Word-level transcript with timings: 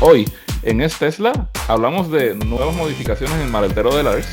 Hoy, 0.00 0.30
en 0.62 0.80
Es 0.80 0.96
Tesla, 0.96 1.48
hablamos 1.66 2.08
de 2.08 2.32
nuevas 2.36 2.72
modificaciones 2.76 3.34
en 3.34 3.42
el 3.42 3.50
maletero 3.50 3.92
de 3.96 4.04
Lars, 4.04 4.28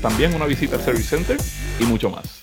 también 0.00 0.34
una 0.34 0.46
visita 0.46 0.76
al 0.76 0.82
Service 0.82 1.08
Center 1.08 1.36
y 1.80 1.84
mucho 1.84 2.10
más. 2.10 2.39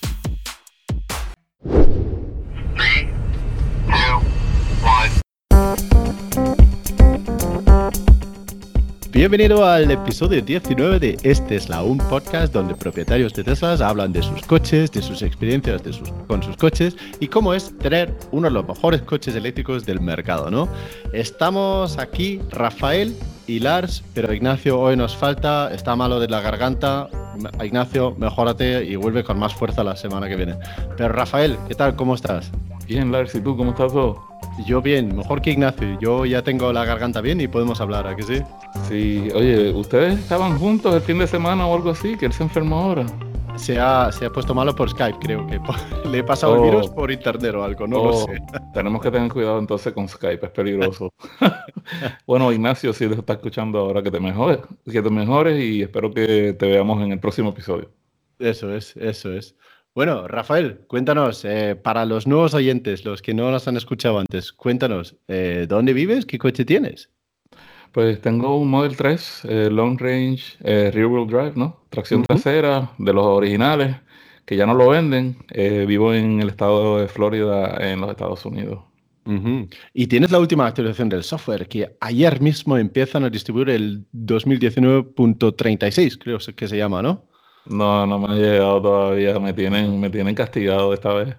Bienvenido 9.30 9.66
al 9.66 9.92
episodio 9.92 10.42
19 10.42 11.00
de 11.00 11.18
Es 11.22 11.46
Tesla, 11.48 11.84
un 11.84 11.98
podcast 11.98 12.54
donde 12.54 12.74
propietarios 12.76 13.34
de 13.34 13.44
Teslas 13.44 13.82
hablan 13.82 14.14
de 14.14 14.24
sus 14.24 14.42
coches, 14.44 14.90
de 14.90 15.02
sus 15.02 15.22
experiencias 15.22 15.82
con 16.28 16.42
sus 16.42 16.56
coches 16.56 16.96
y 17.20 17.28
cómo 17.28 17.54
es 17.54 17.78
tener 17.78 18.16
uno 18.32 18.48
de 18.48 18.54
los 18.54 18.66
mejores 18.66 19.02
coches 19.02 19.36
eléctricos 19.36 19.86
del 19.86 20.00
mercado, 20.00 20.50
¿no? 20.50 20.70
Estamos 21.12 21.98
aquí, 21.98 22.40
Rafael 22.52 23.14
y 23.48 23.60
Lars, 23.60 24.02
pero 24.14 24.32
Ignacio 24.32 24.80
hoy 24.80 24.96
nos 24.96 25.14
falta, 25.14 25.74
está 25.74 25.94
malo 25.98 26.22
de 26.22 26.30
la 26.30 26.40
garganta. 26.40 27.10
Ignacio, 27.62 28.16
mejórate 28.18 28.86
y 28.86 28.96
vuelve 28.96 29.26
con 29.26 29.38
más 29.38 29.54
fuerza 29.54 29.84
la 29.84 29.98
semana 29.98 30.30
que 30.30 30.38
viene. 30.38 30.56
Pero 30.96 31.10
Rafael, 31.10 31.58
¿qué 31.68 31.76
tal? 31.76 31.98
¿Cómo 31.98 32.16
estás? 32.16 32.50
Bien, 32.88 33.12
Lars, 33.12 33.36
¿y 33.36 33.42
tú 33.42 33.58
cómo 33.58 33.72
estás 33.72 33.92
todo? 33.92 34.37
Yo 34.66 34.82
bien, 34.82 35.16
mejor 35.16 35.42
que 35.42 35.52
Ignacio. 35.52 35.98
Yo 36.00 36.26
ya 36.26 36.42
tengo 36.42 36.74
la 36.74 36.84
garganta 36.84 37.22
bien 37.22 37.40
y 37.40 37.48
podemos 37.48 37.80
hablar, 37.80 38.08
¿a 38.08 38.16
que 38.16 38.24
sí? 38.24 38.42
Sí, 38.90 39.30
oye, 39.34 39.72
¿ustedes 39.72 40.20
estaban 40.20 40.58
juntos 40.58 40.94
el 40.96 41.02
fin 41.02 41.20
de 41.20 41.28
semana 41.28 41.66
o 41.68 41.76
algo 41.76 41.92
así? 41.92 42.18
Que 42.18 42.26
él 42.26 42.34
se 42.34 42.44
enfermó 42.44 42.78
ahora. 42.80 43.06
Se 43.56 43.80
ha, 43.80 44.12
se 44.12 44.26
ha 44.26 44.30
puesto 44.32 44.54
malo 44.54 44.76
por 44.76 44.90
Skype, 44.90 45.18
creo 45.20 45.46
que. 45.48 45.60
Le 46.10 46.20
he 46.20 46.24
pasado 46.24 46.56
el 46.56 46.60
Oh. 46.62 46.64
virus 46.64 46.90
por 46.90 47.12
internet 47.12 47.54
o 47.56 47.64
algo, 47.64 47.88
no 47.88 47.98
lo 47.98 48.10
Oh, 48.10 48.26
sé. 48.26 48.40
Tenemos 48.74 49.02
que 49.02 49.10
tener 49.12 49.32
cuidado 49.32 49.60
entonces 49.60 49.94
con 49.94 50.08
Skype, 50.08 50.46
es 50.46 50.52
peligroso. 50.52 51.14
bueno, 52.28 52.52
Ignacio, 52.52 52.94
si 52.94 53.08
te 53.08 53.16
está 53.16 53.34
escuchando 53.34 53.80
ahora, 53.80 54.02
que 54.04 54.12
te 54.12 54.20
mejores, 54.20 54.60
que 54.92 55.02
te 55.02 55.10
mejores 55.10 55.60
y 55.64 55.84
espero 55.84 56.12
que 56.12 56.54
te 56.54 56.66
veamos 56.68 57.02
en 57.04 57.12
el 57.12 57.20
próximo 57.20 57.50
episodio. 57.50 57.90
Eso 58.40 58.74
es, 58.76 58.96
eso 58.98 59.34
es. 59.34 59.56
Bueno, 59.98 60.28
Rafael, 60.28 60.82
cuéntanos, 60.86 61.44
eh, 61.44 61.76
para 61.76 62.06
los 62.06 62.28
nuevos 62.28 62.54
oyentes, 62.54 63.04
los 63.04 63.24
que 63.24 63.34
no 63.34 63.50
nos 63.50 63.68
han 63.68 63.78
escuchado 63.78 64.20
antes, 64.20 64.54
cuéntanos, 64.54 65.16
eh, 65.28 65.66
¿dónde 65.68 65.94
vives? 65.94 66.28
¿Qué 66.28 66.38
coche 66.38 66.66
tienes? 66.66 67.10
Pues 67.94 68.22
tengo 68.22 68.60
un 68.60 68.70
Model 68.70 68.96
3 68.96 69.42
eh, 69.46 69.70
Long 69.72 70.00
Range 70.00 70.56
Rear 70.60 71.08
Wheel 71.08 71.28
Drive, 71.28 71.54
¿no? 71.56 71.82
Tracción 71.90 72.22
trasera, 72.22 72.92
de 73.00 73.12
los 73.12 73.26
originales, 73.26 73.96
que 74.46 74.56
ya 74.56 74.68
no 74.68 74.76
lo 74.76 74.90
venden. 74.90 75.36
Vivo 75.88 76.14
en 76.14 76.44
el 76.44 76.50
estado 76.50 77.00
de 77.00 77.08
Florida, 77.08 77.76
en 77.80 78.00
los 78.00 78.12
Estados 78.12 78.46
Unidos. 78.46 78.82
Y 79.96 80.06
tienes 80.06 80.30
la 80.30 80.38
última 80.38 80.68
actualización 80.68 81.10
del 81.10 81.24
software, 81.24 81.68
que 81.68 81.98
ayer 82.02 82.40
mismo 82.40 82.78
empiezan 82.78 83.24
a 83.24 83.32
distribuir 83.32 83.72
el 83.72 84.06
2019.36, 84.14 86.20
creo 86.20 86.38
que 86.56 86.68
se 86.68 86.78
llama, 86.78 87.02
¿no? 87.02 87.26
No, 87.70 88.06
no 88.06 88.20
me 88.20 88.34
ha 88.34 88.36
llegado 88.36 88.82
todavía, 88.82 89.40
me 89.40 89.54
tienen, 89.54 90.00
me 90.00 90.10
tienen 90.10 90.36
castigado 90.36 90.94
esta 90.94 91.14
vez. 91.14 91.36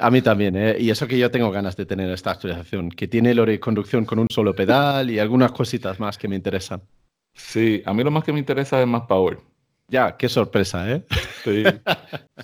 A 0.00 0.10
mí 0.10 0.22
también, 0.22 0.56
¿eh? 0.56 0.76
Y 0.78 0.90
eso 0.90 1.06
que 1.06 1.18
yo 1.18 1.30
tengo 1.30 1.50
ganas 1.50 1.76
de 1.76 1.86
tener 1.86 2.10
esta 2.10 2.32
actualización, 2.32 2.90
que 2.90 3.06
tiene 3.06 3.30
el 3.30 3.60
conducción 3.60 4.04
con 4.04 4.18
un 4.18 4.26
solo 4.28 4.54
pedal 4.54 5.10
y 5.10 5.18
algunas 5.18 5.52
cositas 5.52 6.00
más 6.00 6.18
que 6.18 6.26
me 6.26 6.34
interesan. 6.34 6.82
Sí, 7.34 7.82
a 7.86 7.94
mí 7.94 8.02
lo 8.02 8.10
más 8.10 8.24
que 8.24 8.32
me 8.32 8.40
interesa 8.40 8.80
es 8.80 8.86
más 8.86 9.02
power. 9.02 9.38
Ya, 9.86 10.16
qué 10.16 10.28
sorpresa, 10.28 10.90
¿eh? 10.90 11.04
Sí, 11.44 11.62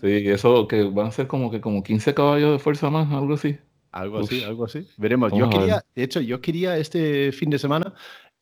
sí, 0.00 0.28
eso 0.28 0.66
que 0.68 0.84
van 0.84 1.08
a 1.08 1.10
ser 1.10 1.26
como 1.26 1.50
que 1.50 1.60
como 1.60 1.82
15 1.82 2.14
caballos 2.14 2.52
de 2.52 2.58
fuerza 2.58 2.88
más, 2.88 3.12
algo 3.12 3.34
así. 3.34 3.58
Algo 3.90 4.20
Uf. 4.20 4.24
así, 4.24 4.42
algo 4.42 4.64
así. 4.64 4.88
Veremos. 4.96 5.32
Yo 5.32 5.40
Vamos 5.40 5.56
quería, 5.56 5.84
de 5.94 6.02
hecho, 6.02 6.20
yo 6.20 6.40
quería 6.40 6.78
este 6.78 7.32
fin 7.32 7.50
de 7.50 7.58
semana 7.58 7.92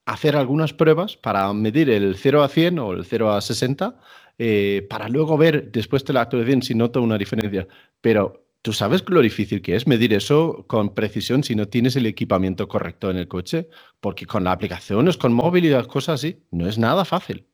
hacer 0.07 0.37
algunas 0.37 0.73
pruebas 0.73 1.17
para 1.17 1.53
medir 1.53 1.91
el 1.91 2.17
0 2.17 2.43
a 2.43 2.49
100 2.49 2.79
o 2.79 2.93
el 2.93 3.05
0 3.05 3.33
a 3.33 3.41
60, 3.41 3.97
eh, 4.45 4.87
para 4.91 5.09
luego 5.09 5.37
ver 5.39 5.71
después 5.71 6.05
de 6.05 6.13
la 6.15 6.23
actualización 6.23 6.63
si 6.63 6.75
noto 6.75 7.01
una 7.01 7.17
diferencia. 7.17 7.67
Pero 8.01 8.45
tú 8.61 8.73
sabes 8.73 9.05
lo 9.09 9.21
difícil 9.21 9.63
que 9.63 9.77
es 9.77 9.87
medir 9.87 10.13
eso 10.15 10.65
con 10.67 10.95
precisión 10.95 11.45
si 11.45 11.55
no 11.55 11.67
tienes 11.69 11.95
el 11.97 12.07
equipamiento 12.07 12.67
correcto 12.67 13.11
en 13.11 13.19
el 13.19 13.29
coche, 13.29 13.69
porque 14.01 14.27
con 14.27 14.43
la 14.45 14.53
aplicación, 14.53 15.07
es 15.09 15.17
con 15.17 15.33
móvil 15.33 15.65
y 15.67 15.71
las 15.71 15.87
cosas 15.87 16.15
así, 16.21 16.39
no 16.51 16.67
es 16.69 16.77
nada 16.77 17.05
fácil. 17.05 17.45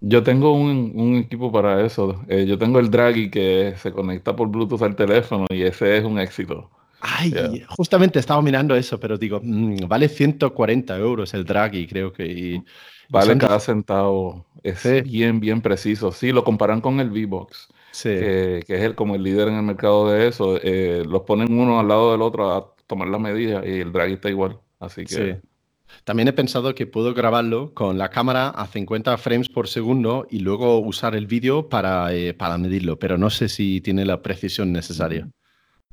Yo 0.00 0.22
tengo 0.22 0.52
un, 0.54 0.92
un 0.94 1.16
equipo 1.16 1.50
para 1.50 1.84
eso. 1.84 2.24
Eh, 2.28 2.46
yo 2.46 2.56
tengo 2.56 2.78
el 2.78 2.88
Draghi 2.90 3.30
que 3.30 3.74
se 3.76 3.90
conecta 3.92 4.34
por 4.36 4.48
Bluetooth 4.48 4.82
al 4.82 4.94
teléfono 4.96 5.44
y 5.50 5.62
ese 5.62 5.98
es 5.98 6.04
un 6.04 6.18
éxito. 6.18 6.70
Ay, 7.00 7.64
justamente 7.68 8.18
estaba 8.18 8.40
mirando 8.42 8.74
eso, 8.74 8.98
pero 8.98 9.16
digo, 9.18 9.40
mm, 9.42 9.86
vale 9.88 10.08
140 10.08 10.96
euros 10.98 11.34
el 11.34 11.44
Draghi, 11.44 11.86
creo 11.86 12.12
que. 12.12 12.26
y- 12.26 12.62
Vale 13.10 13.38
cada 13.38 13.60
centavo. 13.60 14.46
Es 14.62 14.80
Sí. 14.80 15.00
bien, 15.02 15.40
bien 15.40 15.60
preciso. 15.62 16.12
Sí, 16.12 16.32
lo 16.32 16.44
comparan 16.44 16.80
con 16.80 17.00
el 17.00 17.10
V-Box, 17.10 17.68
sí. 17.92 18.08
que, 18.10 18.64
que 18.66 18.74
es 18.76 18.82
el, 18.82 18.94
como 18.94 19.14
el 19.14 19.22
líder 19.22 19.48
en 19.48 19.54
el 19.54 19.62
mercado 19.62 20.10
de 20.10 20.28
eso. 20.28 20.58
Eh, 20.62 21.04
los 21.08 21.22
ponen 21.22 21.52
uno 21.58 21.78
al 21.80 21.88
lado 21.88 22.12
del 22.12 22.22
otro 22.22 22.52
a 22.54 22.74
tomar 22.86 23.08
las 23.08 23.20
medidas 23.20 23.64
y 23.66 23.80
el 23.80 23.92
Draghi 23.92 24.14
está 24.14 24.28
igual. 24.30 24.58
Así 24.80 25.04
que 25.04 25.14
Sí. 25.14 25.48
También 26.04 26.28
he 26.28 26.32
pensado 26.34 26.74
que 26.74 26.86
puedo 26.86 27.14
grabarlo 27.14 27.72
con 27.72 27.96
la 27.96 28.10
cámara 28.10 28.50
a 28.50 28.66
50 28.66 29.16
frames 29.16 29.48
por 29.48 29.68
segundo 29.68 30.26
y 30.30 30.40
luego 30.40 30.78
usar 30.80 31.14
el 31.14 31.26
vídeo 31.26 31.70
para, 31.70 32.12
eh, 32.12 32.34
para 32.34 32.58
medirlo, 32.58 32.98
pero 32.98 33.16
no 33.16 33.30
sé 33.30 33.48
si 33.48 33.80
tiene 33.80 34.04
la 34.04 34.20
precisión 34.20 34.70
necesaria. 34.72 35.28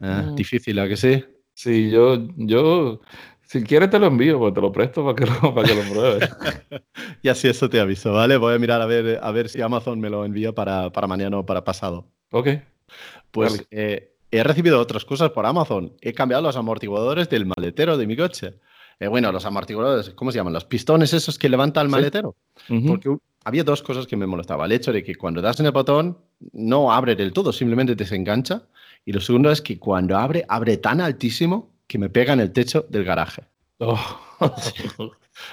Ah, 0.02 0.26
Mm. 0.32 0.36
Difícil, 0.36 0.78
¿a 0.80 0.88
que 0.90 0.98
sí? 0.98 1.24
sí, 1.54 1.90
yo, 1.90 2.28
yo, 2.36 3.00
si 3.48 3.64
quieres 3.64 3.90
te 3.90 4.00
lo 4.00 4.08
envío, 4.08 4.38
pues 4.40 4.54
te 4.54 4.62
lo 4.62 4.72
presto 4.72 5.04
para 5.04 5.16
que 5.16 5.26
lo, 5.26 5.54
para 5.56 5.68
que 5.68 5.76
lo 5.76 5.82
pruebes. 5.94 6.30
Y 7.22 7.30
así 7.30 7.48
eso 7.48 7.70
te 7.70 7.80
aviso, 7.80 8.14
¿vale? 8.14 8.38
Voy 8.38 8.54
a 8.54 8.60
mirar 8.60 8.82
a 8.82 8.86
ver, 8.86 9.20
a 9.22 9.32
ver 9.32 9.50
si 9.50 9.62
Amazon 9.62 10.00
me 10.00 10.10
lo 10.10 10.26
envía 10.26 10.54
para, 10.54 10.92
para 10.92 11.08
mañana 11.08 11.38
o 11.40 11.46
para 11.46 11.64
pasado. 11.64 12.08
Ok. 12.32 12.50
Pues 13.32 13.52
Vale. 13.54 13.68
eh, 13.72 14.12
he 14.32 14.44
recibido 14.44 14.80
otras 14.80 15.06
cosas 15.06 15.32
por 15.32 15.46
Amazon. 15.46 15.94
He 16.02 16.14
cambiado 16.14 16.44
los 16.44 16.56
amortiguadores 16.56 17.30
del 17.30 17.46
maletero 17.46 17.98
de 17.98 18.06
mi 18.08 18.16
coche. 18.16 18.60
Eh, 19.00 19.08
bueno, 19.08 19.32
los 19.32 19.46
amortiguadores, 19.46 20.12
¿cómo 20.12 20.32
se 20.32 20.38
llaman? 20.38 20.54
Los 20.54 20.66
pistones 20.66 21.14
esos 21.14 21.38
que 21.40 21.50
levanta 21.50 21.82
el 21.82 21.88
Sí. 21.88 21.92
maletero. 21.92 22.36
Porque 22.88 23.18
había 23.44 23.64
dos 23.64 23.82
cosas 23.82 24.06
que 24.08 24.16
me 24.16 24.26
molestaba. 24.28 24.66
El 24.66 24.72
hecho 24.72 24.94
de 24.94 25.04
que 25.04 25.16
cuando 25.16 25.42
das 25.42 25.60
en 25.60 25.66
el 25.66 25.72
botón 25.72 26.18
no 26.54 26.94
abre 26.94 27.16
del 27.16 27.34
todo, 27.34 27.52
simplemente 27.52 27.96
desengancha. 27.96 28.64
Y 29.04 29.12
lo 29.14 29.20
segundo 29.22 29.52
es 29.52 29.62
que 29.62 29.78
cuando 29.80 30.18
abre, 30.18 30.46
abre 30.48 30.78
tan 30.78 31.02
altísimo 31.02 31.74
que 31.88 31.98
me 31.98 32.10
pega 32.10 32.34
en 32.34 32.40
el 32.40 32.52
techo 32.52 32.86
del 32.90 33.04
garaje. 33.04 33.44
Oh. 33.80 34.00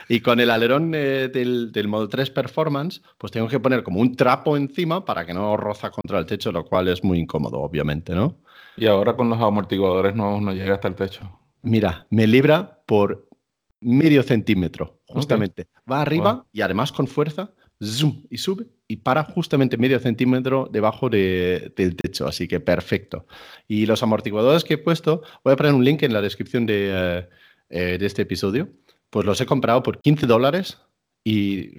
Y 0.09 0.21
con 0.21 0.39
el 0.39 0.51
alerón 0.51 0.93
eh, 0.95 1.29
del, 1.29 1.73
del 1.73 1.89
Model 1.89 2.09
3 2.09 2.31
Performance, 2.31 3.03
pues 3.19 3.33
tengo 3.33 3.49
que 3.49 3.59
poner 3.59 3.83
como 3.83 3.99
un 4.01 4.15
trapo 4.15 4.57
encima 4.57 5.05
para 5.05 5.27
que 5.27 5.35
no 5.35 5.57
roza 5.57 5.91
contra 5.91 6.21
el 6.21 6.27
techo, 6.27 6.53
lo 6.53 6.65
cual 6.65 6.87
es 6.87 7.03
muy 7.03 7.19
incómodo, 7.19 7.59
obviamente, 7.61 8.15
¿no? 8.15 8.37
Y 8.77 8.87
ahora 8.87 9.17
con 9.17 9.29
los 9.29 9.41
amortiguadores 9.41 10.15
nuevos 10.15 10.41
no 10.41 10.53
llega 10.53 10.75
hasta 10.75 10.87
el 10.87 10.95
techo. 10.95 11.29
Mira, 11.63 12.07
me 12.11 12.29
libra 12.29 12.81
por 12.87 13.29
medio 13.81 14.23
centímetro, 14.23 15.01
justamente. 15.09 15.67
Va 15.91 16.03
arriba 16.03 16.33
Wow. 16.35 16.45
y 16.53 16.61
además 16.61 16.93
con 16.93 17.09
fuerza, 17.09 17.51
zoom, 17.83 18.23
y 18.31 18.39
sube 18.39 18.67
y 18.89 18.97
para 18.97 19.25
justamente 19.25 19.77
medio 19.77 19.99
centímetro 19.99 20.69
debajo 20.71 21.09
de- 21.09 21.73
del 21.77 21.97
techo, 21.97 22.27
así 22.29 22.47
que 22.47 22.61
perfecto. 22.61 23.27
Y 23.69 23.87
los 23.87 24.03
amortiguadores 24.03 24.65
que 24.65 24.75
he 24.75 24.79
puesto, 24.79 25.23
voy 25.45 25.55
a 25.55 25.57
poner 25.57 25.73
un 25.75 25.85
link 25.85 26.03
en 26.03 26.13
la 26.13 26.21
descripción 26.21 26.67
de, 26.67 26.91
eh, 26.93 27.29
eh, 27.71 27.99
de 27.99 28.07
este 28.07 28.23
episodio, 28.23 28.69
pues 29.11 29.25
los 29.27 29.41
he 29.41 29.47
comprado 29.47 29.83
por 29.83 30.01
15 30.01 30.27
dólares 30.27 30.79
y 31.25 31.71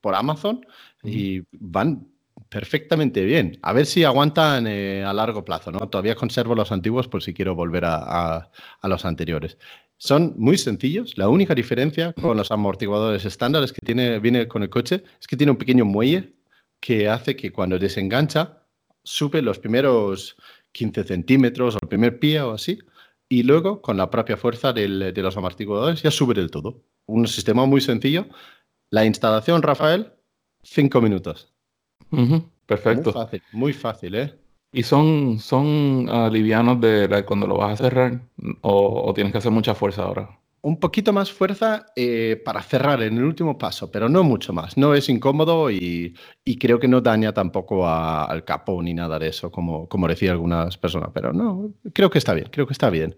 por 0.00 0.14
Amazon 0.14 0.64
y 1.04 1.42
van 1.52 2.06
perfectamente 2.48 3.24
bien. 3.24 3.58
A 3.62 3.72
ver 3.72 3.86
si 3.86 4.02
aguantan 4.04 4.66
eh, 4.66 5.04
a 5.04 5.12
largo 5.12 5.44
plazo, 5.44 5.70
¿no? 5.72 5.88
Todavía 5.88 6.14
conservo 6.14 6.54
los 6.54 6.72
antiguos 6.72 7.06
por 7.08 7.22
si 7.22 7.32
quiero 7.34 7.54
volver 7.54 7.84
a, 7.84 7.96
a- 8.36 8.50
a 8.80 8.88
los 8.88 9.04
anteriores. 9.04 9.58
Son 10.02 10.32
muy 10.38 10.56
sencillos. 10.56 11.18
La 11.18 11.28
única 11.28 11.54
diferencia 11.54 12.14
con 12.14 12.34
los 12.38 12.50
amortiguadores 12.50 13.26
estándares 13.26 13.70
que 13.70 13.84
tiene, 13.84 14.18
viene 14.18 14.48
con 14.48 14.62
el 14.62 14.70
coche 14.70 15.04
es 15.20 15.26
que 15.26 15.36
tiene 15.36 15.50
un 15.52 15.58
pequeño 15.58 15.84
muelle 15.84 16.32
que 16.80 17.06
hace 17.10 17.36
que 17.36 17.52
cuando 17.52 17.78
desengancha 17.78 18.62
sube 19.04 19.42
los 19.42 19.58
primeros 19.58 20.36
15 20.72 21.04
centímetros 21.04 21.74
o 21.74 21.78
el 21.82 21.88
primer 21.88 22.18
pie 22.18 22.40
o 22.40 22.52
así 22.52 22.78
y 23.28 23.42
luego 23.42 23.82
con 23.82 23.98
la 23.98 24.08
propia 24.08 24.38
fuerza 24.38 24.72
del- 24.72 25.12
de 25.12 25.22
los 25.22 25.36
amortiguadores 25.36 26.02
ya 26.02 26.10
sube 26.10 26.32
del 26.32 26.50
todo. 26.50 26.80
Un 27.04 27.26
sistema 27.28 27.66
muy 27.66 27.82
sencillo. 27.82 28.26
La 28.88 29.04
instalación, 29.04 29.60
Rafael, 29.60 30.12
cinco 30.62 31.02
minutos. 31.02 31.52
Perfecto. 32.64 33.12
Muy 33.12 33.22
fácil, 33.22 33.42
muy 33.52 33.72
fácil, 33.74 34.14
¿eh? 34.14 34.34
¿Y 34.72 34.84
son, 34.84 35.38
son 35.40 36.06
ah, 36.10 36.28
livianos 36.32 36.80
de 36.80 37.24
cuando 37.26 37.46
lo 37.46 37.56
vas 37.56 37.72
a 37.80 37.84
cerrar? 37.84 38.20
¿O, 38.62 39.12
tienes 39.14 39.32
que 39.32 39.38
hacer 39.38 39.50
mucha 39.50 39.74
fuerza 39.74 40.04
ahora? 40.04 40.38
Un 40.62 40.78
poquito 40.78 41.12
más 41.12 41.32
fuerza 41.32 41.86
eh, 41.96 42.40
para 42.44 42.62
cerrar 42.62 43.02
en 43.02 43.16
el 43.16 43.24
último 43.24 43.56
paso, 43.58 43.90
pero 43.90 44.08
no 44.08 44.22
mucho 44.22 44.52
más. 44.52 44.76
No 44.76 44.94
es 44.94 45.08
incómodo 45.08 45.70
y, 45.70 46.14
y 46.44 46.58
creo 46.58 46.78
que 46.78 46.86
no 46.86 47.00
daña 47.00 47.32
tampoco 47.32 47.86
a- 47.86 48.24
al 48.26 48.44
capo 48.44 48.80
ni 48.82 48.92
nada 48.94 49.18
de 49.18 49.28
eso, 49.28 49.50
como, 49.50 49.88
como 49.88 50.06
decía 50.06 50.32
algunas 50.32 50.76
personas. 50.76 51.10
Pero 51.14 51.32
no, 51.32 51.72
creo 51.94 52.10
que 52.10 52.18
está 52.18 52.34
bien, 52.34 52.48
creo 52.52 52.66
que 52.66 52.74
está 52.74 52.90
bien. 52.90 53.16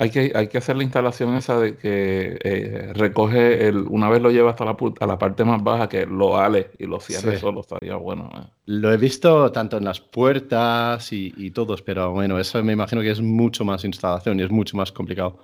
Hay 0.00 0.08
que, 0.10 0.32
hay 0.34 0.48
que 0.48 0.56
hacer 0.58 0.76
la 0.76 0.82
instalación 0.82 1.34
esa 1.36 1.60
de 1.60 1.76
que 1.76 2.38
eh, 2.42 2.92
recoge 2.94 3.68
el, 3.68 3.84
una 3.88 4.08
vez 4.08 4.22
lo 4.22 4.30
lleva 4.30 4.50
hasta 4.50 4.64
la, 4.64 4.74
a 4.98 5.06
la 5.06 5.18
parte 5.18 5.44
más 5.44 5.62
baja, 5.62 5.88
que 5.90 6.06
lo 6.06 6.38
ale 6.38 6.70
y 6.78 6.86
lo 6.86 7.00
cierre 7.00 7.34
Sí. 7.34 7.40
solo, 7.40 7.60
estaría 7.60 7.96
bueno. 7.96 8.30
eh. 8.34 8.46
Lo 8.64 8.90
he 8.92 8.96
visto 8.96 9.52
tanto 9.52 9.76
en 9.76 9.84
las 9.84 10.00
puertas 10.00 11.12
y, 11.12 11.34
y 11.36 11.50
todos, 11.50 11.82
pero 11.82 12.12
bueno, 12.12 12.38
eso 12.38 12.64
me 12.64 12.72
imagino 12.72 13.02
que 13.02 13.10
es 13.10 13.20
mucho 13.20 13.64
más 13.64 13.84
instalación 13.84 14.40
y 14.40 14.42
es 14.42 14.50
mucho 14.50 14.74
más 14.76 14.90
complicado. 14.90 15.38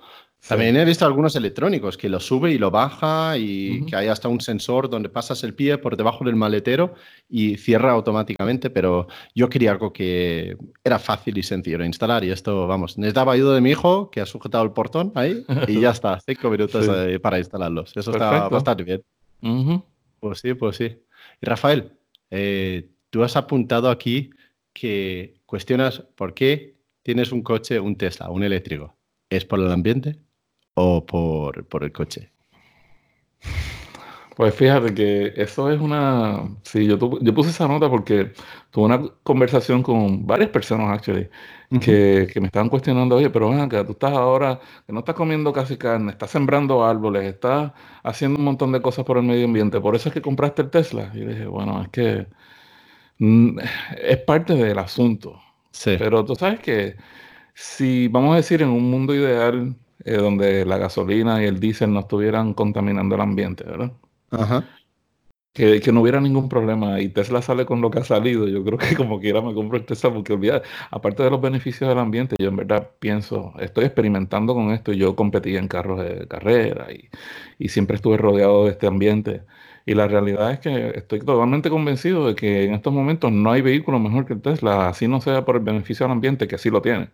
También 0.47 0.77
he 0.77 0.85
visto 0.85 1.05
algunos 1.05 1.35
electrónicos 1.35 1.97
que 1.97 2.07
lo 2.09 2.19
sube 2.19 2.51
y 2.51 2.57
lo 2.57 2.71
baja 2.71 3.37
y 3.37 3.85
que 3.85 3.95
hay 3.95 4.07
hasta 4.07 4.27
un 4.27 4.39
sensor 4.39 4.89
donde 4.89 5.09
pasas 5.09 5.43
el 5.43 5.53
pie 5.53 5.77
por 5.77 5.97
debajo 5.97 6.23
del 6.23 6.35
maletero 6.35 6.93
y 7.29 7.57
cierra 7.57 7.91
automáticamente, 7.91 8.69
pero 8.69 9.07
yo 9.35 9.49
quería 9.49 9.71
algo 9.71 9.91
que 9.91 10.55
era 10.83 10.99
fácil 10.99 11.37
y 11.37 11.43
sencillo 11.43 11.79
de 11.79 11.85
instalar 11.85 12.23
y 12.23 12.31
esto, 12.31 12.65
vamos, 12.67 12.97
necesitaba 12.97 13.33
ayuda 13.33 13.55
de 13.55 13.61
mi 13.61 13.71
hijo 13.71 14.09
que 14.09 14.21
ha 14.21 14.25
sujetado 14.25 14.63
el 14.63 14.71
portón 14.71 15.11
ahí 15.15 15.43
y 15.67 15.81
ya 15.81 15.91
está, 15.91 16.19
cinco 16.25 16.49
minutos 16.49 16.85
Sí. 16.85 17.19
para 17.19 17.39
instalarlos. 17.39 17.91
Eso 17.97 18.11
está 18.11 18.47
bastante 18.47 18.83
bien. 18.83 19.03
Pues 20.19 20.39
sí, 20.39 20.53
pues 20.53 20.77
sí. 20.77 20.97
Y 21.41 21.45
Rafael, 21.45 21.91
eh, 22.31 22.89
tú 23.09 23.23
has 23.23 23.35
apuntado 23.35 23.89
aquí 23.89 24.29
que 24.73 25.41
cuestionas 25.45 25.99
por 26.15 26.33
qué 26.33 26.77
tienes 27.03 27.31
un 27.31 27.41
coche, 27.41 27.79
un 27.79 27.95
Tesla, 27.97 28.29
un 28.29 28.43
eléctrico. 28.43 28.95
¿Es 29.29 29.43
por 29.43 29.59
el 29.59 29.71
ambiente 29.71 30.19
o 30.85 31.05
por, 31.05 31.65
por 31.67 31.83
el 31.83 31.91
coche? 31.91 32.31
Pues 34.35 34.53
fíjate 34.53 34.93
que 34.93 35.33
eso 35.35 35.71
es 35.71 35.79
una... 35.81 36.43
Sí, 36.63 36.85
yo, 36.85 36.97
tu- 36.99 37.19
yo 37.23 37.33
puse 37.33 37.49
esa 37.49 37.67
nota 37.67 37.89
porque 37.89 38.33
tuve 38.69 38.85
una 38.85 39.01
conversación 39.23 39.81
con 39.81 40.27
varias 40.27 40.49
personas, 40.51 40.89
actually, 40.93 41.27
que, 41.81 42.27
que 42.31 42.39
me 42.39 42.47
estaban 42.47 42.69
cuestionando, 42.69 43.15
oye, 43.15 43.29
pero 43.31 43.49
ven 43.49 43.59
acá, 43.61 43.83
tú 43.85 43.93
estás 43.93 44.11
ahora, 44.13 44.59
que 44.85 44.93
no 44.93 44.99
estás 44.99 45.15
comiendo 45.15 45.51
casi 45.53 45.77
carne, 45.77 46.11
estás 46.11 46.29
sembrando 46.31 46.85
árboles, 46.85 47.23
estás 47.25 47.71
haciendo 48.03 48.37
un 48.37 48.45
montón 48.45 48.71
de 48.71 48.81
cosas 48.81 49.05
por 49.05 49.17
el 49.17 49.23
medio 49.23 49.45
ambiente, 49.45 49.81
por 49.81 49.95
eso 49.95 50.09
es 50.09 50.13
que 50.13 50.21
compraste 50.21 50.61
el 50.61 50.69
Tesla. 50.69 51.11
Y 51.15 51.21
dije, 51.25 51.47
bueno, 51.47 51.81
es 51.81 51.89
que 51.89 52.27
mm, 53.19 53.59
es 54.03 54.17
parte 54.19 54.53
del 54.55 54.79
asunto. 54.79 55.39
Sí. 55.71 55.95
Pero 55.97 56.25
tú 56.25 56.35
sabes 56.35 56.59
que 56.59 56.95
si 57.53 58.07
vamos 58.09 58.33
a 58.33 58.37
decir 58.37 58.61
en 58.61 58.69
un 58.69 58.89
mundo 58.91 59.15
ideal 59.15 59.75
eh, 60.05 60.17
donde 60.17 60.65
la 60.65 60.77
gasolina 60.77 61.41
y 61.43 61.45
el 61.47 61.59
diésel 61.59 61.93
no 61.93 62.01
estuvieran 62.01 62.53
contaminando 62.53 63.15
el 63.15 63.21
ambiente, 63.21 63.63
¿verdad? 63.63 63.91
Ajá. 64.31 64.65
Que, 65.53 65.81
que 65.81 65.91
no 65.91 66.01
hubiera 66.01 66.21
ningún 66.21 66.49
problema 66.49 67.01
y 67.01 67.09
Tesla 67.09 67.41
sale 67.41 67.65
con 67.65 67.81
lo 67.81 67.89
que 67.89 67.97
ha 67.99 68.03
salido, 68.03 68.47
yo 68.47 68.63
creo 68.63 68.77
que 68.77 68.95
como 68.95 69.19
quiera 69.19 69.41
me 69.41 69.55
compro 69.55 69.77
el 69.77 69.85
Tesla 69.85 70.13
porque 70.13 70.33
olvida, 70.33 70.61
aparte 70.91 71.23
de 71.23 71.31
los 71.31 71.41
beneficios 71.41 71.89
del 71.89 71.97
ambiente, 71.97 72.35
yo 72.39 72.49
en 72.49 72.57
verdad 72.57 72.91
pienso, 72.99 73.53
estoy 73.59 73.85
experimentando 73.85 74.53
con 74.53 74.71
esto 74.71 74.93
y 74.93 74.97
yo 74.97 75.15
competí 75.15 75.57
en 75.57 75.67
carros 75.67 75.99
de 75.99 76.27
carrera 76.27 76.87
y, 76.91 77.09
y 77.57 77.69
siempre 77.69 77.95
estuve 77.95 78.17
rodeado 78.17 78.65
de 78.65 78.71
este 78.71 78.87
ambiente. 78.87 79.43
Y 79.87 79.93
la 79.95 80.07
realidad 80.07 80.51
es 80.51 80.59
que 80.59 80.89
estoy 80.97 81.19
totalmente 81.21 81.69
convencido 81.69 82.27
de 82.27 82.35
que 82.35 82.65
en 82.65 82.73
estos 82.73 82.93
momentos 82.93 83.31
no 83.31 83.51
hay 83.51 83.61
vehículo 83.61 83.99
mejor 83.99 84.25
que 84.25 84.33
el 84.33 84.41
Tesla, 84.41 84.89
así 84.89 85.07
no 85.07 85.21
sea 85.21 85.45
por 85.45 85.55
el 85.55 85.63
beneficio 85.63 86.05
al 86.05 86.11
ambiente, 86.11 86.47
que 86.47 86.57
sí 86.57 86.69
lo 86.69 86.81
tiene. 86.81 87.09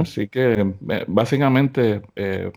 Así 0.00 0.28
que 0.28 0.52
eh, 0.88 1.04
básicamente 1.06 2.02
eh, 2.16 2.50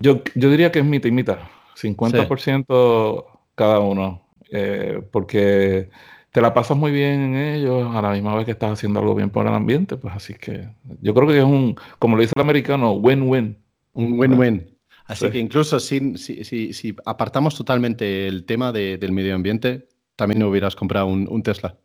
yo, 0.00 0.22
yo 0.34 0.50
diría 0.50 0.70
que 0.72 0.80
es 0.80 0.84
mitad 0.84 1.08
y 1.08 1.12
mitad, 1.12 1.38
50% 1.76 3.26
cada 3.54 3.78
uno, 3.80 4.22
eh, 4.50 5.00
porque 5.12 5.88
te 6.32 6.40
la 6.40 6.52
pasas 6.52 6.76
muy 6.76 6.90
bien 6.90 7.20
en 7.20 7.36
ellos 7.36 7.94
a 7.94 8.02
la 8.02 8.10
misma 8.10 8.34
vez 8.34 8.44
que 8.44 8.50
estás 8.52 8.72
haciendo 8.72 8.98
algo 9.00 9.14
bien 9.14 9.30
por 9.30 9.46
el 9.46 9.54
ambiente, 9.54 9.96
pues 9.96 10.14
así 10.14 10.34
que 10.34 10.68
yo 11.00 11.14
creo 11.14 11.28
que 11.28 11.38
es 11.38 11.44
un, 11.44 11.76
como 11.98 12.16
lo 12.16 12.22
dice 12.22 12.32
el 12.36 12.42
americano, 12.42 12.92
win-win. 12.92 13.56
Un 13.92 14.18
win-win. 14.18 14.76
Así 15.06 15.26
Sí. 15.26 15.32
que 15.32 15.38
incluso 15.38 15.78
sin- 15.78 16.18
si, 16.18 16.42
si- 16.44 16.72
si 16.72 16.96
apartamos 17.04 17.54
totalmente 17.56 18.26
el 18.26 18.44
tema 18.44 18.72
de- 18.72 18.96
del 18.98 19.12
medio 19.12 19.34
ambiente, 19.34 19.86
también 20.16 20.40
no 20.40 20.48
hubieras 20.48 20.74
comprado 20.74 21.06
un, 21.06 21.28
un 21.30 21.42
Tesla. 21.42 21.76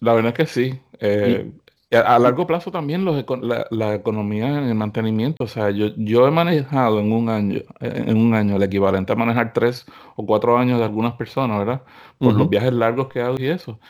La 0.00 0.14
verdad 0.14 0.32
es 0.32 0.36
que 0.36 0.46
sí. 0.52 0.80
eh, 1.00 1.52
a, 1.92 2.16
a 2.16 2.18
largo 2.18 2.46
plazo 2.46 2.70
también 2.70 3.04
los 3.04 3.24
la, 3.42 3.66
la 3.70 3.94
economía 3.94 4.48
en 4.48 4.64
el 4.64 4.74
mantenimiento. 4.74 5.44
O 5.44 5.46
sea, 5.46 5.70
yo, 5.70 5.88
yo 5.96 6.26
he 6.26 6.30
manejado 6.30 7.00
en 7.00 7.12
un 7.12 7.28
año, 7.28 7.60
en 7.80 8.16
un 8.18 8.34
año 8.34 8.56
el 8.56 8.62
equivalente 8.62 9.12
a 9.12 9.16
manejar 9.16 9.52
tres 9.52 9.86
o 10.16 10.26
cuatro 10.26 10.58
años 10.58 10.78
de 10.78 10.84
algunas 10.84 11.14
personas, 11.14 11.58
¿verdad? 11.58 11.82
Por 12.20 12.36
los 12.36 12.48
viajes 12.48 12.72
largos 12.72 13.08
que 13.08 13.20
hago 13.22 13.36
y 13.38 13.46
eso. 13.46 13.80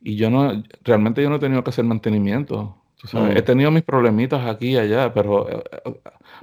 Y 0.00 0.16
yo 0.16 0.30
no, 0.30 0.62
realmente 0.84 1.22
yo 1.22 1.30
no 1.30 1.36
he 1.36 1.40
tenido 1.40 1.64
que 1.64 1.70
hacer 1.70 1.84
mantenimiento. 1.84 2.83
Tú 3.04 3.08
sabes, 3.08 3.34
Mm. 3.34 3.36
he 3.36 3.42
tenido 3.42 3.70
mis 3.70 3.82
problemitas 3.82 4.46
aquí 4.46 4.68
y 4.70 4.76
allá, 4.78 5.12
pero 5.12 5.46
eh, 5.50 5.62
eh, 5.84 5.92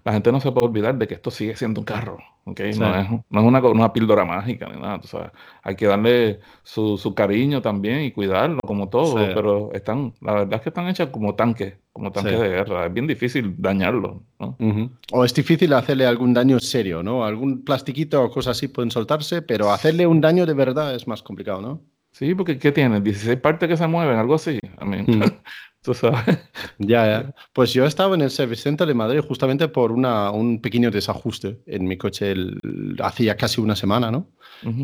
la 0.06 0.14
gente 0.14 0.32
no 0.32 0.40
se 0.40 0.52
puede 0.52 0.68
olvidar 0.68 0.96
de 0.96 1.08
que 1.08 1.16
esto 1.16 1.32
sigue 1.32 1.56
siendo 1.56 1.82
un 1.82 1.86
carro, 1.86 2.20
¿ok? 2.46 2.62
Sí. 2.72 2.80
No 2.80 2.96
es, 2.96 3.10
no 3.32 3.40
es 3.40 3.46
una, 3.48 3.60
una 3.62 3.92
píldora 3.92 4.26
mágica 4.26 4.70
ni 4.72 4.80
nada, 4.80 5.00
tú 5.02 5.08
sabes. 5.08 5.32
Hay 5.64 5.76
que 5.76 5.88
darle 5.88 6.40
su, 6.62 7.00
su 7.00 7.16
cariño 7.16 7.64
también 7.64 8.02
y 8.02 8.12
cuidarlo 8.12 8.60
como 8.64 8.90
todo, 8.90 9.18
Sí. 9.18 9.32
pero 9.34 9.72
están, 9.74 10.14
la 10.22 10.34
verdad 10.34 10.54
es 10.54 10.62
que 10.62 10.70
están 10.70 10.88
hechas 10.88 11.10
como 11.10 11.34
tanques, 11.34 11.74
como 11.94 12.12
tanques 12.12 12.34
Sí. 12.36 12.40
de 12.44 12.50
guerra. 12.50 12.86
Es 12.86 12.94
bien 12.94 13.08
difícil 13.08 13.56
dañarlo, 13.58 14.22
¿no? 14.40 14.56
Ujú. 14.60 14.92
O 15.14 15.26
es 15.26 15.34
difícil 15.34 15.74
hacerle 15.74 16.06
algún 16.06 16.32
daño 16.32 16.60
serio, 16.60 17.02
¿no? 17.02 17.26
Algún 17.26 17.64
plastiquito 17.66 18.22
o 18.24 18.30
cosas 18.30 18.56
así 18.56 18.68
pueden 18.68 18.92
soltarse, 18.92 19.42
pero 19.42 19.72
hacerle 19.72 20.06
un 20.06 20.22
daño 20.22 20.46
de 20.46 20.54
verdad 20.54 20.94
es 20.94 21.08
más 21.08 21.24
complicado, 21.24 21.60
¿no? 21.60 21.82
Sí, 22.12 22.36
porque 22.36 22.60
¿qué 22.60 22.72
tiene? 22.72 23.02
16 23.02 23.40
partes 23.40 23.68
que 23.68 23.78
se 23.78 23.88
mueven, 23.88 24.18
algo 24.20 24.36
así. 24.36 24.60
I 24.80 24.86
mean, 24.86 25.06
Mm. 25.08 25.22
tú 25.84 25.94
sabes. 25.94 26.40
Ya, 26.78 27.06
ya. 27.08 27.36
Pues 27.54 27.74
yo 27.74 27.86
he 27.86 27.88
estado 27.88 28.14
en 28.16 28.22
el 28.22 28.30
Service 28.32 28.64
Center 28.64 28.88
de 28.88 28.94
Madrid 28.94 29.22
justamente 29.28 29.68
por 29.68 29.92
una, 29.92 30.32
un 30.32 30.62
pequeño 30.62 30.92
desajuste 30.92 31.62
en 31.66 31.86
mi 31.86 31.98
coche 31.98 32.32
el- 32.32 32.96
hacía 33.02 33.36
casi 33.38 33.62
una 33.62 33.76
semana, 33.76 34.12
¿no? 34.12 34.30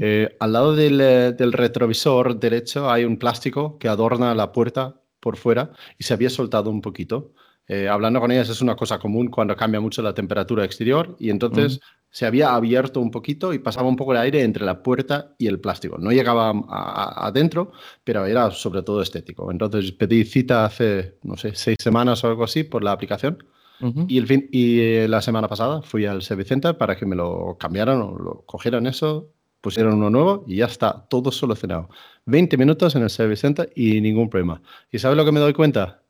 Eh, 0.02 0.36
al 0.40 0.54
lado 0.54 0.76
del, 0.76 1.00
eh, 1.02 1.34
del 1.34 1.54
retrovisor 1.54 2.40
derecho 2.40 2.90
hay 2.90 3.06
un 3.06 3.18
plástico 3.18 3.78
que 3.78 3.88
adorna 3.88 4.34
la 4.34 4.52
puerta 4.52 5.02
por 5.20 5.38
fuera 5.38 5.72
y 6.00 6.04
se 6.04 6.14
había 6.14 6.30
soltado 6.32 6.70
un 6.72 6.82
poquito. 6.82 7.34
Eh, 7.68 7.90
hablando 7.90 8.22
con 8.22 8.32
ellas 8.32 8.50
es 8.50 8.62
una 8.62 8.76
cosa 8.76 8.98
común 8.98 9.28
cuando 9.28 9.56
cambia 9.56 9.82
mucho 9.82 10.02
la 10.02 10.14
temperatura 10.14 10.64
exterior 10.64 11.18
y 11.20 11.30
entonces 11.30 11.82
se 12.10 12.26
había 12.26 12.56
abierto 12.56 13.02
un 13.02 13.12
poquito 13.12 13.52
y 13.54 13.60
pasaba 13.60 13.90
un 13.90 13.98
poco 13.98 14.14
el 14.14 14.20
aire 14.20 14.42
entre 14.42 14.66
la 14.66 14.82
puerta 14.82 15.36
y 15.38 15.48
el 15.48 15.60
plástico. 15.60 15.98
No 15.98 16.12
llegaba 16.12 16.54
adentro, 16.70 17.74
pero 18.04 18.26
era 18.26 18.50
sobre 18.52 18.84
todo 18.84 19.02
estético. 19.02 19.52
Entonces 19.52 19.92
pedí 19.92 20.24
cita 20.24 20.64
hace, 20.64 21.18
no 21.24 21.36
sé, 21.36 21.54
seis 21.56 21.78
semanas 21.80 22.24
o 22.24 22.28
algo 22.28 22.46
así 22.46 22.64
por 22.64 22.84
la 22.84 22.94
aplicación 22.94 23.44
y, 24.08 24.18
el 24.18 24.26
fin, 24.26 24.50
y 24.52 24.80
eh, 24.80 25.08
la 25.08 25.22
semana 25.22 25.48
pasada 25.48 25.82
fui 25.84 26.06
al 26.06 26.24
Service 26.24 26.50
Center 26.50 26.78
para 26.78 26.96
que 26.96 27.06
me 27.06 27.16
lo 27.16 27.58
cambiaran 27.60 28.02
o 28.02 28.18
lo 28.18 28.44
cogieran 28.46 28.88
eso, 28.88 29.30
pusieron 29.62 29.96
uno 29.96 30.10
nuevo 30.10 30.46
y 30.48 30.58
ya 30.58 30.66
está, 30.66 31.06
todo 31.10 31.32
solucionado. 31.32 31.90
20 32.26 32.58
minutos 32.58 32.96
en 32.96 33.04
el 33.04 33.10
Service 33.10 33.42
Center 33.42 33.72
y 33.76 34.02
ningún 34.02 34.30
problema. 34.30 34.62
¿Y 34.92 35.00
sabes 35.00 35.16
lo 35.16 35.26
que 35.26 35.32
me 35.32 35.40
doy 35.40 35.54
cuenta? 35.54 36.02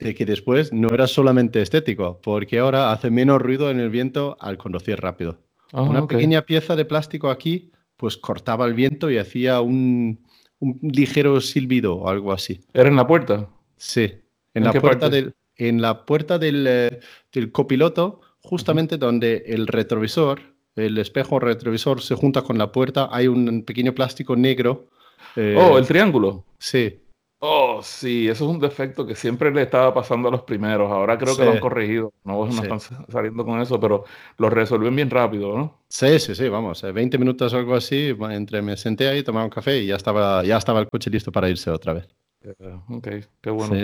De 0.00 0.14
que 0.14 0.24
después 0.26 0.72
no 0.72 0.88
era 0.92 1.06
solamente 1.06 1.60
estético, 1.60 2.20
porque 2.22 2.58
ahora 2.58 2.90
hace 2.92 3.10
menos 3.10 3.40
ruido 3.40 3.70
en 3.70 3.78
el 3.80 3.90
viento 3.90 4.36
al 4.40 4.56
conducir 4.58 4.98
rápido. 5.00 5.38
Ah, 5.72 5.82
Una 5.82 6.02
ok. 6.02 6.12
pequeña 6.12 6.42
pieza 6.42 6.74
de 6.74 6.84
plástico 6.84 7.30
aquí, 7.30 7.70
pues 7.96 8.16
cortaba 8.16 8.66
el 8.66 8.74
viento 8.74 9.10
y 9.10 9.18
hacía 9.18 9.60
un, 9.60 10.24
un 10.58 10.78
ligero 10.82 11.40
silbido 11.40 11.94
o 11.96 12.08
algo 12.08 12.32
así. 12.32 12.60
¿Era 12.72 12.88
en 12.88 12.96
la 12.96 13.06
puerta? 13.06 13.48
Sí, 13.76 14.02
en, 14.02 14.22
¿En 14.54 14.64
la 14.64 14.72
puerta 14.72 15.08
del, 15.10 15.32
en 15.56 15.80
la 15.82 16.06
puerta 16.06 16.38
del, 16.38 16.66
eh, 16.66 17.00
del 17.32 17.52
copiloto, 17.52 18.20
justamente 18.40 18.96
donde 18.96 19.44
el 19.46 19.66
retrovisor, 19.66 20.40
el 20.76 20.96
espejo 20.98 21.38
retrovisor 21.38 22.00
se 22.00 22.14
junta 22.14 22.42
con 22.42 22.56
la 22.56 22.72
puerta, 22.72 23.08
hay 23.12 23.28
un 23.28 23.62
pequeño 23.64 23.94
plástico 23.94 24.34
negro. 24.36 24.88
eh, 25.36 25.54
Oh, 25.58 25.76
el 25.78 25.86
triángulo. 25.86 26.46
Sí, 26.58 27.00
Oh, 27.42 27.80
sí, 27.82 28.28
eso 28.28 28.44
es 28.44 28.50
un 28.50 28.58
defecto 28.60 29.06
que 29.06 29.14
siempre 29.14 29.50
le 29.50 29.62
estaba 29.62 29.94
pasando 29.94 30.28
a 30.28 30.30
los 30.30 30.42
primeros. 30.42 30.90
Ahora 30.92 31.16
creo 31.16 31.36
que 31.36 31.44
lo 31.44 31.52
han 31.52 31.58
corregido. 31.58 32.12
No, 32.22 32.44
no 32.44 32.52
Sí. 32.52 32.60
están 32.62 32.80
sa- 32.80 33.06
saliendo 33.08 33.46
con 33.46 33.60
eso, 33.62 33.80
pero 33.80 34.04
lo 34.36 34.50
resuelven 34.50 34.94
bien 34.94 35.08
rápido, 35.08 35.56
¿no? 35.56 35.80
sí, 35.88 36.18
sí, 36.18 36.34
sí, 36.34 36.48
vamos, 36.48 36.84
eh, 36.84 36.92
20 36.92 37.18
minutos 37.18 37.52
o 37.54 37.56
algo 37.58 37.74
así, 37.74 38.14
entre 38.30 38.62
me 38.62 38.76
senté 38.76 39.08
ahí, 39.08 39.22
tomaba 39.24 39.44
un 39.44 39.50
café 39.50 39.78
y 39.78 39.86
ya 39.86 39.96
estaba, 39.96 40.44
ya 40.44 40.58
estaba 40.58 40.80
el 40.80 40.88
coche 40.88 41.10
listo 41.10 41.32
para 41.32 41.48
irse 41.48 41.70
otra 41.70 41.94
vez. 41.94 42.08
Eh, 42.42 42.54
ok, 42.88 43.08
qué 43.40 43.50
bueno. 43.50 43.74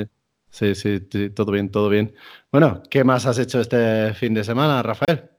Sí, 0.50 0.74
sí, 0.74 1.00
sí, 1.00 1.30
todo 1.30 1.50
bien, 1.52 1.70
todo 1.70 1.88
bien. 1.88 2.14
Bueno, 2.52 2.82
¿qué 2.90 3.04
más 3.04 3.26
has 3.26 3.38
hecho 3.38 3.60
este 3.60 4.12
fin 4.14 4.34
de 4.34 4.44
semana, 4.44 4.82
Rafael? 4.82 5.30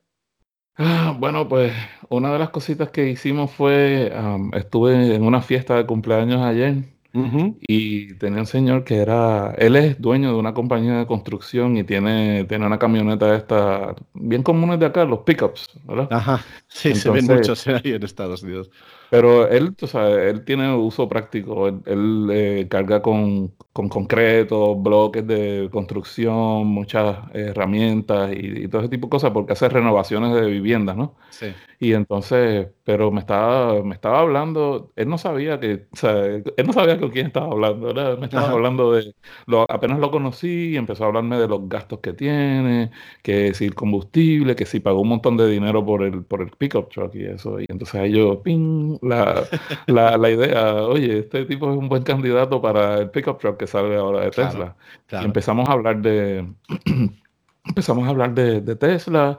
Ah, 0.80 1.16
bueno, 1.18 1.48
pues 1.48 1.74
una 2.10 2.32
de 2.32 2.38
las 2.40 2.50
cositas 2.52 2.90
que 2.92 3.10
hicimos 3.10 3.52
fue, 3.52 4.12
am, 4.16 4.52
estuve 4.54 5.16
en 5.16 5.24
una 5.24 5.42
fiesta 5.42 5.76
de 5.76 5.86
cumpleaños 5.88 6.42
ayer 6.44 6.84
Ujú. 7.20 7.58
y 7.68 8.14
tenía 8.16 8.40
un 8.42 8.46
señor 8.46 8.84
que 8.84 8.98
era, 8.98 9.54
él 9.58 9.76
es 9.76 10.00
dueño 10.00 10.30
de 10.34 10.38
una 10.40 10.54
compañía 10.54 11.00
de 11.00 11.06
construcción 11.08 11.76
y 11.78 11.84
tiene, 11.84 12.44
tiene 12.46 12.66
una 12.66 12.78
camioneta 12.80 13.36
esta, 13.36 13.96
bien 14.14 14.44
comunes 14.44 14.80
de 14.80 14.86
acá, 14.86 15.04
los 15.06 15.20
pickups, 15.20 15.68
¿verdad? 15.86 16.08
Ajá. 16.12 16.42
Sí, 16.68 16.94
se 16.96 17.10
ven 17.10 17.22
Entonces- 17.30 17.66
muchos 17.66 17.68
ahí 17.86 17.94
en 17.94 18.04
Estados 18.04 18.44
Unidos. 18.44 18.70
Pero 19.10 19.48
él, 19.48 19.76
tú 19.76 19.88
sabes, 19.88 20.34
él 20.34 20.44
tiene 20.46 20.76
uso 20.76 21.08
práctico. 21.08 21.68
Él, 21.68 21.82
él, 21.86 22.28
eh, 22.32 22.68
carga 22.70 23.02
con, 23.02 23.56
con 23.72 23.88
concreto, 23.90 24.76
bloques 24.76 25.26
de 25.26 25.70
construcción, 25.72 26.68
muchas 26.68 27.18
herramientas 27.34 28.32
y, 28.34 28.66
y 28.66 28.68
todo 28.68 28.82
ese 28.82 28.90
tipo 28.90 29.08
de 29.08 29.12
cosas 29.12 29.32
porque 29.32 29.54
hace 29.54 29.70
renovaciones 29.70 30.34
de 30.34 30.46
viviendas, 30.48 30.98
¿no? 30.98 31.16
Sí. 31.30 31.56
Y 31.80 31.94
entonces, 31.94 32.70
pero 32.84 33.12
me 33.12 33.20
estaba, 33.20 33.84
me 33.84 33.94
estaba 33.94 34.22
hablando, 34.22 34.92
él 34.96 35.08
no 35.10 35.18
sabía 35.20 35.60
que, 35.60 35.88
o 35.92 35.96
sea, 35.96 36.26
él 36.26 36.44
no 36.66 36.74
sabía 36.74 37.00
con 37.00 37.12
quién 37.12 37.28
estaba 37.28 37.48
hablando, 37.52 37.88
¿verdad? 37.88 38.18
Me 38.18 38.26
estaba 38.26 38.48
Ajá. 38.48 38.54
hablando 38.54 38.94
de, 38.94 39.14
lo, 39.46 39.70
apenas 39.72 40.00
lo 40.00 40.10
conocí 40.12 40.72
y 40.72 40.78
empezó 40.78 41.04
a 41.04 41.08
hablarme 41.08 41.38
de 41.38 41.48
los 41.48 41.70
gastos 41.70 42.00
que 42.00 42.14
tiene, 42.14 42.92
que 43.22 43.54
si 43.54 43.66
el 43.66 43.76
combustible, 43.76 44.56
que 44.56 44.66
si 44.66 44.80
pagó 44.80 45.02
un 45.02 45.10
montón 45.10 45.38
de 45.38 45.48
dinero 45.50 45.86
por 45.86 46.04
el, 46.04 46.24
por 46.26 46.42
el 46.42 46.50
pickup 46.52 46.90
truck 46.90 47.14
y 47.16 47.26
eso. 47.26 47.60
Y 47.60 47.66
entonces 47.70 47.96
ahí 48.02 48.12
yo, 48.14 48.42
ping, 48.42 48.97
la, 49.02 49.44
la, 49.88 50.18
la 50.18 50.30
idea, 50.30 50.76
oye, 50.76 51.20
este 51.20 51.46
tipo 51.46 51.72
es 51.72 51.78
un 51.78 51.90
buen 51.90 52.04
candidato 52.04 52.62
para 52.62 53.00
el 53.00 53.10
pickup 53.10 53.40
truck 53.40 53.58
que 53.58 53.68
sale 53.68 53.96
ahora 53.96 54.22
de 54.26 54.30
Claro, 54.32 54.50
Tesla. 54.50 55.22
Y 55.22 55.26
empezamos 55.26 55.68
a 55.70 55.74
hablar 55.74 56.02
de, 56.02 56.46
empezamos 57.66 58.06
a 58.08 58.10
hablar 58.10 58.34
de, 58.34 58.62
de 58.62 58.76
Tesla. 58.76 59.38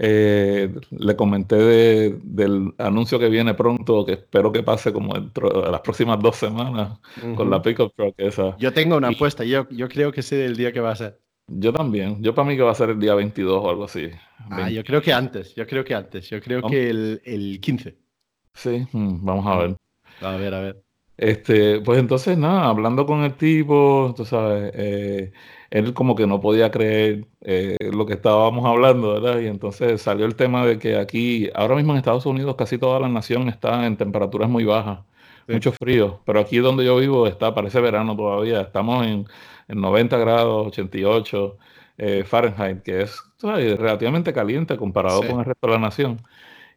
eh, 0.00 0.72
le 0.90 1.16
comenté 1.16 1.56
de- 1.56 2.20
del 2.22 2.72
anuncio 2.78 3.18
que 3.18 3.28
viene 3.28 3.54
pronto, 3.54 4.04
que 4.06 4.12
espero 4.12 4.52
que 4.52 4.62
pase 4.62 4.92
como 4.92 5.14
dentro 5.14 5.48
de 5.62 5.70
las 5.72 5.80
próximas 5.80 6.20
dos 6.20 6.36
semanas 6.36 7.00
con 7.34 7.50
la 7.50 7.60
pickup 7.60 7.92
truck 7.96 8.14
esa. 8.16 8.56
Yo 8.58 8.72
tengo 8.72 8.96
una 8.96 9.10
Y- 9.10 9.16
apuesta, 9.16 9.42
yo, 9.44 9.66
yo 9.70 9.88
creo 9.88 10.12
que 10.12 10.22
sé 10.22 10.44
el 10.44 10.56
día 10.56 10.70
que 10.72 10.78
va 10.80 10.92
a 10.92 10.96
ser. 10.96 11.18
Yo 11.48 11.72
también. 11.72 12.22
Yo 12.22 12.32
para 12.34 12.46
mí 12.46 12.56
que 12.56 12.62
va 12.62 12.70
a 12.70 12.74
ser 12.76 12.90
el 12.90 13.00
día 13.00 13.14
22 13.14 13.64
o 13.64 13.70
algo 13.70 13.84
así. 13.84 14.08
Ah, 14.50 14.70
yo 14.70 14.84
creo 14.84 15.00
que 15.02 15.12
antes, 15.12 15.54
yo 15.56 15.66
creo 15.66 15.82
que 15.84 15.94
antes, 15.94 16.28
yo 16.30 16.40
creo 16.40 16.62
que 16.62 16.90
el, 16.90 17.20
el 17.24 17.58
15. 17.60 17.96
Sí, 18.54 18.86
mm, 18.92 19.24
vamos 19.24 19.46
a 19.46 19.56
ver. 19.56 19.76
A 20.20 20.36
ver, 20.36 20.54
a 20.54 20.60
ver. 20.60 20.82
Este, 21.16 21.80
pues 21.80 21.98
entonces 21.98 22.38
nada, 22.38 22.66
hablando 22.68 23.04
con 23.04 23.24
el 23.24 23.34
tipo, 23.34 24.14
tú 24.16 24.24
sabes, 24.24 24.70
eh, 24.74 25.32
él 25.70 25.92
como 25.92 26.14
que 26.14 26.28
no 26.28 26.40
podía 26.40 26.70
creer 26.70 27.26
eh, 27.40 27.76
lo 27.92 28.06
que 28.06 28.12
estábamos 28.14 28.64
hablando, 28.66 29.14
¿verdad? 29.20 29.40
Y 29.40 29.48
entonces 29.48 30.00
salió 30.00 30.26
el 30.26 30.36
tema 30.36 30.64
de 30.64 30.78
que 30.78 30.96
aquí, 30.96 31.50
ahora 31.56 31.74
mismo 31.74 31.90
en 31.92 31.98
Estados 31.98 32.24
Unidos, 32.24 32.54
casi 32.56 32.78
toda 32.78 33.00
la 33.00 33.08
nación 33.08 33.48
está 33.48 33.84
en 33.86 33.96
temperaturas 33.96 34.48
muy 34.48 34.64
bajas, 34.64 35.00
Sí. 35.48 35.54
mucho 35.54 35.72
frío, 35.72 36.20
pero 36.26 36.40
aquí 36.40 36.58
donde 36.58 36.84
yo 36.84 36.96
vivo 36.98 37.26
está, 37.26 37.52
parece 37.54 37.80
verano 37.80 38.14
todavía, 38.16 38.60
estamos 38.60 39.04
en, 39.06 39.26
en 39.66 39.80
90 39.80 40.18
grados, 40.18 40.68
88 40.68 41.56
eh, 41.96 42.22
Fahrenheit, 42.24 42.82
que 42.82 43.02
es 43.02 43.20
sabes, 43.38 43.76
relativamente 43.78 44.32
caliente 44.32 44.76
comparado 44.76 45.22
Sí. 45.22 45.28
con 45.28 45.40
el 45.40 45.46
resto 45.46 45.66
de 45.66 45.72
la 45.72 45.78
nación. 45.80 46.20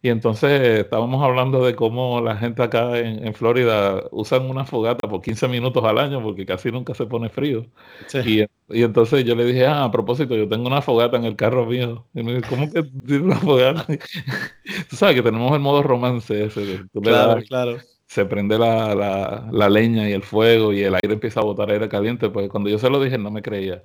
Y 0.03 0.09
entonces 0.09 0.79
estábamos 0.79 1.23
hablando 1.23 1.63
de 1.63 1.75
cómo 1.75 2.21
la 2.21 2.35
gente 2.35 2.63
acá 2.63 2.97
en, 2.97 3.25
en 3.25 3.33
Florida 3.35 4.03
usan 4.11 4.49
una 4.49 4.65
fogata 4.65 5.07
por 5.07 5.21
15 5.21 5.47
minutos 5.47 5.83
al 5.83 5.99
año 5.99 6.23
porque 6.23 6.45
casi 6.45 6.71
nunca 6.71 6.95
se 6.95 7.05
pone 7.05 7.29
frío. 7.29 7.67
Sí. 8.07 8.19
Y, 8.23 8.45
y 8.79 8.83
entonces 8.83 9.23
yo 9.25 9.35
le 9.35 9.45
dije, 9.45 9.67
ah, 9.67 9.83
a 9.83 9.91
propósito, 9.91 10.35
yo 10.35 10.49
tengo 10.49 10.65
una 10.67 10.81
fogata 10.81 11.17
en 11.17 11.25
el 11.25 11.35
carro 11.35 11.67
mío. 11.67 12.07
Y 12.15 12.23
me 12.23 12.33
dice, 12.33 12.47
¿cómo 12.49 12.71
que 12.71 12.81
tienes 12.83 13.21
una 13.25 13.35
fogata? 13.37 13.85
Tú 14.89 14.95
sabes 14.95 15.15
que 15.15 15.21
tenemos 15.23 15.51
el 15.53 15.59
modo 15.59 15.83
romance 15.83 16.45
ese. 16.45 16.79
tú 16.91 17.01
Claro, 17.01 17.35
das, 17.35 17.45
claro. 17.45 17.77
se 18.07 18.25
prende 18.25 18.57
la, 18.57 18.95
la, 18.95 19.49
la 19.51 19.69
leña 19.69 20.09
y 20.09 20.13
el 20.13 20.23
fuego 20.23 20.73
y 20.73 20.81
el 20.81 20.95
aire 20.95 21.13
empieza 21.13 21.41
a 21.41 21.43
botar 21.43 21.69
aire 21.71 21.87
caliente. 21.89 22.29
Pues 22.29 22.49
cuando 22.49 22.69
yo 22.69 22.79
se 22.79 22.89
lo 22.89 22.99
dije, 23.01 23.17
no 23.19 23.29
me 23.31 23.41
creía. 23.43 23.83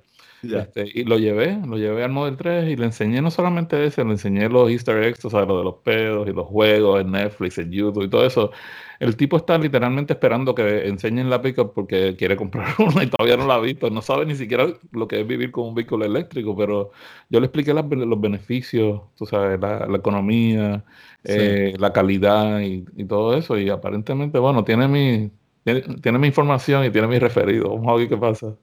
Este, 0.49 0.85
y 0.93 1.03
lo 1.03 1.17
llevé, 1.17 1.59
lo 1.67 1.77
llevé 1.77 2.03
al 2.05 2.11
Model 2.11 2.37
3 2.37 2.69
y 2.69 2.77
le 2.77 2.85
enseñé 2.85 3.21
no 3.21 3.29
solamente 3.31 3.83
ese, 3.85 4.03
le 4.05 4.11
enseñé 4.11 4.47
los 4.49 4.69
easter 4.71 5.03
eggs, 5.03 5.23
o 5.25 5.29
sea, 5.29 5.41
lo 5.45 5.57
de 5.57 5.63
los 5.65 5.75
pedos 5.83 6.27
y 6.27 6.31
los 6.31 6.47
juegos 6.47 7.01
en 7.01 7.11
Netflix, 7.11 7.57
en 7.57 7.71
YouTube 7.71 8.03
y 8.05 8.09
todo 8.09 8.25
eso. 8.25 8.51
El 8.99 9.15
tipo 9.17 9.37
está 9.37 9.57
literalmente 9.57 10.13
esperando 10.13 10.55
que 10.55 10.87
enseñen 10.87 11.29
la 11.29 11.41
pickup 11.41 11.73
porque 11.73 12.15
quiere 12.17 12.35
comprar 12.37 12.67
una 12.79 13.03
y 13.03 13.07
todavía 13.07 13.37
no 13.37 13.45
la 13.45 13.55
ha 13.55 13.59
visto. 13.59 13.89
No 13.89 14.01
sabe 14.01 14.25
ni 14.25 14.35
siquiera 14.35 14.67
lo 14.91 15.07
que 15.07 15.19
es 15.21 15.27
vivir 15.27 15.51
con 15.51 15.65
un 15.67 15.75
vehículo 15.75 16.05
eléctrico, 16.05 16.55
pero 16.55 16.91
yo 17.29 17.39
le 17.39 17.45
expliqué 17.47 17.73
las- 17.73 17.85
los 17.89 18.19
beneficios, 18.21 19.01
tú 19.15 19.25
sabes, 19.25 19.59
la, 19.59 19.85
la 19.87 19.97
economía, 19.97 20.83
Sí. 21.23 21.33
eh, 21.33 21.73
la 21.77 21.91
calidad 21.93 22.61
y, 22.61 22.85
y 22.95 23.05
todo 23.05 23.35
eso. 23.37 23.57
Y 23.57 23.69
aparentemente, 23.69 24.39
bueno, 24.39 24.63
tiene 24.63 24.87
mi, 24.87 25.29
tiene, 25.63 25.81
tiene 26.01 26.19
mi 26.19 26.27
información 26.27 26.85
y 26.85 26.89
tiene 26.91 27.07
mi 27.07 27.19
referido. 27.19 27.69
Vamos 27.75 27.89
a 27.93 27.95
ver 27.97 28.07
qué 28.09 28.17
pasa. 28.17 28.55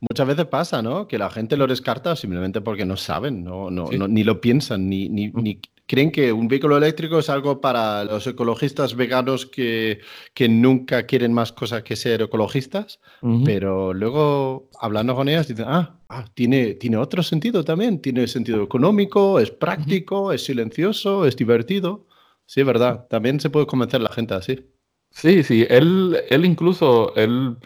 Muchas 0.00 0.26
veces 0.26 0.46
pasa, 0.46 0.80
¿no? 0.82 1.08
Que 1.08 1.18
la 1.18 1.28
gente 1.30 1.56
lo 1.56 1.66
descarta 1.66 2.14
simplemente 2.14 2.60
porque 2.60 2.84
no 2.84 2.96
saben, 2.96 3.42
no, 3.42 3.70
no, 3.70 3.88
Sí. 3.88 3.98
no- 3.98 4.06
ni 4.08 4.22
lo 4.24 4.40
piensan, 4.40 4.88
ni, 4.88 5.08
ni, 5.08 5.28
ni 5.28 5.60
creen 5.86 6.12
que 6.12 6.32
un 6.32 6.46
vehículo 6.48 6.76
eléctrico 6.76 7.18
es 7.18 7.28
algo 7.30 7.60
para 7.60 8.04
los 8.04 8.26
ecologistas 8.26 8.94
veganos 8.94 9.46
que, 9.46 10.00
que 10.34 10.48
nunca 10.48 11.04
quieren 11.06 11.32
más 11.32 11.50
cosas 11.52 11.82
que 11.82 11.96
ser 11.96 12.22
ecologistas, 12.22 13.00
pero 13.44 13.92
luego 13.94 14.68
hablando 14.80 15.14
con 15.16 15.28
ellas 15.28 15.48
dicen, 15.48 15.64
ah, 15.66 15.98
ah, 16.10 16.26
tiene, 16.34 16.74
tiene 16.74 16.96
otro 16.98 17.22
sentido 17.22 17.64
también, 17.64 18.00
tiene 18.00 18.26
sentido 18.28 18.62
económico, 18.62 19.40
es 19.40 19.50
práctico, 19.50 20.30
es 20.32 20.44
silencioso, 20.44 21.26
es 21.26 21.34
divertido. 21.36 22.06
Sí, 22.46 22.60
es 22.60 22.66
verdad, 22.66 23.06
también 23.10 23.40
se 23.40 23.50
puede 23.50 23.66
convencer 23.66 24.00
a 24.00 24.04
la 24.04 24.10
gente 24.10 24.34
así. 24.34 24.60
Sí, 25.10 25.42
sí, 25.42 25.66
él, 25.68 26.16
él 26.28 26.44
incluso, 26.44 27.14
él 27.16 27.56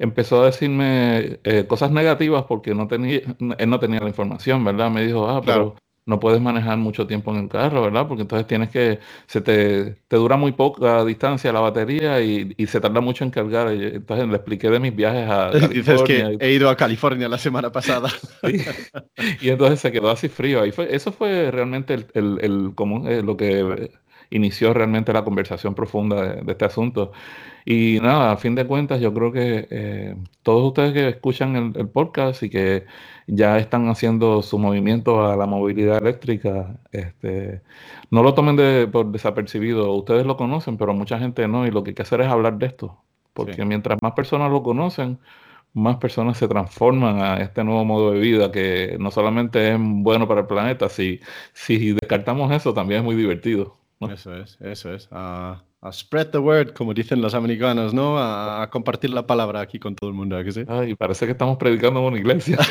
empezó 0.00 0.42
a 0.42 0.46
decirme 0.46 1.38
eh, 1.44 1.66
cosas 1.68 1.92
negativas 1.92 2.44
porque 2.48 2.74
no 2.74 2.88
tenía, 2.88 3.20
él 3.58 3.70
no 3.70 3.78
tenía 3.80 4.00
la 4.00 4.08
información, 4.08 4.64
¿verdad? 4.64 4.90
Me 4.90 5.04
dijo, 5.06 5.28
ah, 5.28 5.40
Claro. 5.42 5.74
pero 5.76 5.80
no 6.06 6.18
puedes 6.18 6.40
manejar 6.40 6.76
mucho 6.78 7.06
tiempo 7.06 7.30
en 7.32 7.42
el 7.44 7.48
carro, 7.48 7.82
¿verdad? 7.82 8.08
Porque 8.08 8.22
entonces 8.22 8.46
tienes 8.48 8.70
que, 8.70 8.98
se 9.28 9.40
te, 9.42 9.96
te 10.08 10.16
dura 10.16 10.36
muy 10.36 10.50
poca 10.52 11.04
distancia 11.04 11.52
la 11.52 11.60
batería 11.60 12.20
y, 12.20 12.52
y 12.56 12.66
se 12.66 12.80
tarda 12.80 13.00
mucho 13.00 13.22
en 13.24 13.30
cargar. 13.30 13.72
Y 13.74 13.84
Entonces 13.96 14.26
le 14.28 14.34
expliqué 14.36 14.70
de 14.70 14.80
mis 14.80 14.96
viajes 14.96 15.28
a 15.30 15.50
Dices 15.68 16.02
que 16.02 16.18
California 16.22 16.32
y- 16.32 16.38
he 16.40 16.52
ido 16.52 16.68
a 16.70 16.76
California 16.76 17.28
la 17.28 17.38
semana 17.38 17.70
pasada. 17.70 18.08
Sí. 18.44 18.64
Y 19.42 19.50
entonces 19.50 19.80
se 19.80 19.92
quedó 19.92 20.10
así 20.10 20.28
frío. 20.28 20.62
Ahí 20.62 20.72
fue, 20.72 20.94
eso 20.94 21.12
fue 21.12 21.50
realmente 21.52 21.94
el, 21.94 22.06
el- 22.14 22.38
el 22.42 22.74
común, 22.74 23.06
eh, 23.08 23.22
lo 23.22 23.36
que 23.36 23.92
inició 24.30 24.72
realmente 24.74 25.12
la 25.12 25.24
conversación 25.24 25.74
profunda 25.74 26.22
de, 26.36 26.42
de 26.42 26.52
este 26.52 26.64
asunto. 26.64 27.12
Y 27.64 27.98
nada, 28.00 28.32
a 28.32 28.36
fin 28.36 28.54
de 28.54 28.66
cuentas, 28.66 29.00
yo 29.00 29.12
creo 29.12 29.32
que 29.32 29.68
eh, 29.70 30.16
todos 30.42 30.66
ustedes 30.68 30.92
que 30.92 31.08
escuchan 31.08 31.56
el, 31.56 31.72
el 31.76 31.88
podcast 31.88 32.42
y 32.42 32.50
que 32.50 32.86
ya 33.26 33.58
están 33.58 33.88
haciendo 33.88 34.42
su 34.42 34.58
movimiento 34.58 35.24
a 35.26 35.36
la 35.36 35.46
movilidad 35.46 35.98
eléctrica, 35.98 36.78
este, 36.92 37.60
no 38.10 38.22
lo 38.22 38.34
tomen 38.34 38.56
de- 38.56 38.88
por 38.90 39.06
desapercibido. 39.12 39.92
Ustedes 39.92 40.26
lo 40.26 40.36
conocen, 40.36 40.76
pero 40.76 40.94
mucha 40.94 41.18
gente 41.18 41.46
no. 41.48 41.66
Y 41.66 41.70
lo 41.70 41.82
que 41.84 41.90
hay 41.90 41.94
que 41.94 42.02
hacer 42.02 42.20
es 42.22 42.28
hablar 42.28 42.58
de 42.58 42.66
esto. 42.66 42.96
Porque 43.34 43.54
Sí. 43.54 43.64
mientras 43.64 43.98
más 44.02 44.12
personas 44.12 44.50
lo 44.50 44.62
conocen, 44.62 45.18
más 45.72 45.96
personas 45.98 46.36
se 46.36 46.48
transforman 46.48 47.20
a 47.22 47.36
este 47.36 47.62
nuevo 47.62 47.84
modo 47.84 48.10
de 48.10 48.18
vida 48.18 48.50
que 48.50 48.96
no 48.98 49.12
solamente 49.12 49.72
es 49.72 49.78
bueno 49.80 50.26
para 50.26 50.40
el 50.40 50.46
planeta, 50.48 50.88
si, 50.88 51.20
si 51.52 51.92
descartamos 51.92 52.50
eso 52.50 52.74
también 52.74 53.00
es 53.00 53.04
muy 53.04 53.14
divertido. 53.14 53.76
¿no? 54.00 54.10
Eso 54.10 54.34
es, 54.34 54.58
eso 54.60 54.92
es. 54.92 55.08
A, 55.12 55.62
a 55.82 55.92
spread 55.92 56.28
the 56.28 56.38
word, 56.38 56.72
como 56.72 56.92
dicen 56.94 57.22
los 57.22 57.34
americanos, 57.34 57.94
¿no? 57.94 58.18
A, 58.18 58.62
a 58.62 58.70
compartir 58.70 59.10
la 59.10 59.26
palabra 59.26 59.60
aquí 59.60 59.78
con 59.78 59.94
todo 59.94 60.10
el 60.10 60.16
mundo, 60.16 60.36
¿a 60.36 60.44
que 60.44 60.52
sí? 60.52 60.64
Ay, 60.68 60.94
parece 60.94 61.26
que 61.26 61.32
estamos 61.32 61.56
predicando 61.56 62.00
en 62.00 62.06
una 62.06 62.18
iglesia. 62.18 62.58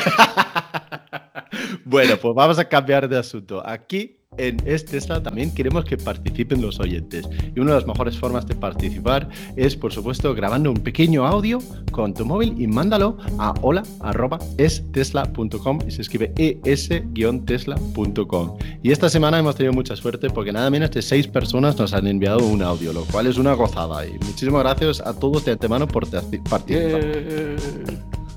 Bueno, 1.84 2.16
pues 2.16 2.34
vamos 2.34 2.58
a 2.58 2.68
cambiar 2.68 3.08
de 3.08 3.18
asunto. 3.18 3.66
Aquí 3.66 4.19
en 4.40 4.56
Es 4.66 4.84
Tesla 4.84 5.22
también 5.22 5.52
queremos 5.52 5.84
que 5.84 5.96
participen 5.96 6.60
los 6.62 6.78
oyentes. 6.80 7.28
Y 7.54 7.60
una 7.60 7.70
de 7.72 7.76
las 7.78 7.86
mejores 7.86 8.18
formas 8.18 8.46
de 8.46 8.54
participar 8.54 9.28
es, 9.56 9.76
por 9.76 9.92
supuesto, 9.92 10.34
grabando 10.34 10.70
un 10.70 10.78
pequeño 10.78 11.26
audio 11.26 11.58
con 11.92 12.14
tu 12.14 12.24
móvil 12.24 12.54
y 12.58 12.66
mándalo 12.66 13.18
a 13.38 13.52
hola.estesla.com 13.60 15.80
y 15.86 15.90
se 15.90 16.00
escribe 16.02 16.32
es-tesla.com. 16.36 18.56
Y 18.82 18.92
esta 18.92 19.10
semana 19.10 19.38
hemos 19.38 19.56
tenido 19.56 19.74
mucha 19.74 19.96
suerte 19.96 20.30
porque 20.30 20.52
nada 20.52 20.70
menos 20.70 20.90
de 20.90 21.02
seis 21.02 21.26
personas 21.26 21.76
nos 21.78 21.92
han 21.92 22.06
enviado 22.06 22.46
un 22.46 22.62
audio, 22.62 22.92
lo 22.92 23.04
cual 23.04 23.26
es 23.26 23.36
una 23.36 23.52
gozada. 23.52 24.06
Y 24.06 24.12
muchísimas 24.12 24.62
gracias 24.62 25.00
a 25.00 25.12
todos 25.12 25.44
de 25.44 25.50
antemano 25.52 25.86
por 25.86 26.08
participar. 26.08 26.62
Eh, 26.68 27.56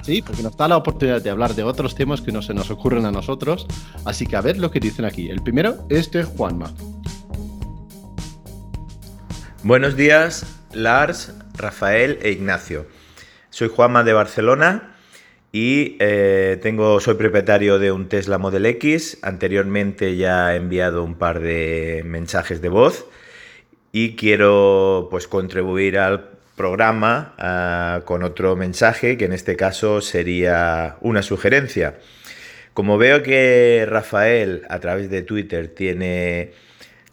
Sí, 0.04 0.22
porque 0.22 0.44
nos 0.44 0.58
da 0.58 0.68
la 0.68 0.76
oportunidad 0.76 1.22
de 1.22 1.30
hablar 1.30 1.56
de 1.56 1.64
otros 1.64 1.96
temas 1.96 2.22
que 2.22 2.34
no 2.34 2.42
se 2.42 2.54
nos 2.54 2.70
ocurren 2.70 3.06
a 3.06 3.12
nosotros. 3.12 3.66
Así 4.04 4.28
que 4.28 4.36
a 4.36 4.42
ver 4.42 4.58
lo 4.58 4.70
que 4.70 4.82
dicen 4.82 5.06
aquí. 5.06 5.30
El 5.30 5.42
primero 5.42 5.86
es 5.90 6.12
de 6.12 6.24
Juanma. 6.24 6.74
Buenos 9.64 9.96
días, 9.96 10.46
Lars, 10.74 11.34
Rafael 11.58 12.20
e 12.22 12.32
Ignacio. 12.32 12.86
Soy 13.50 13.70
Juanma 13.70 14.04
de 14.04 14.12
Barcelona 14.12 14.98
y 15.54 15.96
eh, 16.00 16.60
tengo, 16.62 17.00
soy 17.00 17.14
propietario 17.14 17.80
de 17.80 17.94
un 17.94 18.10
Tesla 18.10 18.38
Model 18.38 18.66
X. 18.66 19.20
Anteriormente 19.22 20.18
ya 20.18 20.54
he 20.54 20.58
enviado 20.58 21.02
un 21.06 21.16
par 21.16 21.40
de 21.40 22.02
mensajes 22.06 22.62
de 22.62 22.68
voz 22.68 23.06
y 23.94 24.18
quiero 24.18 25.08
pues 25.10 25.30
contribuir 25.30 25.98
al 25.98 26.32
programa 26.56 27.34
ah, 27.38 28.02
con 28.06 28.24
otro 28.24 28.56
mensaje 28.56 29.18
que 29.18 29.26
en 29.26 29.34
este 29.34 29.56
caso 29.56 30.02
sería 30.02 30.98
una 31.02 31.22
sugerencia. 31.22 31.96
Como 32.74 32.98
veo 32.98 33.22
que 33.24 33.86
Rafael 33.88 34.64
a 34.70 34.80
través 34.80 35.10
de 35.10 35.22
Twitter 35.22 35.68
tiene 35.68 36.52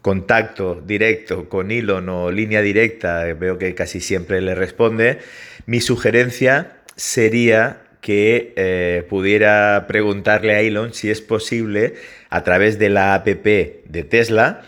contacto 0.01 0.81
directo 0.83 1.47
con 1.49 1.71
Elon 1.71 2.09
o 2.09 2.31
línea 2.31 2.61
directa, 2.61 3.23
veo 3.33 3.57
que 3.57 3.75
casi 3.75 4.01
siempre 4.01 4.41
le 4.41 4.55
responde, 4.55 5.19
mi 5.67 5.79
sugerencia 5.79 6.77
sería 6.95 7.83
que 8.01 8.53
eh, 8.55 9.05
pudiera 9.07 9.85
preguntarle 9.87 10.55
a 10.55 10.61
Elon 10.61 10.93
si 10.93 11.11
es 11.11 11.21
posible 11.21 11.93
a 12.31 12.43
través 12.43 12.79
de 12.79 12.89
la 12.89 13.13
app 13.13 13.27
de 13.27 14.07
Tesla 14.09 14.63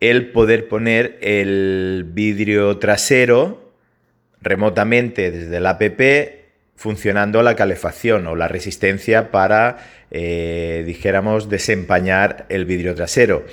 el 0.00 0.30
poder 0.30 0.68
poner 0.68 1.18
el 1.20 2.06
vidrio 2.08 2.78
trasero 2.78 3.67
remotamente 4.40 5.30
desde 5.30 5.60
la 5.60 5.70
app 5.70 6.00
funcionando 6.78 7.42
la 7.42 7.56
calefacción 7.56 8.26
o 8.28 8.36
la 8.36 8.46
resistencia 8.46 9.32
para, 9.32 9.78
eh, 10.12 10.84
dijéramos, 10.86 11.48
desempañar 11.48 12.46
el 12.48 12.64
vidrio 12.66 12.94
trasero. 12.94 13.44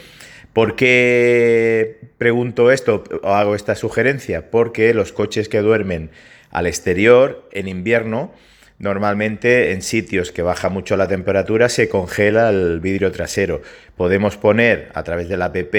¿Por 0.53 0.75
qué 0.75 1.97
pregunto 2.19 2.71
esto 2.71 3.03
o 3.23 3.29
hago 3.29 3.55
esta 3.55 3.75
sugerencia? 3.75 4.51
Porque 4.51 4.93
los 4.93 5.11
coches 5.11 5.49
que 5.49 5.59
duermen 5.59 6.11
al 6.51 6.67
exterior 6.67 7.49
en 7.51 7.67
invierno, 7.67 8.31
normalmente 8.77 9.71
en 9.71 9.81
sitios 9.81 10.31
que 10.31 10.43
baja 10.43 10.69
mucho 10.69 10.95
la 10.95 11.07
temperatura 11.07 11.67
se 11.67 11.89
congela 11.89 12.49
el 12.51 12.79
vidrio 12.79 13.11
trasero. 13.11 13.63
Podemos 13.97 14.37
poner 14.37 14.89
a 14.93 15.03
través 15.03 15.27
de 15.27 15.37
la 15.37 15.45
app, 15.45 15.75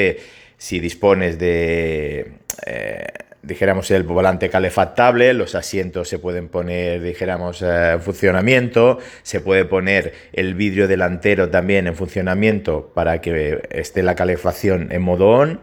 si 0.59 0.81
dispones 0.81 1.39
de... 1.39 2.33
Eh, 2.67 3.07
dijéramos, 3.47 3.91
el 3.91 4.03
volante 4.03 4.51
calefactable, 4.51 5.33
los 5.33 5.55
asientos 5.55 6.09
se 6.09 6.19
pueden 6.19 6.49
poner, 6.49 7.01
dijéramos, 7.01 7.63
eh, 7.63 7.93
en 7.93 8.03
funcionamiento, 8.03 8.99
se 9.23 9.41
puede 9.41 9.65
poner 9.65 10.13
el 10.33 10.55
vidrio 10.55 10.89
delantero 10.89 11.49
también 11.49 11.87
en 11.87 11.95
funcionamiento 11.95 12.91
para 12.95 13.21
que 13.21 13.63
esté 13.71 14.03
la 14.03 14.15
calefacción 14.15 14.89
en 14.91 15.03
modo 15.03 15.29
on, 15.29 15.61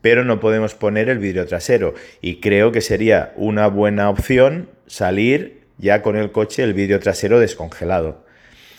pero 0.00 0.24
no 0.24 0.40
podemos 0.40 0.74
poner 0.74 1.08
el 1.08 1.18
vidrio 1.18 1.46
trasero. 1.46 1.94
Y 2.20 2.40
creo 2.40 2.72
que 2.72 2.80
sería 2.80 3.32
una 3.36 3.66
buena 3.68 4.08
opción 4.08 4.70
salir 4.86 5.66
ya 5.78 6.00
con 6.02 6.16
el 6.16 6.32
coche 6.32 6.62
el 6.62 6.74
vidrio 6.74 7.00
trasero 7.00 7.38
descongelado. 7.38 8.24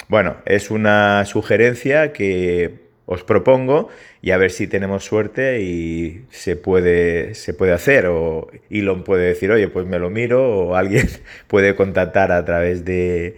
Bueno, 0.07 0.37
es 0.45 0.71
una 0.71 1.25
sugerencia 1.25 2.13
que 2.13 2.86
os 3.07 3.23
propongo 3.23 3.87
y 4.21 4.31
a 4.31 4.37
ver 4.37 4.51
si 4.51 4.67
tenemos 4.67 5.05
suerte 5.05 5.61
y 5.61 6.25
se 6.29 6.57
puede, 6.57 7.33
se 7.35 7.53
puede 7.53 7.71
hacer. 7.71 8.05
O 8.07 8.49
Elon 8.69 9.03
puede 9.03 9.27
decir, 9.29 9.49
oye, 9.49 9.69
pues 9.69 9.87
me 9.87 9.97
lo 9.97 10.09
miro, 10.09 10.67
o 10.67 10.75
alguien 10.75 11.07
puede 11.47 11.73
contactar 11.75 12.31
a 12.31 12.45
través 12.45 12.85
de, 12.85 13.37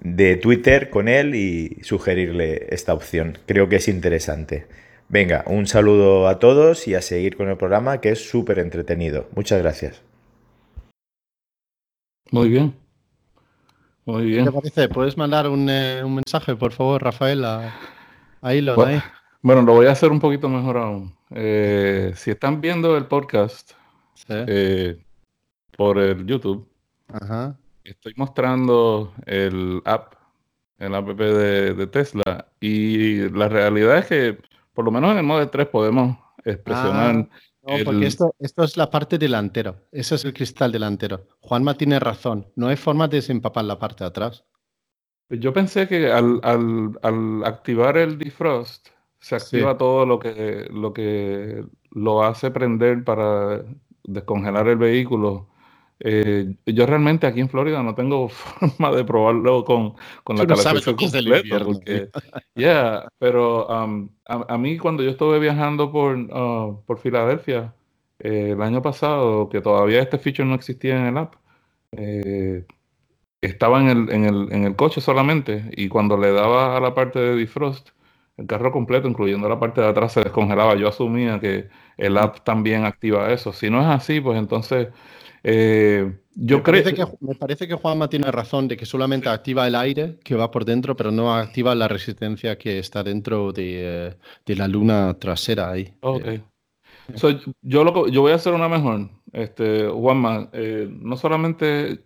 de 0.00 0.36
Twitter 0.36 0.90
con 0.90 1.08
él 1.08 1.34
y 1.34 1.78
sugerirle 1.82 2.68
esta 2.70 2.94
opción. 2.94 3.36
Creo 3.46 3.68
que 3.68 3.76
es 3.76 3.88
interesante. 3.88 4.66
Venga, 5.08 5.44
un 5.48 5.66
saludo 5.66 6.28
a 6.28 6.38
todos 6.38 6.86
y 6.86 6.94
a 6.94 7.02
seguir 7.02 7.36
con 7.36 7.48
el 7.48 7.56
programa 7.56 8.00
que 8.00 8.10
es 8.10 8.30
súper 8.30 8.60
entretenido. 8.60 9.28
Muchas 9.34 9.60
gracias. 9.60 10.02
Muy 12.30 12.48
bien. 12.48 12.74
Muy 14.04 14.26
bien. 14.26 14.44
¿Qué 14.44 14.50
te 14.50 14.56
parece? 14.56 14.88
¿Puedes 14.88 15.16
mandar 15.16 15.48
un, 15.48 15.68
eh, 15.68 16.02
un 16.04 16.14
mensaje, 16.14 16.54
por 16.54 16.72
favor, 16.72 17.02
Rafael, 17.02 17.44
a, 17.44 17.74
a 18.44 18.54
Elon 18.54 18.76
Bueno, 18.76 18.92
ahí? 18.92 19.00
bueno, 19.42 19.62
lo 19.62 19.72
voy 19.74 19.86
a 19.86 19.92
hacer 19.92 20.10
un 20.12 20.20
poquito 20.20 20.48
mejor 20.48 20.76
aún. 20.76 21.14
Eh, 21.30 22.12
si 22.14 22.30
están 22.30 22.60
viendo 22.60 22.96
el 22.96 23.06
podcast 23.06 23.72
Sí. 24.14 24.26
eh, 24.30 25.04
por 25.76 25.98
el 25.98 26.24
YouTube, 26.26 26.68
Ajá. 27.08 27.56
estoy 27.82 28.12
mostrando 28.16 29.12
el 29.26 29.82
app, 29.84 30.14
el 30.78 30.94
app 30.94 31.08
de, 31.08 31.74
de 31.74 31.86
Tesla, 31.88 32.46
y 32.60 33.28
la 33.30 33.48
realidad 33.48 33.98
es 33.98 34.06
que 34.06 34.38
por 34.72 34.84
lo 34.84 34.90
menos 34.92 35.10
en 35.12 35.18
el 35.18 35.24
Model 35.24 35.50
3 35.50 35.66
podemos 35.68 36.16
expresionar 36.44 37.28
Ah, 37.66 37.78
No, 37.78 37.84
porque 37.84 38.06
esto, 38.06 38.34
esto 38.38 38.62
es 38.62 38.76
la 38.76 38.90
parte 38.90 39.16
delantero. 39.16 39.76
Eso 39.90 40.16
es 40.16 40.24
el 40.26 40.34
cristal 40.34 40.70
delantero. 40.70 41.26
Juanma 41.40 41.74
tiene 41.78 41.98
razón. 41.98 42.46
No 42.56 42.68
hay 42.68 42.76
forma 42.76 43.08
de 43.08 43.16
desempapar 43.16 43.64
la 43.64 43.78
parte 43.78 44.04
de 44.04 44.08
atrás. 44.08 44.44
Yo 45.30 45.52
pensé 45.52 45.88
que 45.88 46.10
al, 46.12 46.40
al- 46.42 46.98
al 47.02 47.44
activar 47.44 47.96
el 47.96 48.18
defrost 48.18 48.88
se 49.20 49.36
activa 49.36 49.76
todo 49.78 50.04
lo 50.06 50.18
que, 50.18 50.68
lo 50.70 50.92
que 50.92 51.64
lo 51.92 52.22
hace 52.24 52.50
prender 52.50 53.04
para 53.04 53.64
descongelar 54.04 54.68
el 54.68 54.76
vehículo. 54.76 55.48
Eh, 56.00 56.56
yo 56.66 56.86
realmente 56.86 57.26
aquí 57.26 57.40
en 57.40 57.48
Florida 57.48 57.82
no 57.82 57.94
tengo 57.94 58.28
forma 58.30 58.92
de 58.92 59.04
probarlo 59.04 59.64
con, 59.64 59.94
con 60.24 60.36
la 60.36 60.42
no 60.44 60.48
calefacción 60.48 60.96
completa, 60.96 61.58
porque- 61.64 62.10
yeah, 62.54 63.08
pero 63.18 63.66
um, 63.68 64.08
a, 64.26 64.54
a 64.54 64.58
mí 64.58 64.76
cuando 64.78 65.02
yo 65.02 65.10
estuve 65.10 65.38
viajando 65.38 65.90
por, 65.90 66.16
uh, 66.16 66.82
por 66.86 66.98
Filadelfia 66.98 67.74
eh, 68.18 68.50
el 68.52 68.62
año 68.62 68.82
pasado, 68.82 69.48
que 69.48 69.60
todavía 69.62 70.02
este 70.02 70.18
feature 70.18 70.46
no 70.48 70.54
existía 70.54 70.96
en 70.98 71.06
el 71.06 71.18
app, 71.18 71.34
eh, 71.92 72.66
estaba 73.46 73.80
en 73.80 73.88
el, 73.88 74.10
en 74.12 74.24
el, 74.24 74.52
en 74.52 74.64
el 74.64 74.76
coche 74.76 75.00
solamente 75.00 75.70
y 75.76 75.88
cuando 75.88 76.16
le 76.16 76.32
daba 76.32 76.76
a 76.76 76.80
la 76.80 76.94
parte 76.94 77.18
de 77.18 77.36
defrost, 77.36 77.90
el 78.36 78.46
carro 78.46 78.72
completo, 78.72 79.08
incluyendo 79.08 79.48
la 79.48 79.60
parte 79.60 79.80
de 79.80 79.88
atrás, 79.88 80.12
se 80.12 80.22
descongelaba. 80.24 80.74
Yo 80.76 80.88
asumía 80.88 81.38
que 81.40 81.68
el 81.96 82.18
app 82.18 82.40
también 82.44 82.84
activa 82.84 83.32
eso. 83.32 83.52
Si 83.52 83.70
no 83.70 83.80
es 83.80 83.86
así, 83.86 84.20
pues 84.20 84.38
entonces 84.38 84.88
eh, 85.42 86.18
yo 86.34 86.56
me, 86.56 86.62
creo 86.62 86.82
parece 86.82 86.94
que, 86.94 87.04
me 87.20 87.34
parece 87.34 87.68
que 87.68 87.74
Juanma 87.74 88.08
tiene 88.08 88.30
razón 88.30 88.68
de 88.68 88.76
que 88.76 88.86
solamente 88.86 89.28
activa 89.28 89.66
el 89.66 89.74
aire 89.74 90.18
que 90.24 90.34
va 90.34 90.50
por 90.50 90.64
dentro, 90.64 90.96
pero 90.96 91.10
no 91.10 91.34
activa 91.34 91.74
la 91.74 91.88
resistencia 91.88 92.58
que 92.58 92.78
está 92.78 93.02
dentro 93.02 93.52
de, 93.52 94.08
eh, 94.08 94.16
de 94.46 94.56
la 94.56 94.68
luna 94.68 95.14
trasera 95.18 95.70
ahí. 95.70 95.94
Ok. 96.00 96.26
Eh, 96.26 96.42
So, 97.14 97.28
yo, 97.62 97.84
lo, 97.84 98.08
yo 98.08 98.22
voy 98.22 98.32
a 98.32 98.36
hacer 98.36 98.54
una 98.54 98.68
mejor, 98.68 99.10
este, 99.32 99.88
Juanma. 99.88 100.48
eh, 100.52 100.88
no 100.90 101.16
solamente, 101.16 102.04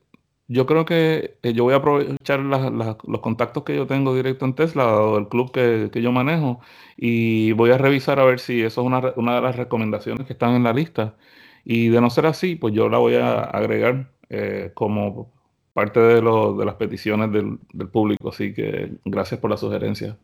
yo 0.48 0.66
creo 0.66 0.84
que 0.84 1.38
eh, 1.42 1.52
yo 1.52 1.64
voy 1.64 1.74
a 1.74 1.76
aprovechar 1.78 2.40
las- 2.40 2.72
las- 2.72 2.96
los 3.06 3.20
contactos 3.20 3.64
que 3.64 3.76
yo 3.76 3.86
tengo 3.86 4.14
directo 4.14 4.44
en 4.46 4.54
Tesla 4.54 4.86
o 5.00 5.18
el 5.18 5.28
club 5.28 5.52
que, 5.52 5.90
que 5.92 6.02
yo 6.02 6.10
manejo 6.12 6.60
y 6.96 7.52
voy 7.52 7.70
a 7.70 7.78
revisar 7.78 8.18
a 8.20 8.24
ver 8.24 8.40
si 8.40 8.62
eso 8.62 8.80
es 8.82 8.86
una, 8.86 9.12
una 9.16 9.36
de 9.36 9.42
las 9.42 9.56
recomendaciones 9.56 10.26
que 10.26 10.32
están 10.32 10.54
en 10.54 10.64
la 10.64 10.72
lista. 10.72 11.16
Y 11.64 11.88
de 11.88 12.00
no 12.00 12.10
ser 12.10 12.26
así, 12.26 12.56
pues 12.56 12.74
yo 12.74 12.88
la 12.88 12.98
voy 12.98 13.14
a 13.16 13.40
agregar 13.42 14.10
eh, 14.30 14.70
como 14.74 15.32
parte 15.74 16.00
de, 16.00 16.22
lo- 16.22 16.56
de 16.56 16.64
las 16.64 16.74
peticiones 16.76 17.30
del, 17.32 17.58
del 17.72 17.88
público. 17.88 18.30
Así 18.30 18.54
que 18.54 18.92
gracias 19.04 19.38
por 19.40 19.50
la 19.50 19.56
sugerencia. 19.58 20.16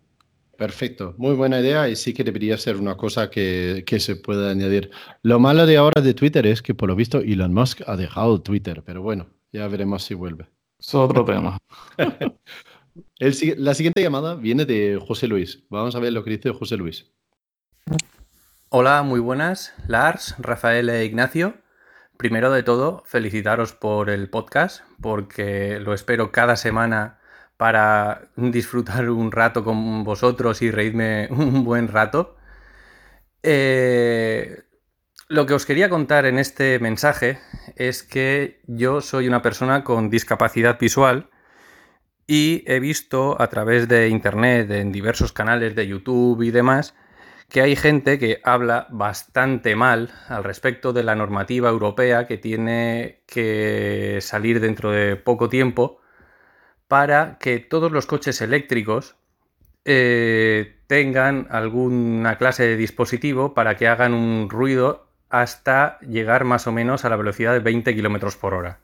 Perfecto, 0.56 1.14
muy 1.18 1.34
buena 1.34 1.58
idea 1.60 1.88
y 1.88 1.96
sí 1.96 2.14
que 2.14 2.22
debería 2.22 2.56
ser 2.58 2.76
una 2.76 2.96
cosa 2.96 3.28
que, 3.28 3.82
que 3.86 3.98
se 3.98 4.14
pueda 4.16 4.50
añadir. 4.50 4.90
Lo 5.22 5.40
malo 5.40 5.66
de 5.66 5.76
ahora 5.76 6.00
de 6.00 6.14
Twitter 6.14 6.46
es 6.46 6.62
que 6.62 6.74
por 6.74 6.88
lo 6.88 6.94
visto 6.96 7.18
Elon 7.18 7.52
Musk 7.52 7.80
ha 7.88 7.96
dejado 7.96 8.40
Twitter, 8.40 8.82
pero 8.86 9.02
bueno, 9.02 9.26
ya 9.54 9.68
veremos 9.68 10.02
si 10.02 10.14
vuelve. 10.14 10.48
Es 10.78 10.94
otro 10.94 11.24
tema. 11.24 11.58
El 13.18 13.34
la 13.58 13.74
siguiente 13.74 14.02
llamada 14.02 14.34
viene 14.34 14.64
de 14.64 15.00
José 15.00 15.28
Luis. 15.28 15.64
Vamos 15.70 15.94
a 15.94 16.00
ver 16.00 16.12
lo 16.12 16.24
que 16.24 16.30
dice 16.30 16.50
José 16.50 16.76
Luis. 16.76 17.10
Hola, 18.68 19.02
muy 19.02 19.20
buenas, 19.20 19.72
Lars, 19.86 20.34
Rafael 20.38 20.88
e 20.90 21.04
Ignacio. 21.04 21.54
Primero 22.16 22.50
de 22.50 22.64
todo, 22.64 23.04
felicitaros 23.06 23.72
por 23.72 24.10
el 24.10 24.28
podcast, 24.28 24.82
porque 25.00 25.78
lo 25.80 25.94
espero 25.94 26.32
cada 26.32 26.56
semana 26.56 27.20
para 27.56 28.30
disfrutar 28.36 29.08
un 29.10 29.30
rato 29.30 29.64
con 29.64 30.02
vosotros 30.02 30.62
y 30.62 30.70
reírme 30.72 31.28
un 31.30 31.64
buen 31.64 31.86
rato. 31.86 32.36
Eh, 33.42 34.64
lo 35.28 35.46
que 35.46 35.54
os 35.54 35.66
quería 35.66 35.88
contar 35.88 36.26
en 36.26 36.38
este 36.38 36.78
mensaje 36.78 37.38
es 37.76 38.02
que 38.02 38.60
yo 38.66 39.00
soy 39.00 39.26
una 39.28 39.42
persona 39.42 39.84
con 39.84 40.10
discapacidad 40.10 40.78
visual 40.78 41.30
y 42.26 42.62
he 42.66 42.80
visto 42.80 43.40
a 43.40 43.48
través 43.48 43.88
de 43.88 44.08
internet, 44.08 44.70
en 44.70 44.92
diversos 44.92 45.32
canales 45.32 45.74
de 45.74 45.86
YouTube 45.86 46.42
y 46.42 46.50
demás, 46.50 46.94
que 47.48 47.60
hay 47.60 47.76
gente 47.76 48.18
que 48.18 48.40
habla 48.44 48.86
bastante 48.90 49.76
mal 49.76 50.10
al 50.28 50.44
respecto 50.44 50.92
de 50.92 51.04
la 51.04 51.14
normativa 51.14 51.68
europea 51.68 52.26
que 52.26 52.38
tiene 52.38 53.22
que 53.26 54.18
salir 54.20 54.60
dentro 54.60 54.90
de 54.90 55.16
poco 55.16 55.48
tiempo 55.48 56.00
para 56.88 57.38
que 57.38 57.58
todos 57.58 57.92
los 57.92 58.06
coches 58.06 58.40
eléctricos 58.40 59.16
eh, 59.84 60.80
tengan 60.86 61.46
alguna 61.50 62.38
clase 62.38 62.66
de 62.66 62.76
dispositivo 62.76 63.52
para 63.52 63.76
que 63.76 63.88
hagan 63.88 64.14
un 64.14 64.48
ruido 64.48 65.03
hasta 65.40 65.98
llegar 66.00 66.44
más 66.44 66.66
o 66.66 66.72
menos 66.72 67.04
a 67.04 67.08
la 67.08 67.16
velocidad 67.16 67.52
de 67.52 67.60
20 67.60 67.94
km 67.94 68.36
por 68.36 68.54
hora. 68.54 68.78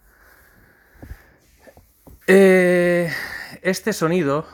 Eh, 2.26 3.10
este 3.62 3.92
sonido 3.92 4.46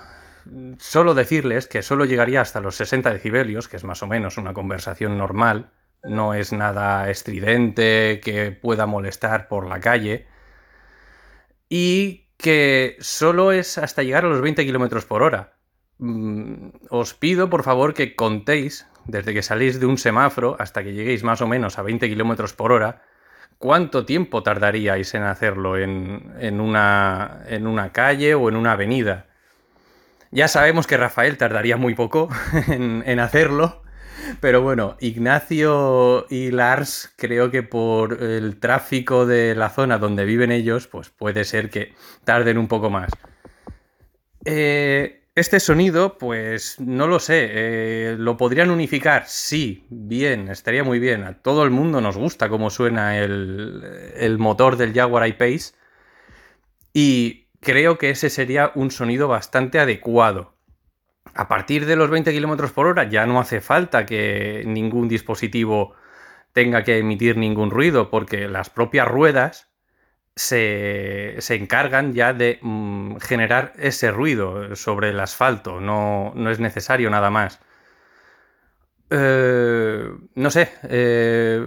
Solo 0.79 1.15
decirles 1.15 1.67
que 1.67 1.83
solo 1.83 2.05
llegaría 2.05 2.41
hasta 2.41 2.61
los 2.61 2.77
60 2.77 3.13
decibelios, 3.13 3.69
que 3.69 3.77
es 3.77 3.85
más 3.85 4.03
o 4.03 4.07
menos 4.07 4.39
una 4.39 4.53
conversación 4.55 5.19
normal, 5.19 5.71
no 6.05 6.35
es 6.35 6.53
nada 6.53 7.11
estridente 7.11 8.21
que 8.23 8.53
pueda 8.53 8.87
molestar 8.87 9.49
por 9.49 9.67
la 9.67 9.81
calle 9.81 10.27
y 11.69 12.27
que 12.37 12.97
solo 13.01 13.51
es 13.51 13.77
hasta 13.79 14.03
llegar 14.03 14.25
a 14.25 14.29
los 14.29 14.41
20 14.41 14.65
km 14.67 15.05
por 15.05 15.23
hora. 15.23 15.55
Mm, 15.99 16.69
os 16.91 17.15
pido 17.15 17.51
por 17.51 17.65
favor 17.65 17.95
que 17.95 18.15
contéis 18.15 18.87
desde 19.07 19.35
que 19.35 19.43
salís 19.43 19.81
de 19.81 19.87
un 19.87 19.99
semáforo 19.99 20.57
hasta 20.59 20.83
que 20.83 20.93
lleguéis 20.93 21.23
más 21.23 21.41
o 21.41 21.47
menos 21.47 21.79
a 21.79 21.83
20 21.83 22.09
km 22.09 22.53
por 22.55 22.73
hora, 22.73 23.03
¿cuánto 23.59 24.05
tiempo 24.05 24.43
tardaríais 24.43 25.15
en 25.15 25.23
hacerlo 25.23 25.77
en, 25.79 26.61
una, 26.61 27.43
en 27.49 27.89
calle 27.91 28.35
o 28.35 28.49
en 28.49 28.57
una 28.57 28.73
avenida? 28.73 29.27
Ya 30.31 30.49
sabemos 30.49 30.87
que 30.87 30.97
Rafael 30.97 31.39
tardaría 31.39 31.77
muy 31.77 31.95
poco 31.95 32.29
en, 32.69 33.21
hacerlo, 33.21 33.83
pero 34.41 34.61
bueno, 34.61 34.97
Ignacio 35.01 36.27
y 36.29 36.51
Lars 36.51 37.13
creo 37.17 37.51
que 37.51 37.63
por 37.63 38.23
el 38.23 38.59
tráfico 38.59 39.25
de 39.25 39.55
la 39.55 39.71
zona 39.71 39.99
donde 39.99 40.25
viven 40.25 40.51
ellos, 40.51 40.89
pues 40.89 41.11
puede 41.11 41.45
ser 41.45 41.71
que 41.71 41.95
tarden 42.25 42.59
un 42.59 42.67
poco 42.67 42.91
más. 42.91 43.11
Eh, 44.45 45.26
este 45.37 45.61
sonido, 45.61 46.17
pues 46.17 46.81
no 46.81 47.07
lo 47.07 47.21
sé, 47.21 47.51
eh, 47.53 48.17
¿lo 48.19 48.39
podrían 48.39 48.71
unificar? 48.71 49.25
Sí, 49.27 49.87
bien, 49.91 50.49
estaría 50.49 50.83
muy 50.83 50.99
bien. 50.99 51.25
A 51.25 51.35
todo 51.35 51.63
el 51.63 51.71
mundo 51.71 52.01
nos 52.01 52.17
gusta 52.17 52.49
cómo 52.49 52.71
suena 52.71 53.19
el, 53.19 53.85
el 54.17 54.39
motor 54.39 54.79
del 54.79 54.95
Jaguar 54.95 55.29
I-Pace 55.29 55.75
y 56.95 57.49
creo 57.61 57.99
que 57.99 58.09
ese 58.09 58.31
sería 58.31 58.73
un 58.75 58.91
sonido 58.91 59.29
bastante 59.29 59.79
adecuado. 59.79 60.55
A 61.35 61.49
partir 61.49 61.85
de 61.85 61.97
los 61.97 62.09
20 62.09 62.33
km 62.33 62.71
por 62.73 62.87
hora 62.87 63.05
ya 63.05 63.27
no 63.27 63.39
hace 63.39 63.61
falta 63.61 64.07
que 64.07 64.63
ningún 64.67 65.07
dispositivo 65.07 65.95
tenga 66.55 66.83
que 66.83 66.97
emitir 66.97 67.37
ningún 67.37 67.71
ruido 67.71 68.09
porque 68.09 68.49
las 68.49 68.71
propias 68.71 69.07
ruedas 69.07 69.69
se, 70.37 71.39
encargan 71.55 72.13
ya 72.13 72.35
de 72.35 72.59
mm, 72.61 73.17
generar 73.17 73.73
ese 73.79 74.11
ruido 74.11 74.77
sobre 74.77 75.11
el 75.11 75.21
asfalto, 75.21 75.81
no, 75.81 76.35
es 76.51 76.61
necesario 76.61 77.11
nada 77.11 77.31
más. 77.31 77.61
Eh, 79.11 80.11
no 80.35 80.51
sé, 80.51 80.71
eh, 80.85 81.67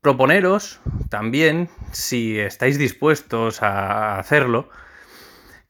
proponeros 0.00 0.80
también, 1.08 1.70
si 1.92 2.38
estáis 2.38 2.78
dispuestos 2.78 3.62
a 3.62 4.18
hacerlo, 4.18 4.70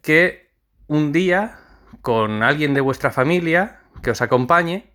que 0.00 0.48
un 0.86 1.12
día 1.12 1.58
con 2.00 2.42
alguien 2.42 2.72
de 2.74 2.80
vuestra 2.80 3.10
familia 3.10 3.80
que 4.02 4.12
os 4.12 4.22
acompañe, 4.22 4.90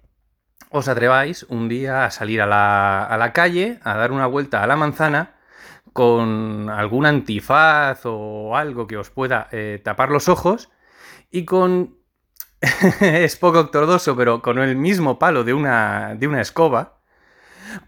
os 0.69 0.87
atreváis 0.87 1.43
un 1.43 1.69
día 1.69 2.05
a 2.05 2.11
salir 2.11 2.41
a 2.41 2.47
la, 2.47 3.03
a 3.03 3.17
la 3.17 3.33
calle, 3.33 3.79
a 3.83 3.95
dar 3.97 4.11
una 4.11 4.25
vuelta 4.25 4.63
a 4.63 4.67
la 4.67 4.75
manzana, 4.75 5.32
con 5.93 6.69
algún 6.69 7.05
antifaz 7.05 8.01
o 8.05 8.57
algo 8.57 8.87
que 8.87 8.97
os 8.97 9.11
pueda 9.11 9.47
eh, 9.51 9.79
tapar 9.83 10.09
los 10.09 10.27
ojos 10.27 10.69
y 11.31 11.45
con... 11.45 11.97
es 13.01 13.35
poco 13.35 13.59
ortodoxo, 13.59 14.15
pero 14.15 14.41
con 14.41 14.57
el 14.57 14.75
mismo 14.75 15.19
palo 15.19 15.43
de 15.43 15.53
una, 15.53 16.15
de 16.15 16.27
una 16.27 16.41
escoba, 16.41 16.99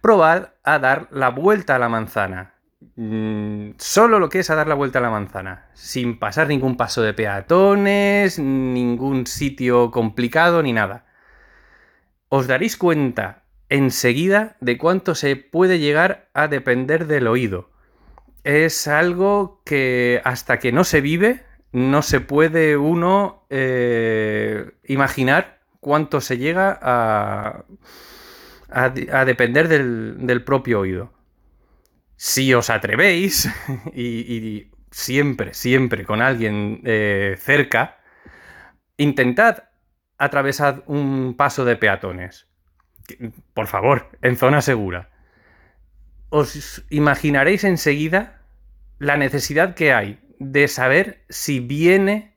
probad 0.02 0.50
a 0.64 0.80
dar 0.80 1.08
la 1.12 1.30
vuelta 1.30 1.76
a 1.76 1.80
la 1.80 1.90
manzana. 1.90 2.56
Mm, 2.98 3.72
solo 3.78 4.20
lo 4.20 4.30
que 4.30 4.40
es 4.40 4.50
a 4.50 4.56
dar 4.56 4.68
la 4.68 4.76
vuelta 4.76 5.00
a 5.00 5.02
la 5.02 5.10
manzana, 5.10 5.70
sin 5.74 6.20
pasar 6.20 6.50
ningún 6.50 6.76
paso 6.76 7.02
de 7.02 7.14
peatones, 7.14 8.38
ningún 8.38 9.28
sitio 9.28 9.92
complicado 9.92 10.62
ni 10.62 10.74
nada. 10.74 11.06
Os 12.28 12.48
daréis 12.48 12.76
cuenta 12.76 13.44
enseguida 13.70 14.58
de 14.60 14.78
cuánto 14.78 15.16
se 15.16 15.38
puede 15.38 15.80
llegar 15.80 16.30
a 16.34 16.48
depender 16.48 17.08
del 17.08 17.28
oído 17.28 17.75
es 18.46 18.88
algo 18.88 19.62
que 19.66 20.22
hasta 20.24 20.60
que 20.60 20.72
no 20.72 20.84
se 20.84 21.02
vive, 21.02 21.44
no 21.72 22.04
se 22.04 22.22
puede 22.22 22.78
uno 22.78 23.44
eh, 23.50 24.72
imaginar 24.84 25.60
cuánto 25.80 26.22
se 26.22 26.38
llega 26.38 26.78
a, 26.80 27.66
a, 28.70 29.26
depender 29.26 29.68
del, 29.68 30.44
propio 30.44 30.82
oído. 30.82 31.12
Si 32.18 32.54
os 32.54 32.70
atrevéis, 32.70 33.50
y, 33.96 34.70
siempre, 34.92 35.56
siempre 35.56 36.06
con 36.06 36.22
alguien 36.22 36.82
eh, 36.86 37.38
cerca, 37.40 37.98
intentad 38.96 39.64
atravesar 40.20 40.84
un 40.86 41.34
paso 41.36 41.66
de 41.66 41.78
peatones. 41.78 42.48
Por 43.56 43.66
favor, 43.66 44.08
en 44.22 44.38
zona 44.38 44.62
segura 44.62 45.10
os 46.38 46.84
imaginaréis 46.90 47.64
enseguida 47.64 48.42
la 49.00 49.16
necesidad 49.16 49.74
que 49.74 49.94
hay 49.94 50.20
de 50.38 50.68
saber 50.68 51.24
si 51.30 51.62
viene, 51.62 52.36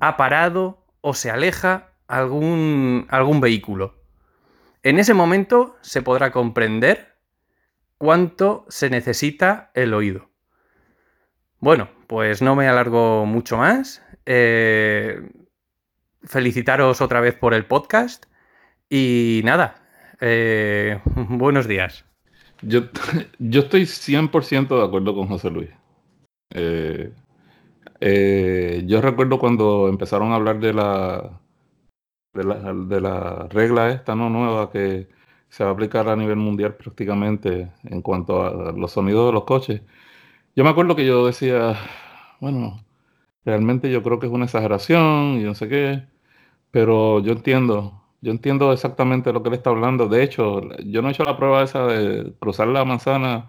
ha 0.00 0.18
parado 0.18 0.84
o 1.00 1.14
se 1.14 1.30
aleja 1.30 1.92
algún, 2.08 3.06
algún 3.08 3.40
vehículo. 3.40 3.94
En 4.82 4.98
ese 4.98 5.14
momento 5.14 5.78
se 5.80 6.02
podrá 6.02 6.30
comprender 6.30 7.14
cuánto 7.96 8.66
se 8.68 8.90
necesita 8.90 9.70
el 9.72 9.94
oído. 9.94 10.28
Bueno, 11.58 11.88
pues 12.08 12.42
no 12.42 12.54
me 12.54 12.68
alargo 12.68 13.24
mucho 13.24 13.56
más. 13.56 14.02
Eh, 14.26 15.22
felicitaros 16.22 17.00
otra 17.00 17.20
vez 17.20 17.34
por 17.34 17.54
el 17.54 17.64
podcast 17.64 18.26
y 18.90 19.40
nada, 19.42 19.86
eh, 20.20 21.00
buenos 21.14 21.66
días. 21.66 22.05
Yo, 22.62 22.80
yo 23.38 23.60
estoy 23.60 23.86
100% 23.86 24.78
de 24.78 24.84
acuerdo 24.84 25.14
con 25.14 25.28
José 25.28 25.50
Luis. 25.50 25.70
Eh, 26.54 27.12
eh, 28.00 28.84
yo 28.86 29.00
recuerdo 29.00 29.38
cuando 29.38 29.88
empezaron 29.88 30.32
a 30.32 30.36
hablar 30.36 30.60
de 30.60 30.72
la, 30.74 31.40
de 32.34 32.44
la, 32.44 32.72
de 32.74 33.00
la 33.00 33.48
regla 33.48 33.90
esta 33.90 34.14
no 34.14 34.30
nueva 34.30 34.70
que 34.70 35.08
se 35.48 35.64
va 35.64 35.70
a 35.70 35.72
aplicar 35.72 36.08
a 36.08 36.16
nivel 36.16 36.36
mundial 36.36 36.74
prácticamente 36.76 37.72
en 37.84 38.02
cuanto 38.02 38.42
a 38.44 38.72
los 38.72 38.92
sonidos 38.92 39.26
de 39.28 39.32
los 39.32 39.44
coches. 39.44 39.82
Yo 40.56 40.64
me 40.64 40.70
acuerdo 40.70 40.96
que 40.96 41.06
yo 41.06 41.26
decía, 41.26 41.76
bueno, 42.40 42.84
realmente 43.44 43.90
yo 43.90 44.02
creo 44.02 44.18
que 44.20 44.26
es 44.26 44.32
una 44.32 44.46
exageración 44.46 45.38
y 45.40 45.44
no 45.44 45.54
sé 45.54 45.68
qué, 45.68 46.06
pero 46.72 47.20
yo 47.20 47.32
entiendo 47.32 48.02
yo 48.26 48.32
entiendo 48.32 48.72
exactamente 48.72 49.32
lo 49.32 49.42
que 49.42 49.50
él 49.50 49.54
está 49.54 49.70
hablando. 49.70 50.08
De 50.08 50.22
hecho, 50.24 50.60
yo 50.84 51.00
no 51.02 51.08
he 51.08 51.12
hecho 51.12 51.24
la 51.24 51.36
prueba 51.36 51.62
esa 51.62 51.86
de 51.86 52.34
cruzar 52.40 52.68
la 52.68 52.84
manzana 52.84 53.48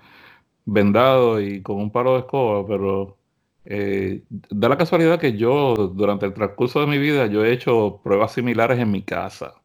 vendado 0.65 1.41
y 1.41 1.63
con 1.63 1.77
un 1.77 1.91
paro 1.91 2.13
de 2.13 2.19
escoba, 2.21 2.67
pero 2.67 3.17
eh, 3.65 4.23
da 4.29 4.69
la 4.69 4.77
casualidad 4.77 5.19
que 5.19 5.37
yo, 5.37 5.75
durante 5.75 6.25
el 6.27 6.33
transcurso 6.33 6.81
de 6.81 6.87
mi 6.87 6.99
vida, 6.99 7.27
yo 7.27 7.45
he 7.45 7.53
hecho 7.53 8.01
pruebas 8.03 8.33
similares 8.33 8.79
en 8.79 8.91
mi 8.91 9.03
casa, 9.03 9.55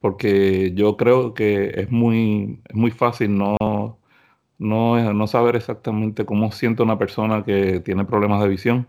porque 0.00 0.72
yo 0.74 0.96
creo 0.96 1.34
que 1.34 1.70
es 1.80 1.90
muy, 1.90 2.62
muy 2.72 2.90
fácil 2.90 3.36
no, 3.38 3.56
no, 4.58 5.14
no 5.14 5.26
saber 5.28 5.56
exactamente 5.56 6.26
cómo 6.26 6.52
siente 6.52 6.82
una 6.82 6.98
persona 6.98 7.44
que 7.44 7.80
tiene 7.80 8.04
problemas 8.04 8.42
de 8.42 8.48
visión. 8.48 8.88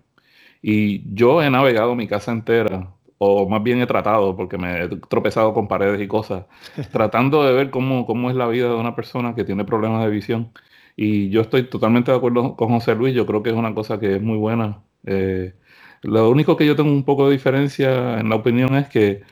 Y 0.61 1.03
yo 1.15 1.41
he 1.43 1.49
navegado 1.49 1.95
mi 1.95 2.07
casa 2.07 2.31
entera 2.31 2.93
o 3.19 3.47
más 3.49 3.61
bien 3.63 3.81
he 3.81 3.87
tratado, 3.87 4.35
porque 4.35 4.57
me 4.57 4.83
he 4.83 4.87
tropezado 5.09 5.53
con 5.53 5.67
paredes 5.67 6.01
y 6.01 6.07
cosas, 6.07 6.45
tratando 6.91 7.43
de 7.43 7.53
ver 7.53 7.69
cómo, 7.69 8.05
cómo 8.05 8.29
es 8.29 8.35
la 8.35 8.47
vida 8.47 8.69
de 8.69 8.75
una 8.75 8.95
persona 8.95 9.35
que 9.35 9.43
tiene 9.45 9.65
problemas 9.65 10.03
de 10.03 10.09
visión. 10.09 10.51
Y 10.95 11.29
yo 11.29 11.41
estoy 11.41 11.63
totalmente 11.69 12.11
de 12.11 12.17
acuerdo 12.17 12.55
con 12.55 12.69
José 12.69 12.95
Luis, 12.95 13.13
yo 13.15 13.25
creo 13.25 13.43
que 13.43 13.51
es 13.51 13.55
una 13.55 13.73
cosa 13.75 13.99
que 13.99 14.15
es 14.15 14.21
muy 14.21 14.37
buena. 14.37 14.81
Eh, 15.05 15.53
lo 16.01 16.29
único 16.29 16.57
que 16.57 16.65
yo 16.65 16.75
tengo 16.75 16.91
un 16.91 17.03
poco 17.05 17.27
de 17.27 17.33
diferencia 17.33 18.19
en 18.19 18.29
la 18.29 18.35
opinión 18.35 18.75
es 18.75 18.87
que 18.89 19.23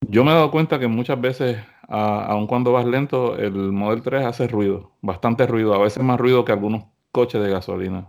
yo 0.00 0.24
me 0.24 0.30
he 0.30 0.34
dado 0.34 0.50
cuenta 0.50 0.78
que 0.78 0.86
muchas 0.88 1.20
veces, 1.20 1.58
aun 1.88 2.46
cuando 2.46 2.72
vas 2.72 2.86
lento, 2.86 3.36
el 3.36 3.52
Model 3.72 4.02
3 4.02 4.24
hace 4.26 4.48
ruido, 4.48 4.92
bastante 5.02 5.46
ruido, 5.46 5.74
a 5.74 5.78
veces 5.78 6.02
más 6.02 6.18
ruido 6.18 6.44
que 6.44 6.52
algunos 6.52 6.84
coches 7.12 7.42
de 7.42 7.50
gasolina, 7.50 8.08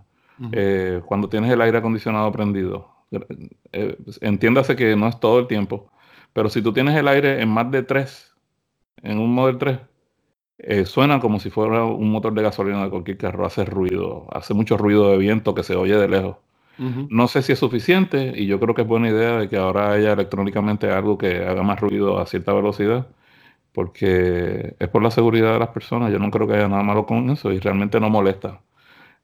eh, 0.52 1.02
cuando 1.06 1.28
tienes 1.28 1.50
el 1.50 1.60
aire 1.60 1.78
acondicionado 1.78 2.30
prendido. 2.32 2.99
Eh, 3.72 3.96
entiéndase 4.20 4.76
que 4.76 4.94
no 4.96 5.08
es 5.08 5.18
todo 5.20 5.40
el 5.40 5.46
tiempo, 5.46 5.90
pero 6.32 6.48
si 6.48 6.62
tú 6.62 6.72
tienes 6.72 6.96
el 6.96 7.08
aire 7.08 7.42
en 7.42 7.48
más 7.48 7.70
de 7.70 7.82
3, 7.82 8.34
en 9.02 9.18
un 9.18 9.34
Model 9.34 9.58
3, 9.58 9.78
eh, 10.58 10.86
suena 10.86 11.20
como 11.20 11.40
si 11.40 11.50
fuera 11.50 11.84
un 11.84 12.10
motor 12.12 12.34
de 12.34 12.42
gasolina 12.42 12.84
de 12.84 12.90
cualquier 12.90 13.18
carro, 13.18 13.46
hace 13.46 13.64
ruido, 13.64 14.26
hace 14.32 14.54
mucho 14.54 14.76
ruido 14.76 15.10
de 15.10 15.18
viento 15.18 15.54
que 15.54 15.62
se 15.62 15.74
oye 15.76 15.96
de 15.96 16.08
lejos. 16.08 16.36
No 17.10 17.28
sé 17.28 17.42
si 17.42 17.52
es 17.52 17.58
suficiente 17.58 18.32
y 18.36 18.46
yo 18.46 18.58
creo 18.58 18.74
que 18.74 18.82
es 18.82 18.88
buena 18.88 19.10
idea 19.10 19.38
de 19.38 19.48
que 19.50 19.58
ahora 19.58 19.92
haya 19.92 20.12
electrónicamente 20.14 20.90
algo 20.90 21.18
que 21.18 21.44
haga 21.44 21.62
más 21.62 21.78
ruido 21.80 22.18
a 22.18 22.26
cierta 22.26 22.54
velocidad, 22.54 23.06
porque 23.72 24.76
es 24.78 24.88
por 24.88 25.02
la 25.02 25.10
seguridad 25.10 25.52
de 25.54 25.58
las 25.60 25.70
personas. 25.70 26.12
Yo 26.12 26.18
no 26.18 26.30
creo 26.30 26.46
que 26.48 26.54
haya 26.54 26.68
nada 26.68 26.82
malo 26.82 27.06
con 27.06 27.30
eso 27.30 27.52
y 27.52 27.60
realmente 27.60 28.00
no 28.00 28.10
molesta. 28.10 28.62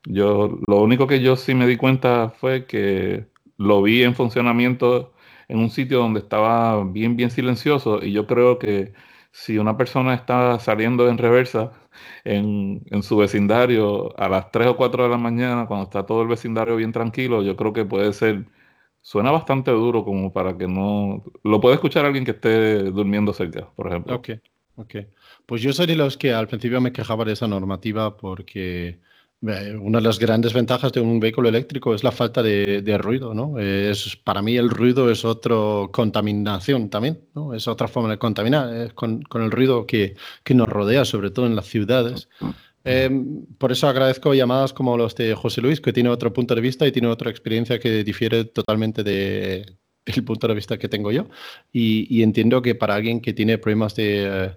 Yo, 0.05 0.59
lo 0.68 0.83
único 0.83 1.07
que 1.07 1.20
yo 1.22 1.37
sí 1.37 1.55
me 1.55 1.66
di 1.66 1.77
cuenta 1.77 2.31
fue 2.31 2.66
que 2.66 3.27
lo 3.59 3.83
vi 3.83 4.03
en 4.03 4.14
funcionamiento 4.14 5.12
en 5.49 5.59
un 5.59 5.71
sitio 5.71 5.99
donde 5.99 6.21
estaba 6.21 6.85
bien, 6.85 7.16
bien 7.16 7.31
silencioso 7.31 8.03
y 8.03 8.12
yo 8.12 8.27
creo 8.27 8.59
que 8.59 8.92
si 9.33 9.59
una 9.59 9.77
persona 9.77 10.14
está 10.14 10.59
saliendo 10.59 11.09
en 11.09 11.19
reversa 11.19 11.73
en, 12.25 12.83
en, 12.90 13.03
su 13.03 13.19
vecindario 13.19 14.19
a 14.19 14.29
las 14.29 14.51
3 14.51 14.69
o 14.69 14.77
4 14.77 15.05
de 15.05 15.11
la 15.11 15.19
mañana, 15.19 15.66
cuando 15.66 15.85
está 15.85 16.07
todo 16.07 16.23
el 16.23 16.29
vecindario 16.29 16.77
bien 16.77 16.92
tranquilo, 16.92 17.42
yo 17.42 17.55
creo 17.55 17.73
que 17.73 17.85
puede 17.85 18.12
ser, 18.14 18.47
suena 19.03 19.31
bastante 19.31 19.71
duro 19.71 20.05
como 20.05 20.33
para 20.33 20.57
que 20.57 20.66
no, 20.66 21.23
lo 21.45 21.61
puede 21.61 21.75
escuchar 21.75 22.07
alguien 22.07 22.25
que 22.25 22.31
esté 22.33 22.85
durmiendo 22.85 23.33
cerca, 23.35 23.69
por 23.77 23.88
ejemplo. 23.88 24.16
Ok, 24.16 24.31
ok. 24.77 24.95
Pues 25.45 25.61
yo 25.61 25.73
soy 25.73 25.87
de 25.87 25.97
los 25.97 26.16
que 26.16 26.33
al 26.33 26.49
principio 26.49 26.81
me 26.81 26.92
quejaba 26.92 27.25
de 27.25 27.33
esa 27.33 27.47
normativa 27.47 28.16
porque 28.16 28.99
una 29.42 29.99
de 29.99 30.05
las 30.05 30.18
grandes 30.18 30.53
ventajas 30.53 30.92
de 30.92 31.01
un 31.01 31.20
vehículo 31.20 31.49
eléctrico 31.49 31.94
es 31.94 32.03
la 32.03 32.11
falta 32.11 32.42
de, 32.42 32.99
ruido, 32.99 33.35
¿no? 33.35 33.59
Es, 33.59 34.16
para 34.16 34.42
mí 34.42 34.57
el 34.57 34.70
ruido 34.70 35.11
es 35.11 35.25
otra 35.25 35.57
contaminación 35.92 36.88
también, 36.88 37.20
¿no? 37.35 37.55
Es 37.55 37.68
otra 37.68 37.87
forma 37.87 38.11
de 38.11 38.18
contaminar, 38.18 38.94
con, 38.94 39.22
el 39.35 39.51
ruido 39.51 39.87
que, 39.87 40.16
nos 40.55 40.68
rodea, 40.68 41.05
sobre 41.05 41.31
todo 41.31 41.46
en 41.46 41.55
las 41.55 41.66
ciudades. 41.66 42.29
Em, 42.88 43.44
por 43.59 43.72
eso 43.72 43.88
agradezco 43.88 44.33
llamadas 44.33 44.72
como 44.72 44.96
los 44.96 45.14
de 45.16 45.35
José 45.35 45.61
Luis, 45.61 45.81
que 45.81 45.92
tiene 45.92 46.09
otro 46.09 46.33
punto 46.33 46.55
de 46.55 46.61
vista 46.61 46.87
y 46.87 46.92
tiene 46.92 47.09
otra 47.09 47.31
experiencia 47.31 47.79
que 47.79 48.05
difiere 48.05 48.44
totalmente 48.44 49.03
del 49.03 49.77
punto 50.25 50.46
de 50.49 50.55
vista 50.55 50.79
que 50.79 50.88
tengo 50.88 51.11
yo. 51.12 51.29
Y, 51.72 52.22
entiendo 52.22 52.62
que 52.62 52.75
para 52.75 52.94
alguien 52.94 53.20
que 53.20 53.33
tiene 53.35 53.59
problemas 53.59 53.94
de... 53.96 54.57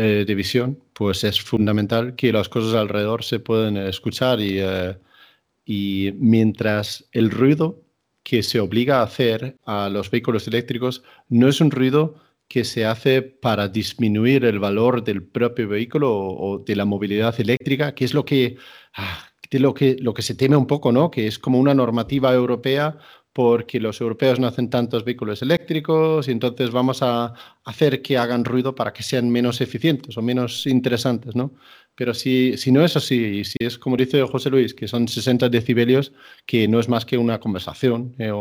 Eh, 0.00 0.24
de 0.24 0.34
visión, 0.36 0.80
pues 0.92 1.24
es 1.24 1.40
fundamental 1.40 2.14
que 2.14 2.32
las 2.32 2.48
cosas 2.48 2.74
alrededor 2.74 3.24
se 3.24 3.40
puedan 3.40 3.76
escuchar 3.76 4.40
y, 4.40 4.60
eh, 4.60 4.96
y 5.64 6.12
mientras 6.18 7.08
el 7.10 7.32
ruido 7.32 7.82
que 8.22 8.44
se 8.44 8.60
obliga 8.60 9.00
a 9.00 9.02
hacer 9.02 9.56
a 9.64 9.88
los 9.88 10.08
vehículos 10.08 10.46
eléctricos 10.46 11.02
no 11.28 11.48
es 11.48 11.60
un 11.60 11.72
ruido 11.72 12.14
que 12.46 12.62
se 12.64 12.86
hace 12.86 13.22
para 13.22 13.66
disminuir 13.66 14.44
el 14.44 14.60
valor 14.60 15.02
del 15.02 15.24
propio 15.24 15.66
vehículo 15.68 16.16
o, 16.16 16.58
de 16.60 16.76
la 16.76 16.84
movilidad 16.84 17.34
eléctrica, 17.40 17.92
que 17.96 18.04
es 18.04 18.14
lo 18.14 18.24
que, 18.24 18.56
ah, 18.94 19.28
de 19.50 19.58
lo 19.58 19.74
que, 19.74 19.96
lo 19.98 20.14
que 20.14 20.22
se 20.22 20.36
teme 20.36 20.54
un 20.56 20.68
poco, 20.68 20.92
¿no? 20.92 21.10
Que 21.10 21.26
es 21.26 21.40
como 21.40 21.58
una 21.58 21.74
normativa 21.74 22.32
europea 22.32 22.98
porque 23.38 23.78
los 23.78 24.00
europeos 24.00 24.40
no 24.40 24.48
hacen 24.48 24.68
tantos 24.68 25.04
vehículos 25.04 25.42
eléctricos 25.42 26.26
y 26.26 26.32
entonces 26.32 26.72
vamos 26.72 27.04
a 27.04 27.34
hacer 27.62 28.02
que 28.02 28.18
hagan 28.18 28.44
ruido 28.44 28.74
para 28.74 28.92
que 28.92 29.04
sean 29.04 29.30
menos 29.30 29.60
eficientes 29.60 30.18
o 30.18 30.22
menos 30.22 30.66
interesantes, 30.66 31.36
¿no? 31.36 31.52
Pero 31.94 32.14
si, 32.14 32.56
si 32.56 32.72
no 32.72 32.84
es 32.84 32.96
así, 32.96 33.44
si 33.44 33.56
es 33.60 33.78
como 33.78 33.96
dice 33.96 34.20
José 34.24 34.50
Luis, 34.50 34.74
que 34.74 34.88
son 34.88 35.06
60 35.06 35.48
decibelios, 35.50 36.12
que 36.46 36.66
no 36.66 36.80
es 36.80 36.88
más 36.88 37.04
que 37.04 37.16
una 37.16 37.38
conversación, 37.38 38.12
eh, 38.18 38.32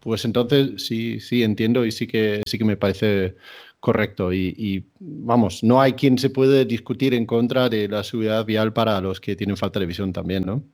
pues 0.00 0.24
entonces 0.24 0.82
sí, 0.82 1.20
sí 1.20 1.42
entiendo 1.42 1.84
y 1.84 1.92
sí 1.92 2.06
que, 2.06 2.40
sí 2.46 2.56
que 2.56 2.64
me 2.64 2.78
parece 2.78 3.36
correcto. 3.78 4.32
Y, 4.32 4.54
y, 4.56 4.86
vamos, 5.00 5.62
no 5.62 5.82
hay 5.82 5.92
quien 5.92 6.16
se 6.16 6.30
puede 6.30 6.64
discutir 6.64 7.12
en 7.12 7.26
contra 7.26 7.68
de 7.68 7.88
la 7.88 8.02
seguridad 8.02 8.46
vial 8.46 8.72
para 8.72 9.02
los 9.02 9.20
que 9.20 9.36
tienen 9.36 9.58
falta 9.58 9.80
de 9.80 9.84
visión 9.84 10.14
también, 10.14 10.46
¿no? 10.46 10.64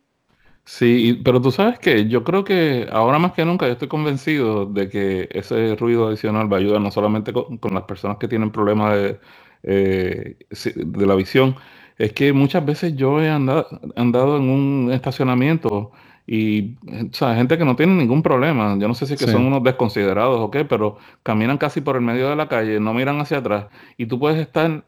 Sí, 0.70 1.20
pero 1.24 1.42
tú 1.42 1.50
sabes 1.50 1.80
que 1.80 2.08
yo 2.08 2.22
creo 2.22 2.44
que 2.44 2.88
ahora 2.92 3.18
más 3.18 3.32
que 3.32 3.44
nunca 3.44 3.66
yo 3.66 3.72
estoy 3.72 3.88
convencido 3.88 4.66
de 4.66 4.88
que 4.88 5.28
ese 5.32 5.74
ruido 5.74 6.06
adicional 6.06 6.50
va 6.50 6.58
a 6.58 6.60
ayudar 6.60 6.80
no 6.80 6.92
solamente 6.92 7.32
con, 7.32 7.74
las 7.74 7.82
personas 7.84 8.18
que 8.18 8.28
tienen 8.28 8.52
problemas 8.52 8.94
de, 8.94 9.20
eh, 9.64 10.36
de 10.76 11.06
la 11.06 11.16
visión, 11.16 11.56
es 11.98 12.12
que 12.12 12.32
muchas 12.32 12.64
veces 12.64 12.94
yo 12.94 13.20
he 13.20 13.28
andado, 13.28 13.66
andado 13.96 14.36
en 14.36 14.44
un 14.48 14.92
estacionamiento 14.92 15.90
y 16.24 16.76
o 17.10 17.12
sea, 17.14 17.34
gente 17.34 17.58
que 17.58 17.64
no 17.64 17.74
tiene 17.74 17.94
ningún 17.94 18.22
problema, 18.22 18.76
yo 18.78 18.86
no 18.86 18.94
sé 18.94 19.06
si 19.06 19.16
que 19.16 19.26
son 19.26 19.46
unos 19.46 19.64
desconsiderados 19.64 20.38
o 20.38 20.52
qué, 20.52 20.64
pero 20.64 20.98
caminan 21.24 21.58
casi 21.58 21.80
por 21.80 21.96
el 21.96 22.02
medio 22.02 22.30
de 22.30 22.36
la 22.36 22.48
calle, 22.48 22.78
no 22.78 22.94
miran 22.94 23.18
hacia 23.20 23.38
atrás 23.38 23.66
y 23.96 24.06
tú 24.06 24.20
puedes 24.20 24.38
estar 24.38 24.84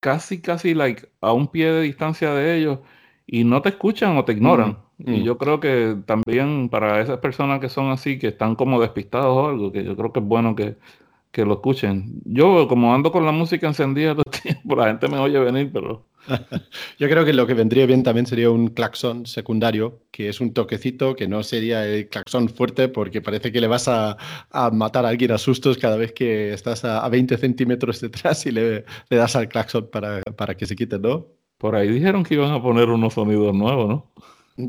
casi, 0.00 0.42
casi 0.42 0.74
like, 0.74 1.08
a 1.22 1.32
un 1.32 1.48
pie 1.48 1.72
de 1.72 1.80
distancia 1.82 2.34
de 2.34 2.58
ellos 2.58 2.80
y 3.26 3.44
no 3.44 3.62
te 3.62 3.70
escuchan 3.70 4.16
o 4.16 4.24
te 4.24 4.32
ignoran. 4.32 4.78
Y 4.98 5.20
mm. 5.20 5.22
yo 5.24 5.38
creo 5.38 5.60
que 5.60 5.96
también 6.06 6.68
para 6.68 7.00
esas 7.00 7.18
personas 7.18 7.60
que 7.60 7.68
son 7.68 7.90
así, 7.90 8.18
que 8.18 8.28
están 8.28 8.54
como 8.54 8.80
despistados 8.80 9.36
o 9.36 9.48
algo, 9.48 9.72
que 9.72 9.84
yo 9.84 9.96
creo 9.96 10.12
que 10.12 10.20
es 10.20 10.26
bueno 10.26 10.54
que, 10.54 10.76
que 11.34 11.44
lo 11.44 11.54
escuchen. 11.54 12.22
Yo, 12.24 12.68
como 12.68 12.94
ando 12.94 13.10
con 13.10 13.26
la 13.26 13.32
música 13.32 13.66
encendida 13.66 14.14
todo 14.14 14.24
el 14.32 14.40
tiempo, 14.42 14.76
la 14.76 14.86
gente 14.86 15.08
me 15.08 15.18
oye 15.18 15.38
venir, 15.38 15.70
pero... 15.72 16.06
Yo 16.98 17.08
creo 17.08 17.24
que 17.24 17.34
lo 17.34 17.46
que 17.46 17.52
vendría 17.52 17.84
bien 17.84 18.02
también 18.02 18.24
sería 18.24 18.48
un 18.50 18.68
claxon 18.68 19.26
secundario, 19.26 20.00
que 20.10 20.30
es 20.30 20.40
un 20.40 20.54
toquecito, 20.54 21.14
que 21.16 21.28
no 21.28 21.42
sería 21.42 21.86
el 21.86 22.08
claxon 22.08 22.48
fuerte, 22.48 22.88
porque 22.88 23.20
parece 23.20 23.52
que 23.52 23.60
le 23.60 23.66
vas 23.66 23.88
a, 23.88 24.16
a 24.50 24.70
matar 24.70 25.04
a 25.04 25.08
alguien 25.10 25.32
a 25.32 25.38
sustos 25.38 25.76
cada 25.76 25.96
vez 25.96 26.12
que 26.12 26.54
estás 26.54 26.84
a, 26.84 27.06
20 27.08 27.36
centímetros 27.36 28.00
detrás 28.00 28.46
y 28.46 28.52
le, 28.52 28.84
le 29.10 29.16
das 29.16 29.36
al 29.36 29.48
claxon 29.48 29.90
para, 29.90 30.22
para 30.36 30.56
que 30.56 30.64
se 30.64 30.76
quite, 30.76 30.98
¿no? 30.98 31.26
Por 31.58 31.76
ahí 31.76 31.88
dijeron 31.88 32.24
que 32.24 32.34
iban 32.34 32.52
a 32.52 32.62
poner 32.62 32.88
unos 32.88 33.14
sonidos 33.14 33.54
nuevos, 33.54 33.88
¿no? 33.88 34.12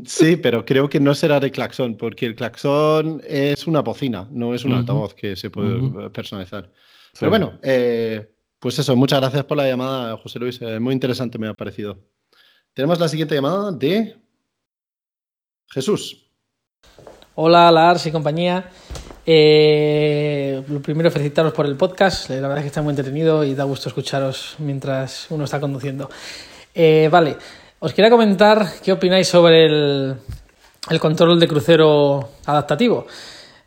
Sí, 0.04 0.36
pero 0.36 0.64
creo 0.64 0.88
que 0.88 0.98
no 0.98 1.14
será 1.14 1.38
de 1.38 1.50
claxon, 1.50 1.96
porque 1.96 2.26
el 2.26 2.34
claxon 2.34 3.22
es 3.24 3.66
una 3.66 3.82
bocina, 3.82 4.26
no 4.32 4.52
es 4.52 4.64
un 4.64 4.72
altavoz 4.72 5.14
que 5.14 5.36
se 5.36 5.50
puede 5.50 6.10
personalizar. 6.10 6.72
Pero 7.18 7.30
bueno, 7.30 7.58
eh, 7.62 8.28
pues 8.58 8.78
eso, 8.78 8.96
muchas 8.96 9.20
gracias 9.20 9.44
por 9.44 9.56
la 9.56 9.68
llamada, 9.68 10.16
José 10.16 10.38
Luis. 10.40 10.60
Eh, 10.60 10.80
muy 10.80 10.92
interesante 10.92 11.38
me 11.38 11.46
ha 11.46 11.54
parecido. 11.54 11.98
Tenemos 12.74 12.98
la 12.98 13.08
siguiente 13.08 13.34
llamada 13.34 13.70
de 13.70 14.16
Jesús. 15.68 16.26
Hola, 17.36 17.70
Lars 17.70 18.06
y 18.06 18.10
compañía. 18.10 18.70
Eh, 19.24 20.62
lo 20.68 20.80
primero, 20.80 21.10
felicitaros 21.10 21.52
por 21.52 21.66
el 21.66 21.76
podcast. 21.76 22.30
La 22.30 22.40
verdad 22.40 22.58
es 22.58 22.62
que 22.62 22.68
está 22.68 22.82
muy 22.82 22.90
entretenido 22.90 23.44
y 23.44 23.54
da 23.54 23.64
gusto 23.64 23.88
escucharos 23.88 24.56
mientras 24.58 25.26
uno 25.30 25.44
está 25.44 25.60
conduciendo. 25.60 26.10
Vale. 27.10 27.36
Os 27.78 27.92
quería 27.92 28.10
comentar 28.10 28.66
qué 28.82 28.92
opináis 28.92 29.28
sobre 29.28 29.66
el, 29.66 30.16
control 30.98 31.38
de 31.38 31.46
crucero 31.46 32.30
adaptativo, 32.46 33.06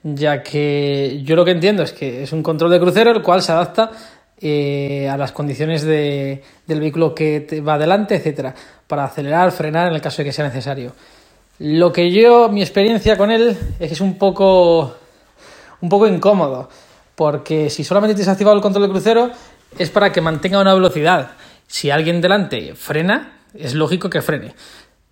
ya 0.03 0.41
que 0.41 1.21
yo 1.23 1.35
lo 1.35 1.45
que 1.45 1.51
entiendo 1.51 1.83
es 1.83 1.93
que 1.93 2.23
es 2.23 2.33
un 2.33 2.41
control 2.41 2.71
de 2.71 2.79
crucero 2.79 3.11
el 3.11 3.21
cual 3.21 3.43
se 3.43 3.51
adapta 3.51 3.91
eh, 4.41 5.07
a 5.07 5.15
las 5.15 5.31
condiciones 5.31 5.83
del 5.83 6.41
vehículo 6.67 7.13
que 7.13 7.61
va 7.65 7.75
adelante, 7.75 8.15
etcétera, 8.15 8.55
para 8.87 9.05
acelerar, 9.05 9.51
frenar 9.51 9.89
en 9.89 9.93
el 9.93 10.01
caso 10.01 10.17
de 10.17 10.25
que 10.25 10.33
sea 10.33 10.45
necesario. 10.45 10.93
Lo 11.59 11.91
que 11.91 12.09
yo, 12.09 12.49
mi 12.49 12.61
experiencia 12.61 13.15
con 13.15 13.31
él 13.31 13.55
es 13.79 13.87
que 13.89 13.93
es 13.93 14.01
un 14.01 14.17
poco, 14.17 14.95
un 15.81 15.89
poco 15.89 16.07
incómodo, 16.07 16.67
porque 17.15 17.69
si 17.69 17.83
solamente 17.83 18.15
tienes 18.15 18.29
activado 18.29 18.55
el 18.55 18.61
control 18.61 18.85
de 18.85 18.89
crucero 18.89 19.29
es 19.77 19.89
para 19.91 20.11
que 20.11 20.21
mantenga 20.21 20.59
una 20.59 20.73
velocidad. 20.73 21.31
Si 21.69 21.91
alguien 21.91 22.19
delante 22.19 22.73
frena, 22.73 23.41
es 23.53 23.75
lógico 23.75 24.09
que 24.09 24.23
frene. 24.23 24.55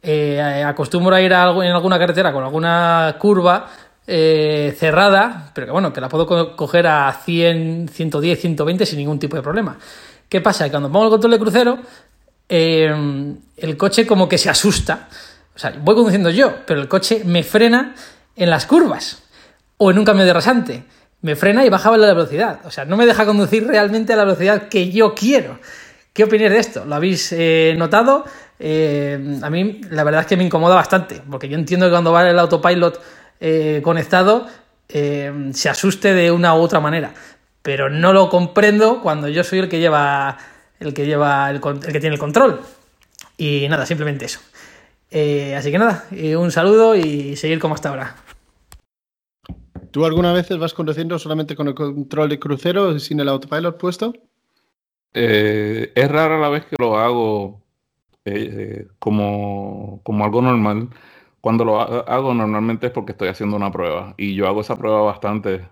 Eh, 0.01 0.41
acostumbro 0.65 1.15
a 1.15 1.21
ir 1.21 1.31
a 1.31 1.51
en 1.51 1.71
alguna 1.71 1.99
carretera 1.99 2.33
con 2.33 2.43
alguna 2.43 3.15
curva 3.19 3.69
eh, 4.07 4.75
cerrada, 4.75 5.51
pero 5.53 5.67
que 5.67 5.71
bueno, 5.71 5.93
que 5.93 6.01
la 6.01 6.09
puedo 6.09 6.55
coger 6.55 6.87
a 6.87 7.13
100, 7.23 7.89
110, 7.93 8.41
120 8.41 8.85
sin 8.87 8.97
ningún 8.97 9.19
tipo 9.19 9.35
de 9.35 9.43
problema. 9.43 9.77
¿Qué 10.27 10.41
pasa? 10.41 10.65
Que 10.65 10.71
cuando 10.71 10.91
pongo 10.91 11.05
el 11.05 11.11
control 11.11 11.33
de 11.33 11.39
crucero, 11.39 11.77
eh, 12.49 13.35
el 13.55 13.77
coche 13.77 14.07
como 14.07 14.27
que 14.27 14.39
se 14.39 14.49
asusta. 14.49 15.09
O 15.55 15.59
sea, 15.59 15.75
voy 15.79 15.93
conduciendo 15.93 16.31
yo, 16.31 16.65
pero 16.65 16.81
el 16.81 16.87
coche 16.87 17.21
me 17.23 17.43
frena 17.43 17.93
en 18.35 18.49
las 18.49 18.65
curvas 18.65 19.21
o 19.77 19.91
en 19.91 19.99
un 19.99 20.05
cambio 20.05 20.25
de 20.25 20.33
rasante. 20.33 20.83
Me 21.21 21.35
frena 21.35 21.63
y 21.63 21.69
baja 21.69 21.95
la 21.95 22.07
velocidad. 22.07 22.61
O 22.65 22.71
sea, 22.71 22.83
no 22.83 22.97
me 22.97 23.05
deja 23.05 23.27
conducir 23.27 23.67
realmente 23.67 24.13
a 24.13 24.15
la 24.15 24.23
velocidad 24.23 24.69
que 24.69 24.91
yo 24.91 25.13
quiero. 25.13 25.59
¿Qué 26.17 26.23
opináis 26.23 26.49
de 26.49 26.57
esto? 26.57 26.83
¿Lo 26.83 26.95
habéis 26.95 27.31
eh, 27.31 27.75
notado? 27.77 28.25
Eh, 28.57 29.37
a 29.39 29.49
mí 29.51 29.81
la 29.91 30.03
verdad 30.03 30.21
es 30.21 30.27
que 30.27 30.35
me 30.35 30.43
incomoda 30.43 30.73
bastante, 30.73 31.21
porque 31.29 31.47
yo 31.47 31.55
entiendo 31.55 31.85
que 31.85 31.91
cuando 31.91 32.11
va 32.11 32.27
el 32.27 32.39
autopilot 32.39 32.99
eh, 33.39 33.81
conectado 33.83 34.47
se 34.87 35.69
asuste 35.69 36.15
de 36.15 36.31
una 36.31 36.55
u 36.55 36.57
otra 36.57 36.79
manera, 36.79 37.13
pero 37.61 37.91
no 37.91 38.13
lo 38.13 38.29
comprendo 38.29 38.99
cuando 39.03 39.27
yo 39.27 39.43
soy 39.43 39.59
el 39.59 39.69
que 39.69 39.79
lleva 39.79 40.39
el 40.79 40.95
que 40.95 41.05
lleva 41.05 41.51
el, 41.51 41.57
el 41.57 41.93
que 41.93 41.99
tiene 41.99 42.15
el 42.15 42.19
control. 42.19 42.61
Y 43.37 43.67
nada, 43.69 43.85
simplemente 43.85 44.25
eso. 44.25 44.39
así 45.55 45.71
que 45.71 45.77
nada, 45.77 46.05
un 46.35 46.51
saludo 46.51 46.95
y 46.95 47.35
seguir 47.35 47.59
como 47.59 47.75
hasta 47.75 47.89
ahora. 47.89 48.15
¿Tú 49.91 50.03
alguna 50.03 50.33
vez 50.33 50.49
vas 50.57 50.73
conduciendo 50.73 51.19
solamente 51.19 51.55
con 51.55 51.67
el 51.67 51.75
control 51.75 52.29
de 52.29 52.39
crucero 52.39 52.97
sin 52.97 53.19
el 53.19 53.29
autopilot 53.29 53.77
puesto? 53.77 54.13
Eh, 55.13 55.91
es 55.95 56.11
rara 56.11 56.37
la 56.37 56.49
vez 56.49 56.65
que 56.65 56.75
lo 56.79 56.97
hago 56.97 57.61
eh, 58.25 58.87
como, 58.99 60.01
como 60.03 60.25
algo 60.25 60.41
normal. 60.41 60.89
Cuando 61.41 61.63
lo 61.65 61.79
hago 61.79 62.33
normalmente 62.33 62.87
es 62.87 62.93
porque 62.93 63.13
estoy 63.13 63.29
haciendo 63.29 63.55
una 63.55 63.71
prueba 63.71 64.13
y 64.17 64.35
yo 64.35 64.47
hago 64.47 64.61
esa 64.61 64.75
prueba 64.75 65.01
bastante. 65.01 65.67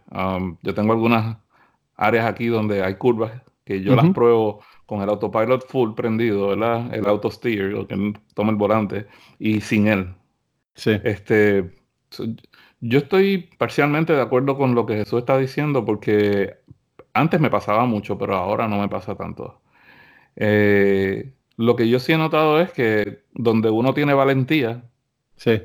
yo 0.61 0.73
tengo 0.73 0.93
algunas 0.93 1.37
áreas 1.97 2.25
aquí 2.25 2.47
donde 2.47 2.83
hay 2.83 2.95
curvas 2.95 3.31
que 3.65 3.81
yo 3.81 3.95
las 3.95 4.11
pruebo 4.11 4.61
con 4.85 5.01
el 5.01 5.09
autopilot 5.09 5.67
full 5.67 5.93
prendido, 5.95 6.49
¿verdad? 6.49 6.93
El 6.93 7.07
auto 7.07 7.31
steer, 7.31 7.73
o 7.73 7.87
que 7.87 8.13
toma 8.35 8.51
el 8.51 8.57
volante, 8.57 9.07
y 9.39 9.59
sin 9.61 9.87
él. 9.87 10.13
Sí. 10.75 10.99
Este, 11.03 11.71
yo 12.79 12.99
estoy 12.99 13.49
parcialmente 13.57 14.13
de 14.13 14.21
acuerdo 14.21 14.57
con 14.57 14.75
lo 14.75 14.85
que 14.85 14.95
Jesús 14.95 15.19
está 15.19 15.37
diciendo 15.37 15.83
porque 15.83 16.57
antes 17.15 17.39
me 17.41 17.49
pasaba 17.49 17.85
mucho, 17.85 18.17
pero 18.17 18.35
ahora 18.35 18.67
no 18.67 18.79
me 18.79 18.87
pasa 18.89 19.15
tanto. 19.15 19.59
Eh, 20.35 21.31
lo 21.57 21.75
que 21.75 21.87
yo 21.89 21.99
sí 21.99 22.11
he 22.13 22.17
notado 22.17 22.59
es 22.59 22.71
que 22.71 23.23
donde 23.33 23.69
uno 23.69 23.93
tiene 23.93 24.13
valentía 24.13 24.83
Sí. 25.37 25.63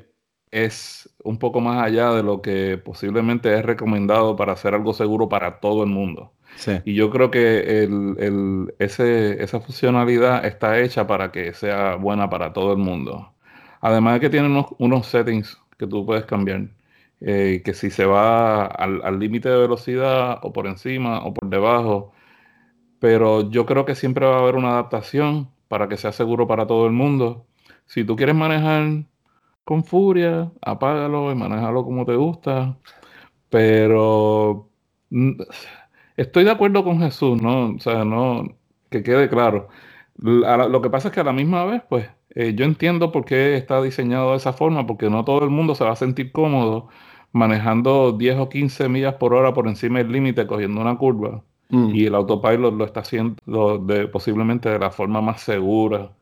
es 0.51 1.09
un 1.25 1.39
poco 1.39 1.61
más 1.61 1.83
allá 1.85 2.13
de 2.13 2.23
lo 2.23 2.41
que 2.43 2.79
posiblemente 2.79 3.53
es 3.55 3.65
recomendado 3.65 4.37
para 4.37 4.53
hacer 4.53 4.75
algo 4.75 4.93
seguro 4.93 5.29
para 5.29 5.61
todo 5.61 5.85
el 5.85 5.91
mundo. 5.91 6.33
Sí. 6.57 6.73
Y 6.85 6.95
yo 6.95 7.11
creo 7.11 7.31
que 7.31 7.83
el- 7.85 8.17
el- 8.19 8.75
ese- 8.79 9.43
esa 9.43 9.61
funcionalidad 9.61 10.45
está 10.45 10.79
hecha 10.81 11.07
para 11.07 11.31
que 11.33 11.53
sea 11.55 11.95
buena 11.97 12.29
para 12.31 12.53
todo 12.53 12.73
el 12.73 12.79
mundo. 12.79 13.33
Además 13.81 14.15
de 14.15 14.21
que 14.21 14.31
tiene 14.31 14.47
unos, 14.49 14.67
unos 14.79 15.07
settings 15.07 15.59
que 15.79 15.87
tú 15.87 16.05
puedes 16.05 16.25
cambiar. 16.25 16.63
Eh, 17.21 17.63
que 17.65 17.75
si 17.75 17.91
se 17.91 18.07
va 18.07 18.65
al 18.67 19.19
límite 19.19 19.49
de 19.51 19.59
velocidad 19.59 20.41
o 20.43 20.53
por 20.53 20.67
encima 20.67 21.25
o 21.25 21.35
por 21.35 21.49
debajo. 21.51 22.13
Pero 23.01 23.51
yo 23.51 23.67
creo 23.67 23.85
que 23.87 23.95
siempre 23.95 24.27
va 24.27 24.37
a 24.39 24.41
haber 24.41 24.57
una 24.57 24.71
adaptación 24.73 25.51
para 25.69 25.89
que 25.89 25.97
sea 25.97 26.13
seguro 26.13 26.47
para 26.47 26.67
todo 26.67 26.87
el 26.87 26.93
mundo. 26.93 27.47
Si 27.87 28.05
tú 28.05 28.17
quieres 28.17 28.35
manejar 28.37 29.05
con 29.65 29.85
furia, 29.85 30.53
apágalo 30.63 31.33
y 31.33 31.35
manéjalo 31.37 31.85
como 31.85 32.05
te 32.07 32.17
gusta. 32.17 32.79
Pero 33.51 34.71
estoy 36.17 36.45
de 36.45 36.51
acuerdo 36.51 36.85
con 36.85 37.01
Jesús, 37.01 37.41
¿no? 37.43 37.75
O 37.77 37.79
sea, 37.81 38.05
no, 38.05 38.45
que 38.91 39.03
quede 39.03 39.29
claro. 39.29 39.69
Lo 40.17 40.83
que 40.83 40.91
pasa 40.91 41.09
es 41.09 41.15
que 41.15 41.21
a 41.21 41.25
la 41.25 41.33
misma 41.33 41.65
vez, 41.65 41.83
pues, 41.89 42.09
eh, 42.35 42.55
yo 42.55 42.65
entiendo 42.65 43.13
por 43.13 43.25
qué 43.25 43.57
está 43.57 43.83
diseñado 43.83 44.33
de 44.33 44.37
esa 44.39 44.53
forma, 44.53 44.87
porque 44.87 45.11
no 45.11 45.25
todo 45.25 45.45
el 45.45 45.51
mundo 45.51 45.75
se 45.75 45.85
va 45.85 45.93
a 45.93 45.97
sentir 45.97 46.33
cómodo 46.33 46.89
manejando 47.33 48.13
10 48.13 48.39
o 48.39 48.49
15 48.49 48.89
millas 48.89 49.15
por 49.15 49.35
hora 49.35 49.55
por 49.55 49.69
encima 49.69 49.99
del 49.99 50.13
límite 50.13 50.47
cogiendo 50.47 50.81
una 50.81 50.97
curva. 50.97 51.43
Mm. 51.71 51.95
Y 51.95 52.07
el 52.07 52.15
autopilot 52.15 52.75
lo 52.75 52.85
está 52.85 53.01
haciendo 53.01 53.79
de, 53.79 54.09
posiblemente 54.09 54.69
de 54.69 54.79
la 54.79 54.91
forma 54.91 55.21
más 55.21 55.43
segura 55.43 56.13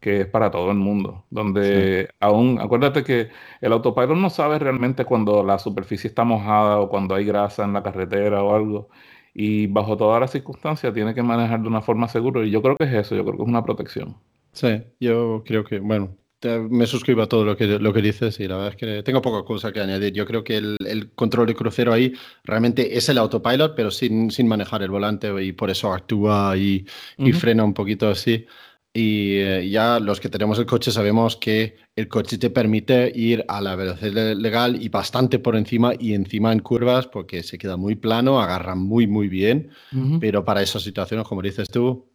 que 0.00 0.20
es 0.20 0.26
para 0.26 0.50
todo 0.50 0.70
el 0.70 0.76
mundo. 0.76 1.24
Donde 1.30 2.08
aún, 2.20 2.60
acuérdate 2.60 3.02
que 3.02 3.28
el 3.60 3.72
autopilot 3.72 4.16
no 4.16 4.30
sabe 4.30 4.58
realmente 4.58 5.04
cuando 5.04 5.42
la 5.42 5.58
superficie 5.58 6.08
está 6.08 6.24
mojada 6.24 6.78
o 6.80 6.88
cuando 6.88 7.14
hay 7.14 7.24
grasa 7.24 7.64
en 7.64 7.72
la 7.72 7.82
carretera 7.82 8.42
o 8.42 8.54
algo. 8.54 8.88
Y 9.34 9.66
bajo 9.68 9.96
todas 9.96 10.20
las 10.20 10.30
circunstancias 10.32 10.92
tiene 10.94 11.14
que 11.14 11.22
manejar 11.22 11.60
de 11.62 11.68
una 11.68 11.82
forma 11.82 12.08
segura. 12.08 12.44
Y 12.44 12.50
yo 12.50 12.62
creo 12.62 12.76
que 12.76 12.84
es 12.84 12.92
eso, 12.92 13.16
yo 13.16 13.24
creo 13.24 13.36
que 13.36 13.42
es 13.42 13.48
una 13.48 13.64
protección. 13.64 14.16
Sí, 14.52 14.82
yo 15.00 15.42
creo 15.44 15.64
que, 15.64 15.78
bueno, 15.80 16.16
te- 16.40 16.58
me 16.60 16.86
suscribo 16.86 17.22
a 17.22 17.28
todo 17.28 17.44
lo 17.44 17.56
que, 17.56 17.66
lo 17.66 17.92
que 17.92 18.02
dices 18.02 18.38
y 18.40 18.46
la 18.48 18.56
verdad 18.56 18.70
es 18.72 18.76
que 18.76 19.02
tengo 19.02 19.20
poca 19.22 19.44
cosa 19.44 19.72
que 19.72 19.80
añadir. 19.80 20.12
Yo 20.12 20.26
creo 20.26 20.44
que 20.44 20.56
el, 20.56 20.76
el 20.86 21.10
control 21.12 21.46
de 21.46 21.54
crucero 21.54 21.92
ahí 21.92 22.12
realmente 22.44 22.96
es 22.96 23.08
el 23.08 23.18
autopilot, 23.18 23.74
pero 23.74 23.90
sin, 23.90 24.30
sin 24.30 24.46
manejar 24.48 24.82
el 24.82 24.90
volante 24.90 25.42
y 25.44 25.52
por 25.52 25.70
eso 25.70 25.92
actúa 25.92 26.56
y, 26.56 26.86
y 27.18 27.30
Ujú. 27.30 27.40
frena 27.40 27.64
un 27.64 27.74
poquito 27.74 28.08
así. 28.08 28.46
Y 28.92 29.36
eh, 29.36 29.68
ya 29.70 30.00
los 30.00 30.18
que 30.18 30.28
tenemos 30.28 30.58
el 30.58 30.66
coche 30.66 30.90
sabemos 30.90 31.36
que 31.36 31.76
el 31.94 32.08
coche 32.08 32.38
te 32.38 32.50
permite 32.50 33.12
ir 33.14 33.44
a 33.46 33.60
la 33.60 33.76
velocidad 33.76 34.34
legal 34.34 34.80
y 34.82 34.88
bastante 34.88 35.38
por 35.38 35.56
encima 35.56 35.92
y 35.98 36.14
encima 36.14 36.52
en 36.52 36.60
curvas 36.60 37.06
porque 37.06 37.42
se 37.42 37.58
queda 37.58 37.76
muy 37.76 37.96
plano, 37.96 38.40
agarra 38.40 38.74
muy, 38.74 39.06
muy 39.06 39.28
bien. 39.28 39.70
Ujú. 39.92 40.18
Pero 40.20 40.44
para 40.44 40.62
esas 40.62 40.82
situaciones, 40.82 41.26
como 41.28 41.42
dices 41.42 41.68
tú, 41.68 42.07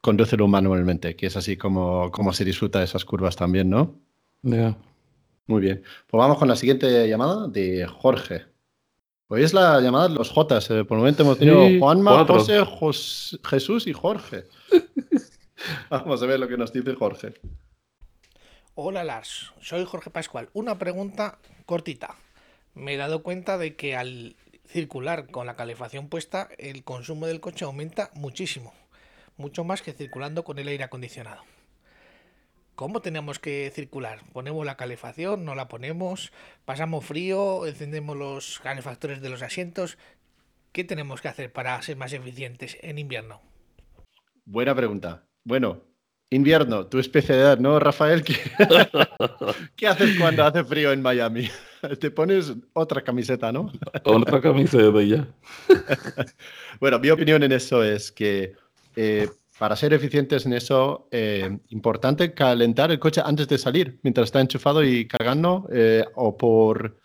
condúcelo 0.00 0.46
manualmente, 0.48 1.16
que 1.16 1.26
es 1.26 1.36
así 1.36 1.56
como, 1.56 2.10
como 2.10 2.32
se 2.32 2.44
disfruta 2.44 2.78
de 2.78 2.84
esas 2.86 3.04
curvas 3.04 3.36
también, 3.36 3.68
¿no? 3.70 3.94
Ya. 4.42 4.76
Muy 5.46 5.60
bien. 5.62 5.82
Pues 6.06 6.18
vamos 6.18 6.38
con 6.38 6.48
la 6.48 6.56
siguiente 6.56 7.08
llamada 7.08 7.48
de 7.48 7.86
Jorge. 7.86 8.44
Hoy 9.28 9.42
es 9.42 9.52
la 9.54 9.80
llamada 9.80 10.08
de 10.08 10.14
los 10.14 10.30
Jotas. 10.30 10.70
eh, 10.70 10.84
Por 10.84 10.96
el 10.96 11.00
momento 11.00 11.22
hemos 11.22 11.38
tenido 11.38 11.66
Sí, 11.66 11.78
Juanma, 11.78 12.12
cuatro. 12.14 12.34
José, 12.36 12.60
Jos- 12.64 13.40
Jesús 13.44 13.86
y 13.86 13.92
Jorge. 13.92 14.44
Vamos 15.90 16.22
a 16.22 16.26
ver 16.26 16.38
lo 16.40 16.48
que 16.48 16.56
nos 16.56 16.72
dice 16.72 16.94
Jorge. 16.94 17.34
Hola 18.74 19.02
Lars, 19.04 19.52
soy 19.60 19.84
Jorge 19.84 20.10
Pascual. 20.10 20.48
Una 20.52 20.78
pregunta 20.78 21.38
cortita. 21.66 22.14
Me 22.74 22.94
he 22.94 22.96
dado 22.96 23.22
cuenta 23.22 23.58
de 23.58 23.74
que 23.74 23.96
al 23.96 24.36
circular 24.66 25.30
con 25.30 25.46
la 25.46 25.56
calefacción 25.56 26.08
puesta, 26.08 26.48
el 26.58 26.84
consumo 26.84 27.26
del 27.26 27.40
coche 27.40 27.64
aumenta 27.64 28.10
muchísimo. 28.14 28.72
Mucho 29.38 29.64
más 29.64 29.82
que 29.82 29.92
circulando 29.92 30.44
con 30.44 30.58
el 30.58 30.68
aire 30.68 30.84
acondicionado. 30.84 31.42
¿Cómo 32.74 33.00
tenemos 33.00 33.38
que 33.38 33.70
circular? 33.74 34.20
¿Ponemos 34.32 34.66
la 34.66 34.76
calefacción? 34.76 35.44
¿No 35.44 35.54
la 35.54 35.68
ponemos? 35.68 36.32
¿Pasamos 36.64 37.04
frío? 37.04 37.66
¿Encendemos 37.66 38.16
los 38.16 38.60
calefactores 38.60 39.20
de 39.20 39.30
los 39.30 39.42
asientos? 39.42 39.96
¿Qué 40.72 40.84
tenemos 40.84 41.20
que 41.20 41.28
hacer 41.28 41.52
para 41.52 41.80
ser 41.82 41.96
más 41.96 42.12
eficientes 42.12 42.78
en 42.82 42.98
invierno? 42.98 43.40
Buena 44.44 44.74
pregunta. 44.74 45.24
Bueno, 45.44 45.82
invierno, 46.30 46.86
tu 46.86 46.98
especialidad, 46.98 47.58
¿no, 47.58 47.78
Rafael? 47.78 48.22
¿Qué, 48.22 48.34
¿Qué 49.76 49.86
haces 49.86 50.18
cuando 50.18 50.44
hace 50.44 50.64
frío 50.64 50.92
en 50.92 51.02
Miami? 51.02 51.48
Te 52.00 52.10
pones 52.10 52.54
otra 52.72 53.02
camiseta, 53.02 53.52
¿no? 53.52 53.72
Otra 54.04 54.40
camiseta 54.40 55.02
y 55.02 55.08
ya. 55.10 55.28
Bueno, 56.80 57.00
mi 57.00 57.10
opinión 57.10 57.42
en 57.42 57.52
eso 57.52 57.82
es 57.82 58.12
que 58.12 58.54
eh, 59.00 59.28
para 59.58 59.76
ser 59.76 59.92
eficientes 59.92 60.46
en 60.46 60.52
eso, 60.52 61.08
eh, 61.10 61.58
importante 61.68 62.32
calentar 62.32 62.90
el 62.90 62.98
coche 62.98 63.20
antes 63.24 63.46
de 63.48 63.58
salir, 63.58 63.98
mientras 64.02 64.26
está 64.26 64.40
enchufado 64.40 64.82
y 64.84 65.06
cargando, 65.06 65.68
eh, 65.72 66.04
o 66.14 66.36
por, 66.36 66.96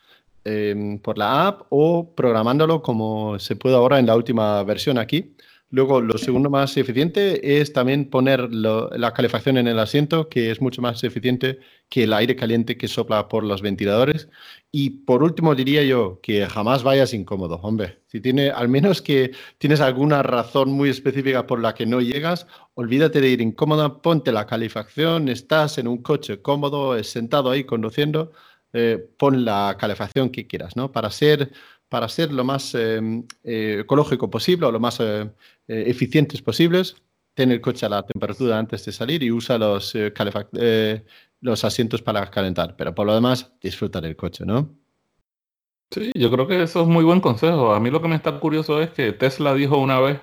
eh, 0.46 1.00
por 1.04 1.18
la 1.18 1.48
app 1.48 1.62
o 1.70 2.14
programándolo 2.16 2.82
como 2.82 3.38
se 3.40 3.56
puede 3.56 3.76
ahora 3.76 4.00
en 4.00 4.06
la 4.06 4.16
última 4.16 4.64
versión 4.64 4.98
aquí. 4.98 5.36
Luego, 5.76 6.02
lo 6.02 6.20
segundo 6.20 6.52
más 6.52 6.78
eficiente 6.78 7.60
es 7.60 7.74
también 7.74 8.08
poner 8.08 8.54
lo- 8.54 8.92
la 8.92 9.12
calefacción 9.12 9.58
en 9.58 9.68
el 9.68 9.80
asiento, 9.80 10.30
que 10.30 10.52
es 10.52 10.62
mucho 10.62 10.84
más 10.84 11.04
eficiente 11.04 11.58
que 11.90 12.04
el 12.04 12.14
aire 12.14 12.36
caliente 12.36 12.78
que 12.78 12.88
sopla 12.88 13.28
por 13.28 13.44
los 13.44 13.64
ventiladores. 13.64 14.30
Y 14.72 14.92
por 14.92 15.24
último, 15.24 15.56
diría 15.56 15.82
yo 15.84 16.20
que 16.22 16.46
jamás 16.46 16.84
vayas 16.84 17.12
incómodo, 17.16 17.56
hombre. 17.64 18.04
Si 18.06 18.22
tiene, 18.22 18.52
al 18.52 18.70
menos 18.70 19.02
que 19.02 19.32
tienes 19.58 19.82
alguna 19.82 20.22
razón 20.22 20.72
muy 20.72 20.90
específica 20.90 21.48
por 21.48 21.60
la 21.60 21.74
que 21.74 21.88
no 21.88 22.02
llegas, 22.02 22.46
olvídate 22.76 23.20
de 23.20 23.30
ir 23.30 23.42
incómoda, 23.42 24.00
ponte 24.04 24.32
la 24.32 24.46
calefacción, 24.46 25.28
estás 25.28 25.80
en 25.80 25.88
un 25.88 26.04
coche 26.04 26.40
cómodo, 26.44 27.04
sentado 27.04 27.50
ahí 27.50 27.64
conduciendo, 27.64 28.32
eh, 28.74 29.04
pon 29.18 29.44
la 29.44 29.76
calefacción 29.80 30.30
que 30.30 30.46
quieras, 30.48 30.76
¿no? 30.76 30.92
Para 30.92 31.10
ser, 31.12 31.52
para 31.90 32.08
ser 32.10 32.32
lo 32.34 32.44
más 32.44 32.74
eh, 32.76 33.00
eh, 33.44 33.80
ecológico 33.82 34.30
posible 34.30 34.66
o 34.68 34.72
lo 34.72 34.80
más 34.80 35.00
eh, 35.00 35.30
eh, 35.68 35.86
eficientes 35.88 36.42
posibles, 36.42 36.96
ten 37.34 37.52
el 37.52 37.62
coche 37.62 37.86
a 37.86 37.90
la 37.90 38.04
temperatura 38.06 38.58
antes 38.60 38.86
de 38.86 38.92
salir 38.92 39.24
y 39.24 39.32
usa 39.32 39.58
los, 39.58 39.96
eh, 39.96 40.14
eh, 40.54 41.04
los 41.42 41.64
asientos 41.64 42.02
para 42.02 42.30
calentar. 42.32 42.76
Pero 42.78 42.94
por 42.96 43.08
lo 43.08 43.16
demás, 43.16 43.54
disfruta 43.62 44.02
del 44.02 44.16
coche, 44.16 44.46
¿no? 44.46 44.76
Sí, 45.92 46.12
yo 46.16 46.32
creo 46.32 46.48
que 46.48 46.64
eso 46.64 46.82
es 46.82 46.88
muy 46.88 47.04
buen 47.04 47.20
consejo. 47.22 47.74
A 47.74 47.80
mí 47.80 47.92
lo 47.92 48.02
que 48.02 48.08
me 48.08 48.16
está 48.16 48.40
curioso 48.40 48.82
es 48.82 48.90
que 48.92 49.12
Tesla 49.14 49.54
dijo 49.54 49.78
una 49.78 50.00
vez, 50.00 50.20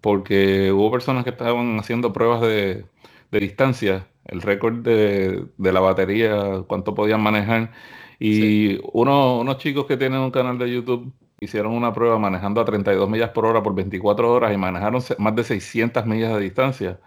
porque 0.00 0.72
hubo 0.72 0.90
personas 0.90 1.24
que 1.24 1.30
estaban 1.30 1.78
haciendo 1.78 2.12
pruebas 2.12 2.40
de, 2.40 2.86
de 3.30 3.40
distancia, 3.40 4.08
el 4.24 4.40
récord 4.40 4.76
de, 4.82 5.46
de 5.58 5.72
la 5.72 5.80
batería, 5.80 6.64
cuánto 6.66 6.94
podían 6.94 7.20
manejar, 7.22 7.72
y 8.18 8.78
uno- 8.92 9.40
unos 9.40 9.58
chicos 9.58 9.84
que 9.86 9.96
tienen 9.98 10.20
un 10.20 10.30
canal 10.30 10.58
de 10.58 10.72
YouTube 10.72 11.12
hicieron 11.40 11.72
una 11.72 11.92
prueba 11.92 12.18
manejando 12.18 12.60
a 12.60 12.64
32 12.64 13.08
millas 13.08 13.30
por 13.30 13.46
hora 13.46 13.62
por 13.62 13.74
24 13.74 14.32
horas 14.32 14.52
y 14.54 14.56
manejaron 14.58 15.02
más 15.18 15.34
de 15.36 15.44
600 15.44 16.06
millas 16.06 16.34
de 16.34 16.40
distancia. 16.40 17.00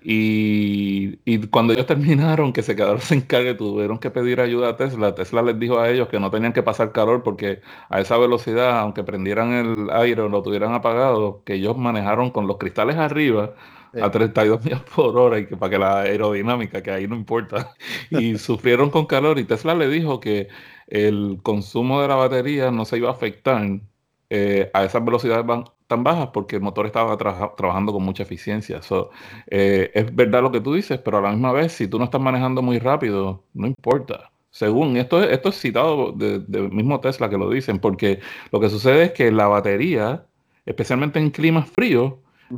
Y, 0.00 1.20
y 1.24 1.46
cuando 1.48 1.72
ellos 1.74 1.86
terminaron, 1.86 2.52
que 2.52 2.62
se 2.62 2.76
quedaron 2.76 3.00
sin 3.02 3.20
carga 3.22 3.50
y 3.50 3.56
tuvieron 3.56 3.98
que 3.98 4.10
pedir 4.10 4.40
ayuda 4.40 4.70
a 4.70 4.76
Tesla, 4.76 5.14
Tesla 5.14 5.42
les 5.42 5.58
dijo 5.58 5.78
a 5.80 5.90
ellos 5.90 6.08
que 6.08 6.20
no 6.20 6.30
tenían 6.30 6.52
que 6.54 6.62
pasar 6.62 6.92
calor 6.92 7.22
porque 7.22 7.60
a 7.90 8.00
esa 8.00 8.16
velocidad, 8.18 8.78
aunque 8.80 9.04
prendieran 9.04 9.52
el 9.52 9.90
aire 9.90 10.22
o 10.22 10.28
lo 10.28 10.42
tuvieran 10.42 10.72
apagado, 10.72 11.42
que 11.44 11.54
ellos 11.54 11.76
manejaron 11.76 12.30
con 12.30 12.46
los 12.46 12.58
cristales 12.58 12.96
arriba 12.96 13.54
a 14.00 14.10
32 14.10 14.64
millas 14.64 14.82
por 14.82 15.16
hora 15.18 15.38
y 15.38 15.46
que 15.46 15.56
para 15.56 15.70
que 15.70 15.78
la 15.78 16.00
aerodinámica, 16.00 16.82
que 16.82 16.90
ahí 16.90 17.06
no 17.08 17.16
importa, 17.16 17.74
y 18.10 18.38
sufrieron 18.38 18.90
con 18.90 19.06
calor 19.06 19.38
y 19.38 19.44
Tesla 19.44 19.74
le 19.74 19.88
dijo 19.88 20.20
que 20.20 20.48
el 20.86 21.40
consumo 21.42 22.00
de 22.02 22.08
la 22.08 22.14
batería 22.16 22.70
no 22.70 22.84
se 22.84 22.98
iba 22.98 23.08
a 23.08 23.12
afectar 23.12 23.62
eh, 24.30 24.70
a 24.74 24.84
esas 24.84 25.04
velocidades 25.04 25.44
tan 25.86 26.02
bajas 26.04 26.28
porque 26.32 26.56
el 26.56 26.62
motor 26.62 26.86
estaba 26.86 27.16
trabajando 27.16 27.92
con 27.92 28.02
mucha 28.02 28.22
eficiencia. 28.24 28.82
So, 28.82 29.10
eh, 29.48 29.90
es 29.94 30.14
verdad 30.14 30.42
lo 30.42 30.50
que 30.52 30.60
tú 30.60 30.74
dices, 30.74 30.98
pero 30.98 31.18
a 31.18 31.20
la 31.20 31.30
misma 31.30 31.52
vez, 31.52 31.72
si 31.72 31.86
tú 31.88 31.98
no 31.98 32.04
estás 32.04 32.20
manejando 32.20 32.62
muy 32.62 32.78
rápido, 32.78 33.44
no 33.54 33.66
importa. 33.66 34.30
Según 34.50 34.96
esto, 34.96 35.22
es- 35.22 35.30
esto 35.32 35.50
es 35.50 35.60
citado 35.60 36.12
de- 36.12 36.40
del 36.40 36.70
mismo 36.72 37.00
Tesla 37.00 37.28
que 37.30 37.38
lo 37.38 37.50
dicen, 37.50 37.78
porque 37.78 38.20
lo 38.52 38.58
que 38.60 38.68
sucede 38.70 39.04
es 39.04 39.12
que 39.12 39.30
la 39.30 39.46
batería, 39.48 40.26
especialmente 40.64 41.18
en 41.20 41.30
climas 41.30 41.68
fríos, 41.70 42.14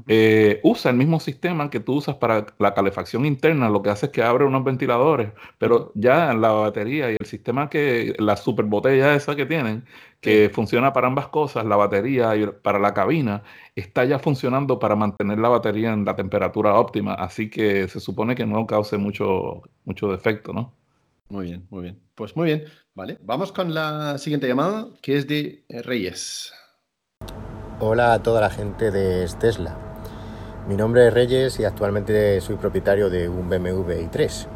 eh, 0.07 0.61
usa 0.63 0.91
el 0.91 0.97
mismo 0.97 1.21
sistema 1.21 1.71
que 1.71 1.81
tú 1.81 1.95
usas 1.95 2.17
para 2.17 2.47
la 2.59 2.75
calefacción 2.75 3.25
interna, 3.27 3.69
lo 3.69 3.83
que 3.83 3.91
hace 3.91 4.07
es 4.07 4.13
que 4.13 4.23
abre 4.23 4.45
unos 4.45 4.65
ventiladores, 4.65 5.33
pero 5.59 5.93
ya 5.95 6.35
la 6.35 6.51
batería 6.51 7.11
y 7.11 7.17
el 7.19 7.27
sistema 7.27 7.69
que, 7.69 8.15
la 8.19 8.37
super 8.37 8.65
botella 8.67 9.15
esa 9.15 9.37
que 9.37 9.47
tienen, 9.47 9.85
que 10.21 10.51
funciona 10.53 10.93
para 10.93 11.09
ambas 11.09 11.29
cosas, 11.29 11.65
la 11.65 11.77
batería 11.77 12.37
y 12.37 12.47
para 12.47 12.79
la 12.79 12.95
cabina, 12.95 13.43
está 13.77 14.05
ya 14.05 14.19
funcionando 14.19 14.79
para 14.79 14.97
mantener 14.97 15.39
la 15.39 15.49
batería 15.49 15.93
en 15.93 16.05
la 16.05 16.17
temperatura 16.17 16.75
óptima, 16.75 17.15
así 17.15 17.51
que 17.51 17.89
se 17.89 18.01
supone 18.01 18.35
que 18.35 18.47
no 18.47 18.67
cause 18.67 18.99
mucho, 18.99 19.63
mucho 19.85 20.11
defecto, 20.11 20.53
¿no? 20.53 20.75
Muy 21.29 21.47
bien, 21.47 21.67
muy 21.71 21.83
bien. 21.83 22.01
Pues 22.15 22.35
muy 22.37 22.47
bien, 22.47 22.65
vale. 22.95 23.19
Vamos 23.23 23.53
con 23.53 23.75
la 23.75 24.19
siguiente 24.19 24.49
llamada, 24.49 24.89
que 25.03 25.17
es 25.19 25.27
de 25.29 25.65
eh, 25.69 25.83
Reyes. 25.83 26.53
Hola 27.81 28.13
a 28.13 28.19
toda 28.25 28.41
la 28.41 28.51
gente 28.51 28.91
de 28.91 29.25
Tesla. 29.39 29.77
Mi 30.67 30.75
nombre 30.75 31.07
es 31.07 31.15
Reyes 31.15 31.61
y 31.61 31.65
actualmente 31.65 32.41
soy 32.41 32.57
propietario 32.57 33.09
de 33.09 33.29
un 33.29 33.49
BMW 33.49 33.93
i3. 34.11 34.47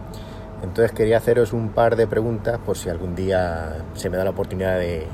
Entonces 0.64 0.90
quería 0.90 1.18
haceros 1.18 1.52
un 1.52 1.68
par 1.68 1.94
de 1.94 2.08
preguntas 2.08 2.58
por 2.58 2.76
si 2.76 2.88
algún 2.88 3.14
día 3.14 3.76
se 3.94 4.10
me 4.10 4.16
da 4.16 4.24
la 4.24 4.30
oportunidad 4.30 4.76
de, 4.76 5.06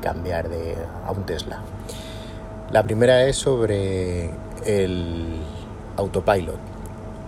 cambiar 0.00 0.48
de, 0.48 0.74
a 1.06 1.12
un 1.12 1.24
Tesla. 1.24 1.60
La 2.72 2.82
primera 2.82 3.22
es 3.22 3.36
sobre 3.36 4.32
el 4.64 5.36
autopilot. 5.98 6.58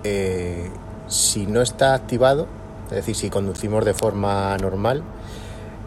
Eh, 0.03 0.69
si 1.07 1.47
no 1.47 1.63
está 1.63 1.95
activado, 1.95 2.49
es 2.87 2.97
decir, 2.97 3.15
si 3.15 3.31
conducimos 3.31 3.85
de 3.85 3.95
forma 3.95 4.57
normal, 4.57 5.05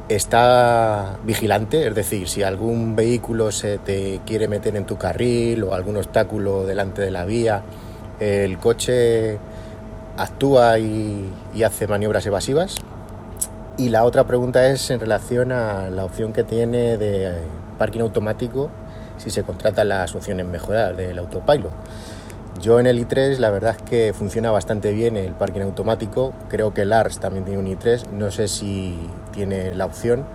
está 0.10 1.18
vigilante, 1.24 1.88
es 1.88 1.95
decir, 1.95 2.28
si 2.28 2.43
algún 2.43 2.95
vehículo 2.95 3.52
se 3.52 3.78
te 3.78 4.22
quiere 4.26 4.47
meter 4.47 4.76
en 4.76 4.86
tu 4.86 4.97
carril 4.97 5.64
o 5.64 5.74
algún 5.74 5.97
obstáculo 5.97 6.66
delante 6.66 7.02
de 7.02 7.12
la 7.12 7.26
vía, 7.26 7.64
el 8.20 8.58
coche 8.58 9.39
actúa 10.18 10.80
y, 10.80 11.32
hace 11.66 11.88
maniobras 11.88 12.26
evasivas. 12.26 12.76
Y 13.78 13.89
la 13.89 14.04
otra 14.04 14.26
pregunta 14.26 14.68
es 14.68 14.89
en 14.91 14.99
relación 14.99 15.52
a 15.52 15.89
la 15.89 16.06
opción 16.06 16.34
que 16.34 16.43
tiene 16.43 16.97
de 16.97 17.34
parking 17.78 18.02
automático 18.02 18.70
si 19.18 19.30
se 19.30 19.43
contratan 19.43 19.89
las 19.89 20.14
opciones 20.16 20.45
mejoradas 20.45 20.97
del 20.97 21.18
autopilot. 21.18 21.72
Yo 22.60 22.80
en 22.80 22.86
el 22.86 22.99
i3 22.99 23.38
la 23.38 23.49
verdad 23.49 23.76
es 23.78 23.82
que 23.82 24.14
funciona 24.14 24.52
bastante 24.52 24.91
bien 24.91 25.16
el 25.16 25.34
parking 25.34 25.62
automático. 25.62 26.34
Creo 26.49 26.74
que 26.74 26.82
el 26.82 26.93
ARS 26.93 27.20
también 27.20 27.45
tiene 27.45 27.60
un 27.60 27.68
i3. 27.68 28.10
No 28.10 28.30
sé 28.30 28.47
si 28.47 28.99
tiene 29.32 29.74
la 29.74 29.86
opción. 29.86 30.26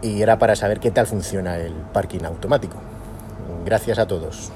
Y 0.00 0.22
era 0.22 0.38
para 0.38 0.56
saber 0.56 0.80
qué 0.80 0.90
tal 0.90 1.06
funciona 1.06 1.58
el 1.58 1.74
parking 1.92 2.24
automático. 2.24 2.76
Gracias 3.64 3.98
a 3.98 4.06
todos. 4.06 4.50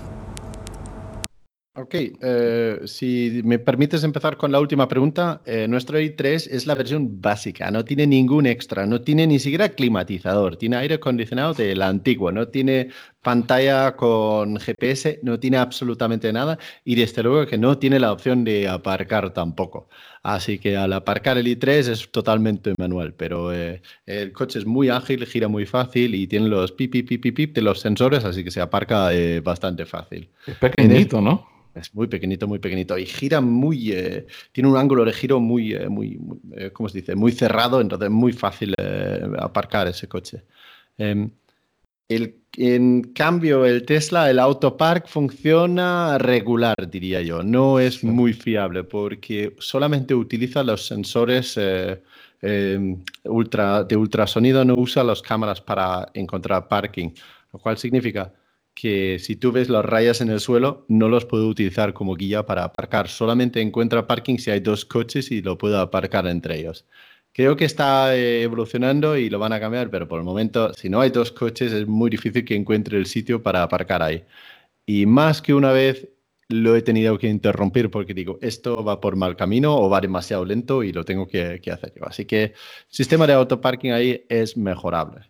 Ok, 1.78 1.94
eh, 1.94 2.80
si 2.86 3.42
me 3.44 3.58
permites 3.58 4.02
empezar 4.02 4.38
con 4.38 4.50
la 4.50 4.58
última 4.60 4.88
pregunta, 4.88 5.42
eh, 5.44 5.68
nuestro 5.68 6.00
i3 6.00 6.48
es 6.50 6.66
la 6.66 6.74
versión 6.74 7.20
básica, 7.20 7.70
no 7.70 7.84
tiene 7.84 8.06
ningún 8.06 8.46
extra, 8.46 8.86
no 8.86 9.02
tiene 9.02 9.26
ni 9.26 9.38
siquiera 9.38 9.68
climatizador, 9.68 10.56
tiene 10.56 10.76
aire 10.76 10.94
acondicionado 10.94 11.52
de 11.52 11.76
la 11.76 11.88
antigua, 11.88 12.32
no 12.32 12.48
tiene 12.48 12.88
pantalla 13.20 13.94
con 13.94 14.56
GPS, 14.58 15.20
no 15.22 15.38
tiene 15.38 15.58
absolutamente 15.58 16.32
nada 16.32 16.58
y 16.82 16.94
desde 16.94 17.22
luego 17.22 17.46
que 17.46 17.58
no 17.58 17.76
tiene 17.76 17.98
la 17.98 18.10
opción 18.12 18.42
de 18.42 18.68
aparcar 18.68 19.34
tampoco. 19.34 19.90
Así 20.26 20.58
que 20.58 20.76
al 20.76 20.92
aparcar 20.92 21.38
el 21.38 21.46
i3 21.46 21.68
es 21.88 22.10
totalmente 22.10 22.74
manual, 22.78 23.14
pero 23.14 23.52
eh, 23.52 23.80
el 24.06 24.32
coche 24.32 24.58
es 24.58 24.66
muy 24.66 24.88
ágil, 24.88 25.24
gira 25.24 25.46
muy 25.46 25.66
fácil 25.66 26.16
y 26.16 26.26
tiene 26.26 26.48
los 26.48 26.72
pip, 26.72 26.90
pip, 26.90 27.08
pip, 27.08 27.36
pip, 27.36 27.54
de 27.54 27.62
los 27.62 27.78
sensores, 27.78 28.24
así 28.24 28.42
que 28.42 28.50
se 28.50 28.60
aparca 28.60 29.14
eh, 29.14 29.38
bastante 29.40 29.86
fácil. 29.86 30.28
Es 30.44 30.56
pequeñito, 30.56 31.20
¿no? 31.20 31.46
Es 31.76 31.94
muy 31.94 32.08
pequeñito, 32.08 32.48
muy 32.48 32.58
pequeñito. 32.58 32.98
Y 32.98 33.06
gira 33.06 33.40
muy. 33.40 33.92
Eh, 33.92 34.26
tiene 34.50 34.68
un 34.68 34.76
ángulo 34.76 35.04
de 35.04 35.12
giro 35.12 35.38
muy, 35.40 35.74
eh, 35.74 35.88
muy, 35.88 36.16
muy 36.16 36.38
eh, 36.56 36.70
¿cómo 36.72 36.88
se 36.88 36.98
dice? 36.98 37.14
Muy 37.14 37.32
cerrado, 37.32 37.80
entonces 37.80 38.06
es 38.06 38.12
muy 38.12 38.32
fácil 38.32 38.74
aparcar 39.38 39.86
ese 39.86 40.08
coche. 40.08 40.42
Em, 42.08 42.22
el, 42.22 42.42
en 42.56 43.02
cambio, 43.14 43.64
el 43.64 43.84
Tesla, 43.84 44.30
el 44.30 44.38
Autopark 44.38 45.08
funciona 45.08 46.18
regular, 46.18 46.88
diría 46.90 47.20
yo. 47.22 47.42
No 47.42 47.78
es 47.78 48.02
muy 48.04 48.32
fiable 48.32 48.84
porque 48.84 49.54
solamente 49.58 50.14
utiliza 50.14 50.62
los 50.62 50.86
sensores 50.86 51.56
eh, 51.56 52.02
eh, 52.42 52.96
ultra, 53.24 53.84
de 53.84 53.96
ultrasonido, 53.96 54.64
no 54.64 54.74
usa 54.74 55.04
las 55.04 55.22
cámaras 55.22 55.60
para 55.60 56.08
encontrar 56.14 56.68
parking, 56.68 57.10
lo 57.52 57.58
cual 57.58 57.76
significa 57.78 58.32
que 58.74 59.18
si 59.18 59.36
tú 59.36 59.52
ves 59.52 59.70
las 59.70 59.84
rayas 59.84 60.20
en 60.20 60.28
el 60.30 60.40
suelo, 60.40 60.84
no 60.88 61.08
los 61.08 61.24
puedo 61.24 61.48
utilizar 61.48 61.94
como 61.94 62.14
guía 62.14 62.44
para 62.44 62.64
aparcar. 62.64 63.08
Solamente 63.08 63.60
encuentra 63.62 64.06
parking 64.06 64.36
si 64.38 64.50
hay 64.50 64.60
dos 64.60 64.84
coches 64.84 65.30
y 65.30 65.40
lo 65.42 65.56
puedo 65.56 65.80
aparcar 65.80 66.26
entre 66.26 66.58
ellos. 66.58 66.86
Creo 67.36 67.54
que 67.54 67.66
está 67.66 68.16
eh, 68.16 68.44
evolucionando 68.44 69.14
y 69.18 69.28
lo 69.28 69.38
van 69.38 69.52
a 69.52 69.60
cambiar, 69.60 69.90
pero 69.90 70.08
por 70.08 70.18
el 70.18 70.24
momento, 70.24 70.72
si 70.72 70.88
no 70.88 71.02
hay 71.02 71.10
dos 71.10 71.32
coches, 71.32 71.70
es 71.70 71.86
muy 71.86 72.08
difícil 72.08 72.46
que 72.46 72.54
encuentre 72.54 72.96
el 72.96 73.04
sitio 73.04 73.42
para 73.42 73.62
aparcar 73.62 74.02
ahí. 74.02 74.24
Y 74.86 75.04
más 75.04 75.42
que 75.42 75.52
una 75.52 75.70
vez 75.70 76.08
lo 76.48 76.74
he 76.74 76.80
tenido 76.80 77.18
que 77.18 77.28
interrumpir 77.28 77.90
porque 77.90 78.14
digo, 78.14 78.38
esto 78.40 78.82
va 78.82 79.02
por 79.02 79.16
mal 79.16 79.36
camino 79.36 79.76
o 79.76 79.90
va 79.90 80.00
demasiado 80.00 80.46
lento 80.46 80.82
y 80.82 80.92
lo 80.92 81.04
tengo 81.04 81.28
que, 81.28 81.60
que 81.60 81.70
hacer 81.70 81.92
yo. 81.94 82.06
Así 82.06 82.24
que 82.24 82.42
el 82.44 82.54
sistema 82.88 83.26
de 83.26 83.34
autoparking 83.34 83.92
ahí 83.92 84.24
es 84.30 84.56
mejorable. 84.56 85.26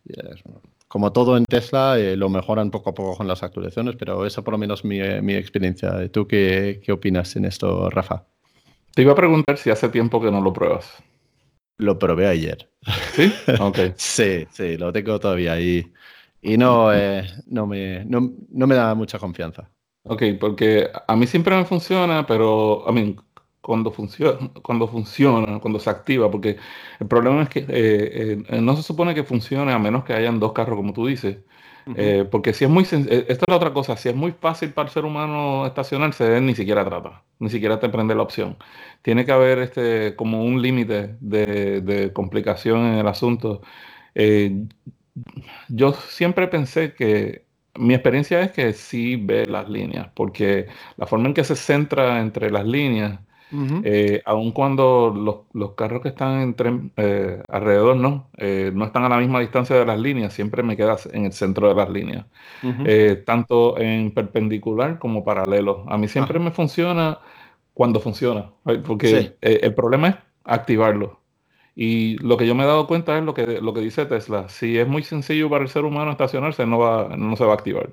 Como 0.87 1.11
todo 1.11 1.37
en 1.37 1.45
Tesla, 1.45 1.99
eh, 1.99 2.17
lo 2.17 2.29
mejoran 2.29 2.71
poco 2.71 2.91
a 2.91 2.95
poco 2.95 3.17
con 3.17 3.27
las 3.27 3.43
actualizaciones, 3.43 3.97
pero 3.97 4.25
esa 4.25 4.45
por 4.45 4.53
lo 4.53 4.59
menos 4.59 4.85
mi, 4.85 5.01
mi 5.23 5.35
experiencia. 5.35 6.09
¿Tú 6.13 6.29
qué, 6.29 6.81
qué 6.85 6.93
opinas 6.93 7.35
en 7.35 7.47
esto, 7.47 7.91
Rafa? 7.91 8.27
Te 8.95 9.03
iba 9.03 9.11
a 9.11 9.17
preguntar 9.17 9.59
si 9.59 9.71
hace 9.71 9.89
tiempo 9.89 10.21
que 10.21 10.31
no 10.31 10.41
lo 10.41 10.53
pruebas. 10.53 11.03
Lo 11.79 11.99
probé 11.99 12.27
ayer. 12.27 12.71
¿Sí? 13.13 13.33
Ok. 13.61 13.79
Sí, 13.97 14.47
sí, 14.51 14.77
lo 14.77 14.93
tengo 14.93 15.19
todavía 15.19 15.61
y, 15.61 15.93
y 16.43 16.57
no, 16.57 16.93
eh, 16.93 17.27
no, 17.47 17.67
me, 17.67 18.05
no, 18.05 18.33
no 18.51 18.67
me 18.67 18.75
da 18.75 18.95
mucha 18.95 19.19
confianza. 19.19 19.71
Ok, 20.09 20.23
porque 20.41 20.89
a 21.09 21.17
mí 21.17 21.27
siempre 21.27 21.57
me 21.57 21.65
funciona, 21.65 22.27
pero 22.27 22.89
a 22.89 22.93
mí 22.93 23.17
cuando 23.61 23.91
funciona, 23.91 24.53
cuando 24.63 24.87
funciona, 24.87 25.59
cuando 25.59 25.81
se 25.81 25.91
activa, 25.91 26.31
porque 26.31 26.57
el 27.01 27.09
problema 27.09 27.43
es 27.43 27.49
que 27.49 27.61
eh, 27.69 28.45
eh, 28.49 28.61
no 28.61 28.77
se 28.77 28.83
supone 28.85 29.15
que 29.15 29.25
funcione 29.25 29.73
a 29.73 29.79
menos 29.81 30.05
que 30.05 30.13
hayan 30.13 30.39
dos 30.39 30.53
carros, 30.53 30.77
como 30.77 30.93
tú 30.93 31.07
dices. 31.07 31.39
Eh, 31.95 32.27
porque 32.31 32.53
si 32.53 32.65
es 32.65 32.71
muy, 32.71 32.83
eh, 32.85 33.27
esta 33.29 33.45
es 33.47 33.49
la 33.49 33.57
otra 33.57 33.73
cosa, 33.73 33.97
si 33.97 34.09
es 34.09 34.15
muy 34.17 34.33
fácil 34.33 34.73
para 34.73 34.89
el 34.89 34.93
ser 34.93 35.05
humano 35.05 35.67
estacionarse, 35.67 36.37
él 36.37 36.45
ni 36.45 36.55
siquiera 36.55 36.85
trata, 36.85 37.23
ni 37.39 37.49
siquiera 37.49 37.79
te 37.79 37.89
prende 37.89 38.15
la 38.15 38.23
opción. 38.23 38.57
Tiene 39.03 39.25
que 39.25 39.33
haber 39.33 39.61
este, 39.61 40.17
como 40.17 40.45
un 40.45 40.61
límite 40.63 41.17
de, 41.21 41.81
de 41.83 42.13
complicación 42.13 42.81
en 42.87 42.95
el 42.99 43.07
asunto. 43.07 43.63
Eh, 44.15 44.67
yo 45.69 45.93
siempre 45.93 46.49
pensé 46.49 46.95
que 46.95 47.47
mi 47.75 47.95
experiencia 47.95 48.41
es 48.43 48.53
que 48.53 48.73
sí 48.73 49.17
ve 49.17 49.47
las 49.47 49.69
líneas, 49.69 50.09
porque 50.15 50.67
la 50.97 51.07
forma 51.07 51.29
en 51.29 51.35
que 51.35 51.45
se 51.45 51.57
centra 51.57 52.21
entre 52.21 52.51
las 52.51 52.67
líneas, 52.67 53.21
Eh, 53.83 54.23
aun 54.25 54.53
cuando 54.53 55.13
los, 55.17 55.37
los 55.53 55.73
carros 55.75 56.03
que 56.03 56.09
están 56.09 56.41
entre, 56.41 56.73
eh, 56.97 57.43
alrededor 57.49 57.97
no, 57.97 58.29
eh, 58.37 58.71
no 58.75 58.85
están 58.85 59.05
a 59.05 59.09
la 59.09 59.19
misma 59.19 59.41
distancia 59.41 59.77
de 59.77 59.87
las 59.87 59.99
líneas, 60.01 60.33
siempre 60.35 60.63
me 60.63 60.77
quedas 60.77 61.07
en 61.13 61.25
el 61.27 61.33
centro 61.33 61.69
de 61.69 61.75
las 61.75 61.89
líneas, 61.91 62.27
eh, 62.85 63.23
tanto 63.27 63.79
en 63.79 64.13
perpendicular 64.13 64.99
como 64.99 65.25
paralelo. 65.25 65.85
A 65.89 65.97
mí 65.99 66.09
siempre 66.09 66.39
me 66.39 66.51
funciona 66.51 67.21
cuando 67.75 68.01
funciona, 68.01 68.53
porque 68.85 69.07
Sí. 69.09 69.33
el 69.41 69.75
problema 69.75 70.09
es 70.09 70.17
activarlo. 70.45 71.21
Y 71.75 72.17
lo 72.19 72.37
que 72.39 72.47
yo 72.47 72.55
me 72.55 72.65
he 72.65 72.67
dado 72.67 72.87
cuenta 72.87 73.19
es 73.19 73.25
lo 73.25 73.35
que, 73.35 73.61
lo 73.61 73.75
que 73.75 73.81
dice 73.81 74.07
Tesla. 74.07 74.49
Si 74.49 74.79
es 74.79 74.89
muy 74.89 75.03
sencillo 75.03 75.51
para 75.51 75.63
el 75.65 75.69
ser 75.71 75.85
humano 75.85 76.11
estacionarse, 76.13 76.67
no 76.67 76.79
va, 76.79 77.17
no 77.17 77.37
se 77.37 77.45
va 77.45 77.53
a 77.53 77.55
activar. 77.57 77.91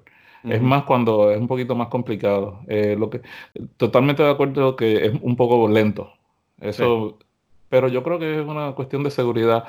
Es 0.47 0.61
más 0.61 0.83
cuando 0.83 1.31
es 1.31 1.39
un 1.39 1.47
poquito 1.47 1.75
más 1.75 1.87
complicado. 1.87 2.61
Eh, 2.67 2.95
lo 2.97 3.09
que, 3.09 3.21
totalmente 3.77 4.23
de 4.23 4.29
acuerdo 4.31 4.75
que 4.75 5.05
es 5.07 5.13
un 5.21 5.35
poco 5.35 5.67
lento. 5.69 6.11
Eso, 6.59 7.17
pero 7.69 7.87
yo 7.87 8.03
creo 8.03 8.19
que 8.19 8.39
es 8.41 8.45
una 8.47 8.73
cuestión 8.73 9.03
de 9.03 9.11
seguridad. 9.11 9.65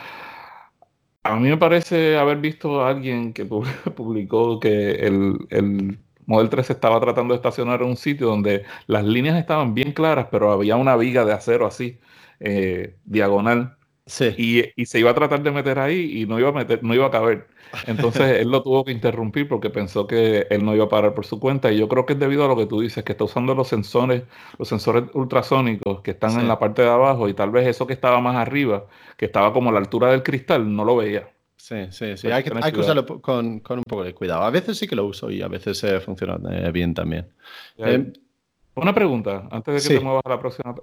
A 1.23 1.37
mí 1.37 1.49
me 1.49 1.57
parece 1.57 2.19
haber 2.19 2.39
visto 2.39 2.83
a 2.83 2.91
alguien 2.91 3.33
que 3.33 3.49
pu- 3.49 3.65
publicó 3.95 4.61
que 4.61 4.93
el, 4.93 5.39
el 5.51 5.99
Model 6.27 6.51
3 6.51 6.71
estaba 6.71 7.01
tratando 7.01 7.33
de 7.35 7.37
estacionar 7.37 7.83
en 7.83 7.89
un 7.89 7.97
sitio 7.97 8.27
donde 8.29 8.65
las 8.87 9.05
líneas 9.05 9.37
estaban 9.39 9.75
bien 9.75 9.93
claras, 9.93 10.29
pero 10.31 10.53
había 10.53 10.77
una 10.77 10.97
viga 10.97 11.25
de 11.25 11.33
acero 11.33 11.67
así, 11.67 11.99
eh, 12.41 12.97
diagonal. 13.05 13.77
Sí. 14.07 14.35
Y, 14.37 14.83
y 14.83 14.87
se 14.87 14.99
iba 14.99 15.11
a 15.11 15.15
tratar 15.15 15.43
de 15.43 15.51
meter 15.51 15.79
ahí 15.79 16.21
y 16.21 16.27
no 16.27 16.39
iba 16.39 16.51
a 16.51 16.53
meter, 16.53 16.83
no 16.83 16.95
iba 16.95 17.07
a 17.07 17.11
caber. 17.11 17.47
Entonces 17.87 18.41
él 18.41 18.51
lo 18.51 18.63
tuvo 18.63 18.85
que 18.85 18.93
interrumpir 18.93 19.49
porque 19.49 19.71
pensó 19.71 20.07
que 20.07 20.47
él 20.51 20.63
no 20.65 20.75
iba 20.75 20.85
a 20.85 20.89
parar 20.91 21.15
por 21.15 21.25
su 21.25 21.41
cuenta. 21.41 21.73
Y 21.73 21.79
yo 21.79 21.89
creo 21.89 22.05
que 22.05 22.13
es 22.13 22.19
debido 22.19 22.45
a 22.45 22.49
lo 22.49 22.57
que 22.57 22.67
tú 22.67 22.81
dices, 22.83 23.03
que 23.03 23.13
está 23.13 23.25
usando 23.25 23.55
los 23.55 23.67
sensores, 23.69 24.23
los 24.59 24.69
sensores 24.69 25.05
ultrasónicos 25.15 26.03
que 26.03 26.11
están 26.13 26.33
Sí. 26.33 26.41
en 26.41 26.49
la 26.49 26.59
parte 26.59 26.83
de 26.83 26.89
abajo, 26.91 27.29
y 27.29 27.35
tal 27.35 27.51
vez 27.51 27.67
eso 27.67 27.87
que 27.87 27.95
estaba 27.95 28.21
más 28.21 28.37
arriba, 28.37 28.87
que 29.17 29.25
estaba 29.25 29.53
como 29.55 29.71
a 29.71 29.73
la 29.73 29.79
altura 29.79 30.11
del 30.11 30.23
cristal, 30.23 30.75
no 30.77 30.85
lo 30.85 30.97
veía. 30.97 31.29
Sí, 31.57 31.87
sí, 31.91 32.17
sí. 32.19 32.31
Hay 32.31 32.45
que, 32.45 32.53
hay 32.61 32.73
que 32.73 32.81
usarlo 32.81 33.07
con, 33.23 33.61
con 33.61 33.79
un 33.79 33.85
poco 33.85 34.05
de 34.05 34.13
cuidado. 34.13 34.43
A 34.43 34.51
veces 34.51 34.77
sí 34.77 34.87
que 34.87 34.95
lo 34.97 35.07
uso 35.07 35.31
y 35.31 35.41
a 35.41 35.49
veces 35.49 35.83
eh, 35.83 35.99
funciona 36.01 36.39
eh, 36.53 36.71
bien 36.71 36.93
también. 36.93 37.27
Eh, 37.79 38.13
Una 38.77 38.93
pregunta, 38.95 39.49
antes 39.51 39.73
de 39.75 39.81
que 39.89 39.95
Sí. 39.95 39.99
te 39.99 40.05
muevas 40.05 40.23
a 40.27 40.29
la 40.29 40.39
próxima. 40.39 40.75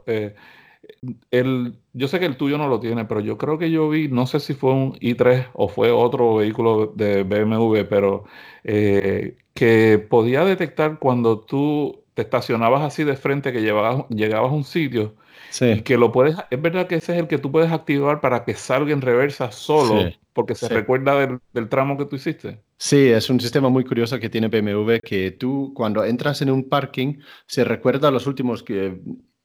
El, 1.32 1.80
yo 1.94 2.08
sé 2.08 2.20
que 2.20 2.26
el 2.26 2.38
tuyo 2.38 2.58
no 2.58 2.68
lo 2.68 2.80
tiene, 2.80 3.06
pero 3.06 3.20
yo 3.22 3.38
creo 3.38 3.58
que 3.58 3.72
yo 3.72 3.90
vi, 3.90 4.08
no 4.08 4.28
sé 4.28 4.40
si 4.40 4.54
fue 4.54 4.74
un 4.74 4.98
i3 5.02 5.48
o 5.54 5.68
fue 5.68 5.92
otro 5.92 6.36
vehículo 6.36 6.88
de 6.96 7.24
BMW, 7.24 7.86
pero 7.86 8.26
eh, 8.64 9.38
que 9.54 10.00
podía 10.00 10.46
detectar 10.46 11.00
cuando 11.00 11.40
tú 11.42 12.04
te 12.14 12.24
estacionabas 12.24 12.82
así 12.84 13.04
de 13.04 13.16
frente, 13.16 13.52
que 13.54 13.62
llevabas, 13.62 14.08
llegabas 14.10 14.52
a 14.52 14.56
un 14.56 14.64
sitio, 14.64 15.16
y 15.70 15.82
que 15.84 15.98
lo 15.98 16.12
puedes, 16.12 16.36
es 16.50 16.62
verdad 16.62 16.88
que 16.88 16.96
ese 16.96 17.14
es 17.14 17.20
el 17.20 17.28
que 17.28 17.38
tú 17.38 17.52
puedes 17.52 17.72
activar 17.72 18.22
para 18.22 18.44
que 18.46 18.54
salga 18.56 18.94
en 18.94 19.02
reversa 19.02 19.52
solo, 19.52 20.12
Sí, 20.12 20.16
porque 20.34 20.56
se 20.56 20.68
sí. 20.68 20.70
recuerda 20.70 21.16
del, 21.20 21.40
del 21.54 21.70
tramo 21.70 21.98
que 21.98 22.06
tú 22.06 22.16
hiciste. 22.18 22.62
Sí, 22.78 22.98
es 23.10 23.30
un 23.30 23.40
sistema 23.40 23.70
muy 23.70 23.84
curioso 23.86 24.20
que 24.20 24.30
tiene 24.30 24.48
BMW 24.48 25.00
que 25.02 25.32
tú 25.32 25.72
cuando 25.76 26.04
entras 26.04 26.42
en 26.42 26.50
un 26.50 26.68
parking 26.68 27.20
se 27.46 27.64
recuerda 27.64 28.10
los 28.10 28.26
últimos 28.26 28.64
que- 28.64 29.00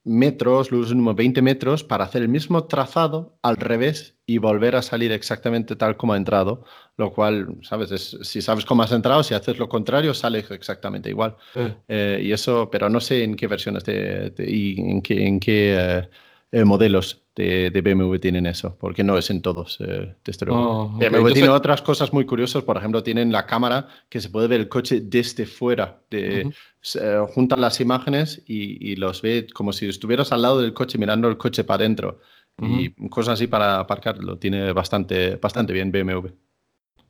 metros, 0.06 0.70
los 0.72 0.90
últimos 0.90 1.16
20 1.16 1.42
metros 1.42 1.84
para 1.84 2.04
hacer 2.04 2.22
el 2.22 2.28
mismo 2.28 2.64
trazado 2.66 3.38
al 3.42 3.56
revés 3.56 4.16
y 4.26 4.38
volver 4.38 4.76
a 4.76 4.82
salir 4.82 5.12
exactamente 5.12 5.76
tal 5.76 5.96
como 5.96 6.12
ha 6.14 6.16
entrado, 6.16 6.64
lo 6.96 7.12
cual, 7.12 7.58
sabes, 7.62 7.90
Es- 7.92 8.16
si 8.22 8.40
sabes 8.42 8.64
cómo 8.64 8.82
has 8.84 8.92
entrado, 8.92 9.22
si 9.22 9.34
haces 9.34 9.58
lo 9.58 9.68
contrario, 9.68 10.14
sales 10.14 10.50
exactamente 10.50 11.10
igual. 11.10 11.36
Eh, 11.54 11.76
Eh, 11.88 12.20
y 12.24 12.32
eso, 12.32 12.68
pero 12.70 12.88
no 12.88 13.00
sé 13.00 13.24
en 13.24 13.36
qué 13.36 13.46
versiones 13.46 13.84
de, 13.84 14.30
de- 14.30 14.50
y 14.50 14.80
en 14.80 15.02
qué, 15.02 15.26
en 15.26 15.40
qué 15.40 16.08
eh, 16.52 16.64
modelos 16.64 17.25
de, 17.36 17.70
de 17.70 17.80
BMW 17.82 18.18
tienen 18.18 18.46
eso, 18.46 18.76
porque 18.80 19.04
no 19.04 19.16
es 19.18 19.30
en 19.30 19.42
todos, 19.42 19.78
eh, 19.80 20.16
desde 20.24 20.46
luego. 20.46 20.62
oh, 20.62 20.82
ok. 20.96 21.00
BMW 21.00 21.28
Yo 21.28 21.34
tiene 21.34 21.48
otras 21.50 21.82
cosas 21.82 22.12
muy 22.12 22.24
curiosas, 22.26 22.64
por 22.64 22.76
ejemplo, 22.78 23.02
tienen 23.02 23.30
la 23.30 23.46
cámara 23.46 23.88
que 24.08 24.20
se 24.20 24.30
puede 24.30 24.48
ver 24.48 24.60
el 24.60 24.68
coche 24.68 25.00
desde 25.02 25.46
fuera, 25.46 26.02
de, 26.10 26.46
Ujú. 26.46 26.52
se, 26.80 26.98
eh, 27.00 27.26
juntan 27.28 27.60
las 27.60 27.80
imágenes 27.80 28.42
y, 28.46 28.92
y 28.92 28.96
los 28.96 29.22
ve 29.22 29.46
como 29.54 29.72
si 29.72 29.86
estuvieras 29.88 30.32
al 30.32 30.42
lado 30.42 30.60
del 30.60 30.72
coche 30.74 30.98
mirando 30.98 31.28
el 31.28 31.36
coche 31.36 31.62
para 31.64 31.84
adentro. 31.84 32.20
Y 32.58 32.88
cosas 33.10 33.34
así 33.34 33.46
para 33.48 33.78
aparcarlo. 33.80 34.38
Tiene 34.38 34.72
bastante, 34.72 35.36
bastante 35.36 35.74
bien 35.74 35.92
BMW. 35.92 36.28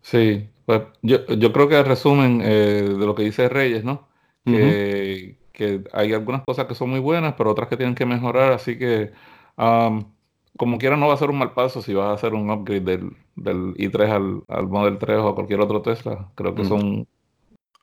Sí, 0.03 0.49
pues 0.65 0.83
yo, 1.03 1.27
yo 1.27 1.53
creo 1.53 1.69
que 1.69 1.79
el 1.79 1.85
resumen 1.85 2.41
eh, 2.43 2.83
de 2.99 3.07
lo 3.07 3.15
que 3.15 3.25
dice 3.25 3.49
Reyes, 3.49 3.85
¿no? 3.85 4.09
Que, 4.45 5.39
que 5.53 5.83
hay 5.93 6.13
algunas 6.13 6.43
cosas 6.45 6.67
que 6.67 6.75
son 6.77 6.91
muy 6.91 7.01
buenas, 7.01 7.35
pero 7.37 7.51
otras 7.51 7.69
que 7.69 7.77
tienen 7.77 7.97
que 7.97 8.07
mejorar, 8.07 8.53
así 8.53 8.79
que 8.79 9.13
am, 9.57 10.15
como 10.57 10.79
quiera 10.79 10.97
no 10.97 11.09
va 11.09 11.15
a 11.15 11.19
ser 11.19 11.31
un 11.31 11.39
mal 11.39 11.53
paso 11.53 11.83
si 11.83 11.93
vas 11.95 12.07
a 12.09 12.13
hacer 12.15 12.35
un 12.35 12.51
upgrade 12.51 12.81
del, 12.81 13.11
del 13.37 13.75
i3 13.77 14.09
al, 14.11 14.43
al 14.49 14.67
Model 14.69 14.99
3 14.99 15.19
o 15.19 15.29
a 15.29 15.35
cualquier 15.35 15.61
otro 15.61 15.83
Tesla. 15.83 16.29
Creo 16.35 16.55
que 16.55 16.63
Mm. 16.63 16.69
son 16.69 17.07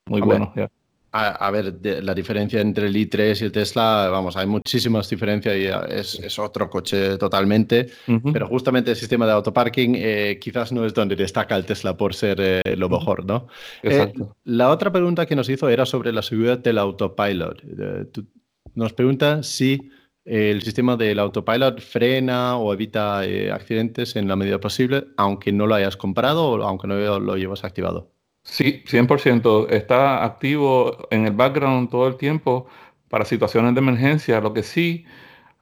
muy 0.08 0.22
Hombre, 0.22 0.38
buenos 0.40 0.50
ya. 0.56 0.70
A, 1.16 1.30
a 1.48 1.52
ver, 1.52 1.74
de- 1.74 2.02
la 2.02 2.16
diferencia 2.16 2.60
entre 2.60 2.88
el 2.88 2.96
i3 2.96 3.40
y 3.42 3.46
el 3.46 3.52
Tesla, 3.52 4.10
vamos, 4.12 4.36
hay 4.36 4.48
muchísimas 4.48 5.08
diferencias 5.08 5.56
y 5.56 5.66
eh, 5.68 6.00
es, 6.00 6.20
es 6.20 6.40
otro 6.40 6.68
coche 6.72 7.18
totalmente. 7.20 7.86
Ujú. 8.08 8.34
Pero 8.34 8.48
justamente 8.48 8.90
el 8.90 8.98
sistema 8.98 9.28
de 9.28 9.34
autoparking 9.34 9.94
eh, 9.96 10.40
quizás 10.42 10.72
no 10.72 10.84
es 10.86 10.94
donde 10.96 11.16
destaca 11.16 11.56
el 11.56 11.66
Tesla 11.66 11.96
por 11.96 12.16
ser 12.16 12.38
eh, 12.42 12.76
lo 12.76 12.90
mejor, 12.90 13.26
¿no? 13.26 13.48
Eh, 13.84 13.90
Exacto. 13.90 14.36
la 14.46 14.72
otra 14.72 14.92
pregunta 14.92 15.28
que 15.28 15.36
nos 15.36 15.48
hizo 15.50 15.70
era 15.70 15.86
sobre 15.86 16.12
la 16.12 16.24
seguridad 16.24 16.58
del 16.58 16.80
autopilot. 16.80 17.62
Eh, 17.64 18.06
tú- 18.12 18.26
nos 18.74 18.92
pregunta 18.94 19.44
si 19.44 19.74
eh, 19.74 19.80
el 20.26 20.62
sistema 20.64 20.96
del 20.98 21.20
autopilot 21.20 21.82
frena 21.82 22.58
o 22.58 22.74
evita 22.74 23.26
eh, 23.26 23.52
accidentes 23.52 24.16
en 24.16 24.28
la 24.28 24.36
medida 24.36 24.60
posible, 24.60 25.08
aunque 25.18 25.52
no 25.52 25.68
lo 25.68 25.76
hayas 25.76 25.98
comprado 25.98 26.50
o 26.52 26.64
aunque 26.64 26.88
no 26.88 26.96
lo 27.20 27.38
llevas 27.38 27.64
activado. 27.64 28.12
Sí, 28.44 28.84
100%. 28.86 29.70
Está 29.70 30.24
activo 30.24 31.08
en 31.12 31.26
el 31.26 31.34
background 31.34 31.90
todo 31.90 32.08
el 32.08 32.18
tiempo 32.18 32.68
para 33.10 33.26
situaciones 33.26 33.74
de 33.74 33.80
emergencia. 33.80 34.42
Lo 34.42 34.54
que 34.54 34.64
sí, 34.64 35.06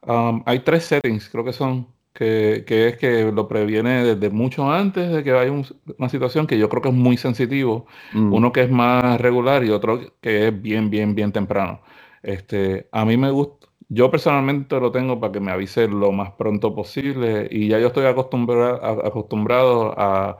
um, 0.06 0.42
hay 0.46 0.60
tres 0.60 0.84
settings, 0.86 1.28
creo 1.30 1.44
que 1.44 1.52
son, 1.52 1.88
que, 2.12 2.64
que 2.66 2.88
es 2.88 2.96
que 2.98 3.32
lo 3.32 3.48
previene 3.48 4.04
desde 4.04 4.30
mucho 4.30 4.70
antes 4.72 5.10
de 5.12 5.22
que 5.24 5.32
haya 5.32 5.52
un- 5.52 5.66
una 5.98 6.08
situación 6.08 6.46
que 6.46 6.58
yo 6.58 6.68
creo 6.68 6.82
que 6.82 6.88
es 6.90 6.94
muy 6.94 7.16
sensitivo. 7.16 7.86
Mm. 8.12 8.32
Uno 8.34 8.52
que 8.52 8.62
es 8.62 8.70
más 8.70 9.20
regular 9.20 9.64
y 9.64 9.70
otro 9.70 10.00
que 10.20 10.48
es 10.48 10.62
bien, 10.62 10.90
bien, 10.90 11.14
bien 11.14 11.32
temprano. 11.32 11.82
Este, 12.22 12.88
a 12.92 13.04
mí 13.04 13.16
me 13.16 13.30
gusta, 13.30 13.68
yo 13.94 14.10
personalmente 14.10 14.78
lo 14.80 14.90
tengo 14.92 15.20
para 15.20 15.32
que 15.32 15.40
me 15.40 15.52
avise 15.52 15.88
lo 15.88 16.12
más 16.12 16.32
pronto 16.32 16.74
posible 16.74 17.48
y 17.50 17.68
ya 17.68 17.78
yo 17.78 17.88
estoy 17.88 18.04
acostumbra- 18.06 18.78
a- 18.82 19.08
acostumbrado 19.08 19.94
a, 19.98 20.38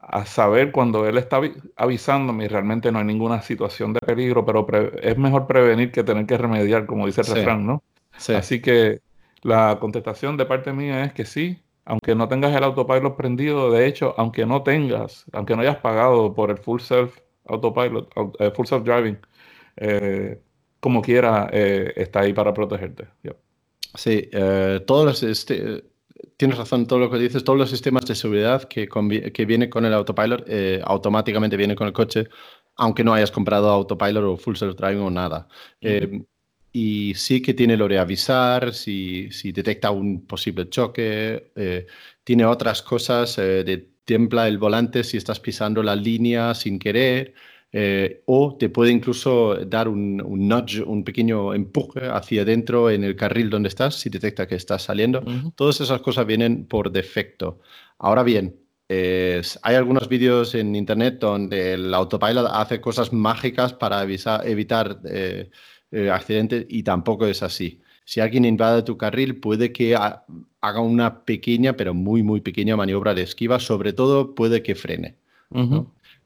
a 0.00 0.26
saber 0.26 0.72
cuando 0.72 1.06
él 1.06 1.18
está 1.18 1.38
avi- 1.40 1.54
avisándome 1.76 2.44
y 2.46 2.48
realmente 2.48 2.90
no 2.92 2.98
hay 2.98 3.04
ninguna 3.04 3.42
situación 3.42 3.92
de 3.92 4.00
peligro, 4.00 4.44
pero 4.44 4.66
pre- 4.66 4.92
es 5.02 5.16
mejor 5.18 5.46
prevenir 5.46 5.92
que 5.92 6.04
tener 6.04 6.26
que 6.26 6.38
remediar, 6.38 6.86
como 6.86 7.06
dice 7.06 7.20
el 7.22 7.26
Sí. 7.26 7.34
refrán, 7.34 7.66
¿no? 7.66 7.82
Sí. 8.16 8.32
Así 8.34 8.60
que 8.62 9.00
la 9.42 9.78
contestación 9.80 10.36
de 10.36 10.46
parte 10.46 10.72
mía 10.72 11.04
es 11.04 11.12
que 11.12 11.24
sí, 11.24 11.62
aunque 11.84 12.14
no 12.14 12.28
tengas 12.28 12.54
el 12.54 12.64
autopilot 12.64 13.16
prendido, 13.16 13.70
de 13.70 13.86
hecho, 13.86 14.14
aunque 14.18 14.46
no 14.46 14.62
tengas, 14.62 15.26
aunque 15.32 15.56
no 15.56 15.62
hayas 15.62 15.76
pagado 15.78 16.34
por 16.34 16.50
el 16.50 16.58
full 16.58 16.80
self 16.80 17.18
autopilot, 17.46 18.10
au- 18.16 18.32
eh, 18.38 18.50
full 18.54 18.66
self 18.66 18.84
driving, 18.84 19.18
eh, 19.76 20.40
como 20.80 21.02
quiera, 21.02 21.48
eh, 21.52 21.92
está 21.96 22.20
ahí 22.20 22.32
para 22.32 22.54
protegerte. 22.54 23.08
Yep. 23.22 23.36
Sí, 23.94 24.28
eh, 24.32 24.80
todos 24.86 25.04
los 25.04 25.22
este- 25.22 25.84
tienes 26.36 26.58
razón 26.58 26.86
todo 26.86 26.98
lo 26.98 27.10
que 27.10 27.18
dices, 27.18 27.44
todos 27.44 27.58
los 27.58 27.70
sistemas 27.70 28.04
de 28.06 28.14
seguridad 28.14 28.64
que, 28.64 28.88
que 29.32 29.44
vienen 29.46 29.70
con 29.70 29.84
el 29.84 29.94
autopilot 29.94 30.44
eh, 30.46 30.80
automáticamente 30.84 31.56
vienen 31.56 31.76
con 31.76 31.86
el 31.86 31.92
coche, 31.92 32.28
aunque 32.76 33.04
no 33.04 33.12
hayas 33.14 33.30
comprado 33.30 33.68
autopilot 33.70 34.24
o 34.24 34.36
full 34.36 34.56
self 34.56 34.76
driving 34.76 35.02
o 35.02 35.10
nada. 35.10 35.48
Eh, 35.80 36.22
y 36.72 37.14
sí 37.14 37.42
que 37.42 37.52
tiene 37.54 37.76
lo 37.76 37.88
de 37.88 37.98
avisar 37.98 38.72
si, 38.72 39.30
si 39.32 39.52
detecta 39.52 39.90
un 39.90 40.26
posible 40.26 40.68
choque, 40.68 41.52
eh, 41.56 41.86
tiene 42.22 42.44
otras 42.44 42.80
cosas, 42.82 43.36
de 43.36 43.90
templa 44.04 44.48
el 44.48 44.58
volante 44.58 45.04
si 45.04 45.16
estás 45.16 45.40
pisando 45.40 45.82
la 45.82 45.96
línea 45.96 46.54
sin 46.54 46.78
querer. 46.78 47.34
Eh, 47.72 48.22
o 48.26 48.56
te 48.58 48.68
puede 48.68 48.90
incluso 48.90 49.54
dar 49.66 49.88
un, 49.88 50.20
un 50.24 50.48
nudge, 50.48 50.82
un 50.82 51.04
pequeño 51.04 51.54
empuje 51.54 52.00
hacia 52.08 52.42
adentro 52.42 52.90
en 52.90 53.04
el 53.04 53.14
carril 53.16 53.48
donde 53.50 53.68
estás 53.68 53.94
si 53.94 54.10
detecta 54.10 54.46
que 54.46 54.56
estás 54.56 54.82
saliendo. 54.82 55.22
Todas 55.54 55.80
esas 55.80 56.00
cosas 56.00 56.26
vienen 56.26 56.66
por 56.66 56.90
defecto. 56.90 57.60
Ahora 57.98 58.22
bien, 58.24 58.56
es- 58.88 59.58
hay 59.62 59.76
algunos 59.76 60.08
vídeos 60.08 60.54
en 60.54 60.74
internet 60.74 61.18
donde 61.20 61.74
el 61.74 61.94
autopilot 61.94 62.48
hace 62.52 62.80
cosas 62.80 63.12
mágicas 63.12 63.72
para 63.72 64.02
evitar 64.02 65.00
eh, 65.08 65.50
eh, 65.92 66.10
accidentes 66.10 66.66
y 66.68 66.82
tampoco 66.82 67.26
es 67.26 67.42
así. 67.42 67.80
Si 68.04 68.18
alguien 68.20 68.44
invade 68.44 68.82
tu 68.82 68.96
carril, 68.96 69.38
puede 69.38 69.72
que 69.72 69.94
ha- 69.94 70.24
haga 70.60 70.80
una 70.80 71.24
pequeña, 71.24 71.76
pero 71.76 71.94
muy, 71.94 72.22
muy 72.24 72.40
pequeña 72.40 72.76
maniobra 72.76 73.14
de 73.14 73.22
esquiva. 73.22 73.60
Sobre 73.60 73.92
todo, 73.92 74.34
puede 74.34 74.62
que 74.64 74.74
frene. 74.74 75.14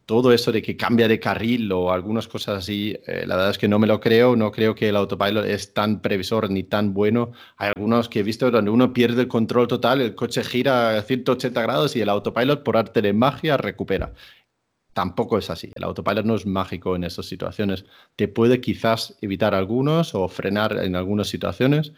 Todo 0.07 0.33
eso 0.33 0.53
de 0.53 0.61
que 0.61 0.77
cambia 0.77 1.09
de 1.09 1.19
carril 1.19 1.73
o 1.73 1.91
algunas 1.91 2.29
cosas 2.29 2.59
así, 2.59 2.97
eh, 3.07 3.25
la 3.27 3.37
verdad 3.37 3.51
es 3.53 3.59
que 3.59 3.69
no 3.69 3.79
me 3.79 3.87
lo 3.87 4.01
creo. 4.01 4.37
No 4.37 4.51
creo 4.53 4.75
que 4.75 4.91
el 4.91 4.97
autopilot 4.97 5.47
es 5.47 5.73
tan 5.73 6.03
previsor 6.03 6.51
ni 6.51 6.63
tan 6.63 6.93
bueno. 6.93 7.33
Hay 7.57 7.73
algunos 7.75 8.09
que 8.09 8.21
he 8.21 8.23
visto 8.23 8.51
donde 8.51 8.71
uno 8.71 8.93
pierde 8.93 9.23
el 9.23 9.29
control 9.29 9.69
total, 9.69 10.01
el 10.01 10.15
coche 10.15 10.45
gira 10.45 10.99
a 10.99 11.03
180 11.03 11.63
grados 11.63 11.97
y 11.97 12.01
el 12.03 12.09
autopilot, 12.09 12.63
por 12.63 12.77
arte 12.77 13.01
de 13.03 13.13
magia, 13.13 13.57
recupera. 13.57 14.13
Tampoco 14.95 15.39
es 15.39 15.51
así. 15.51 15.71
El 15.75 15.85
autopilot 15.85 16.25
no 16.25 16.37
es 16.37 16.47
mágico 16.47 16.97
en 16.97 17.05
esas 17.05 17.27
situaciones. 17.27 17.85
Te 18.17 18.29
puede 18.29 18.61
quizás 18.61 19.17
evitar 19.21 19.55
algunos 19.55 20.15
o 20.15 20.29
frenar 20.29 20.79
en 20.85 20.97
algunas 20.97 21.29
situaciones, 21.29 21.93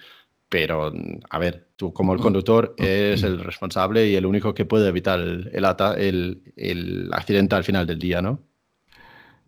pero 0.49 0.93
a 1.31 1.39
ver, 1.39 1.69
tú 1.77 1.93
como 1.93 2.13
el 2.15 2.21
conductor 2.21 2.75
eres 2.79 3.23
el 3.23 3.41
responsable 3.41 4.09
y 4.09 4.15
el 4.17 4.27
único 4.27 4.55
que 4.55 4.65
puede 4.65 4.89
evitar 4.89 5.19
el, 5.21 5.51
el 5.53 6.43
el- 6.57 7.11
accidente 7.13 7.55
al 7.57 7.65
final 7.65 7.87
del 7.87 7.99
día, 7.99 8.23
¿no? 8.23 8.41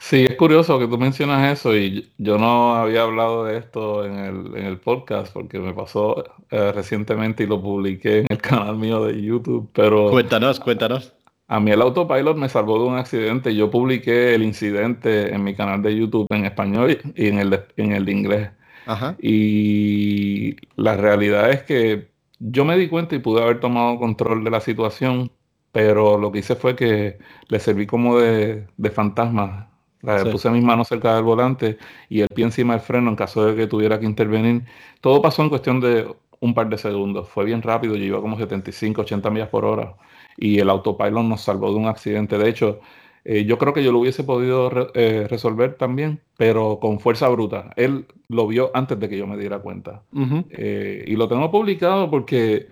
Sí, 0.00 0.24
es 0.28 0.36
curioso 0.36 0.78
que 0.78 0.86
tú 0.86 0.96
mencionas 0.96 1.52
eso 1.58 1.76
y 1.76 2.12
yo 2.18 2.38
no 2.38 2.76
había 2.76 3.02
hablado 3.02 3.44
de 3.44 3.58
esto 3.58 4.04
en 4.06 4.16
el, 4.18 4.56
en 4.56 4.64
el 4.66 4.78
podcast 4.78 5.32
porque 5.32 5.58
me 5.58 5.74
pasó 5.74 6.24
eh, 6.50 6.70
recientemente 6.72 7.42
y 7.42 7.46
lo 7.48 7.60
publiqué 7.60 8.20
en 8.20 8.26
el 8.30 8.38
canal 8.40 8.76
mío 8.76 9.04
de 9.04 9.20
YouTube, 9.20 9.70
pero 9.72 10.10
Cuéntanos, 10.10 10.60
cuéntanos. 10.60 11.14
a 11.48 11.60
mí 11.60 11.70
el 11.72 11.80
autopilot 11.82 12.36
me 12.36 12.48
salvó 12.48 12.78
de 12.78 12.88
un 12.88 12.96
accidente. 12.96 13.54
Yo 13.54 13.70
publiqué 13.70 14.34
el 14.34 14.42
incidente 14.42 15.34
en 15.34 15.42
mi 15.44 15.54
canal 15.54 15.82
de 15.82 15.96
YouTube 15.96 16.26
en 16.30 16.44
español 16.44 16.98
y 17.16 17.28
en 17.28 17.38
el 17.38 17.60
en 17.76 17.92
el 17.92 18.04
de 18.04 18.12
inglés. 18.12 18.50
Ajá. 18.88 19.16
Y 19.20 20.56
la 20.76 20.96
realidad 20.96 21.50
es 21.50 21.62
que 21.62 22.08
yo 22.38 22.64
me 22.64 22.76
di 22.78 22.88
cuenta 22.88 23.14
y 23.14 23.18
pude 23.20 23.42
haber 23.42 23.60
tomado 23.60 23.98
control 23.98 24.44
de 24.44 24.50
la 24.50 24.60
situación, 24.60 25.30
pero 25.72 26.18
lo 26.18 26.32
que 26.32 26.38
hice 26.40 26.56
fue 26.56 26.74
que 26.76 27.18
le 27.48 27.60
serví 27.60 27.86
como 27.86 28.18
de, 28.18 28.66
de 28.76 28.90
fantasma. 28.90 29.70
La- 30.02 30.24
Sí. 30.24 30.30
Puse 30.30 30.50
mis 30.50 30.62
manos 30.64 30.88
cerca 30.88 31.14
del 31.16 31.24
volante 31.24 31.76
y 32.08 32.20
el 32.20 32.28
pie 32.28 32.44
encima 32.44 32.74
del 32.74 32.82
freno 32.82 33.10
en 33.10 33.16
caso 33.16 33.44
de 33.46 33.56
que 33.56 33.66
tuviera 33.66 33.98
que 34.00 34.06
intervenir. 34.06 34.64
Todo 35.00 35.20
pasó 35.20 35.42
en 35.42 35.48
cuestión 35.50 35.80
de 35.80 36.06
un 36.40 36.54
par 36.54 36.68
de 36.68 36.78
segundos. 36.78 37.28
Fue 37.28 37.44
bien 37.44 37.62
rápido, 37.62 37.96
yo 37.96 38.04
iba 38.04 38.20
como 38.20 38.38
75, 38.38 39.02
80 39.02 39.28
millas 39.30 39.48
por 39.48 39.64
hora 39.64 39.94
y 40.36 40.60
el 40.60 40.70
autopilot 40.70 41.24
nos 41.24 41.42
salvó 41.42 41.70
de 41.70 41.76
un 41.78 41.86
accidente. 41.86 42.38
De 42.38 42.48
hecho, 42.48 42.80
eh, 43.24 43.44
yo 43.44 43.58
creo 43.58 43.72
que 43.74 43.84
yo 43.84 43.92
lo 43.92 44.00
hubiese 44.00 44.24
podido 44.24 44.70
re- 44.70 44.88
eh, 44.94 45.26
resolver 45.28 45.74
también, 45.76 46.20
pero 46.36 46.78
con 46.80 47.00
fuerza 47.00 47.28
bruta. 47.28 47.72
Él 47.76 48.06
lo 48.28 48.46
vio 48.46 48.70
antes 48.74 48.98
de 49.00 49.08
que 49.08 49.18
yo 49.18 49.26
me 49.26 49.36
diera 49.36 49.58
cuenta. 49.60 50.02
Ujú. 50.12 50.44
Eh, 50.50 51.04
y 51.06 51.16
lo 51.16 51.28
tengo 51.28 51.50
publicado 51.50 52.10
porque 52.10 52.68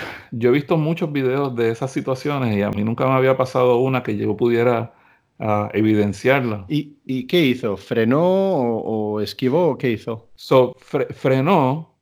yo 0.30 0.50
he 0.50 0.52
visto 0.52 0.76
muchos 0.76 1.12
videos 1.12 1.54
de 1.56 1.70
esas 1.70 1.92
situaciones 1.92 2.56
y 2.56 2.62
a 2.62 2.70
mí 2.70 2.84
nunca 2.84 3.06
me 3.06 3.12
había 3.14 3.36
pasado 3.36 3.78
una 3.78 4.02
que 4.02 4.16
yo 4.16 4.36
pudiera 4.36 4.94
ah, 5.38 5.70
evidenciarla. 5.72 6.66
¿Y, 6.68 6.96
y 7.04 7.26
qué 7.26 7.40
hizo? 7.46 7.76
¿Frenó 7.76 8.22
o, 8.22 9.14
o 9.16 9.20
esquivó 9.20 9.68
o 9.70 9.78
qué 9.78 9.90
hizo? 9.90 10.28
So, 10.34 10.74
fre- 10.74 11.12
frenó 11.14 11.94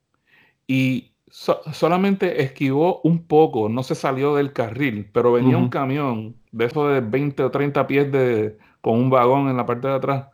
y 0.67 1.13
so- 1.29 1.63
solamente 1.73 2.43
esquivó 2.43 3.01
un 3.05 3.27
poco, 3.27 3.69
no 3.69 3.83
se 3.83 3.95
salió 3.95 4.35
del 4.37 4.53
carril, 4.53 5.11
pero 5.13 5.33
venía 5.33 5.59
un 5.59 5.65
Ujú. 5.65 5.71
camión 5.71 6.37
de 6.53 6.67
esos 6.67 6.93
de 6.93 7.01
20 7.01 7.43
o 7.45 7.51
30 7.51 7.87
pies 7.87 8.11
de, 8.13 8.59
con 8.81 8.99
un 8.99 9.11
vagón 9.11 9.49
en 9.49 9.57
la 9.57 9.67
parte 9.67 9.89
de 9.89 9.95
atrás. 9.95 10.29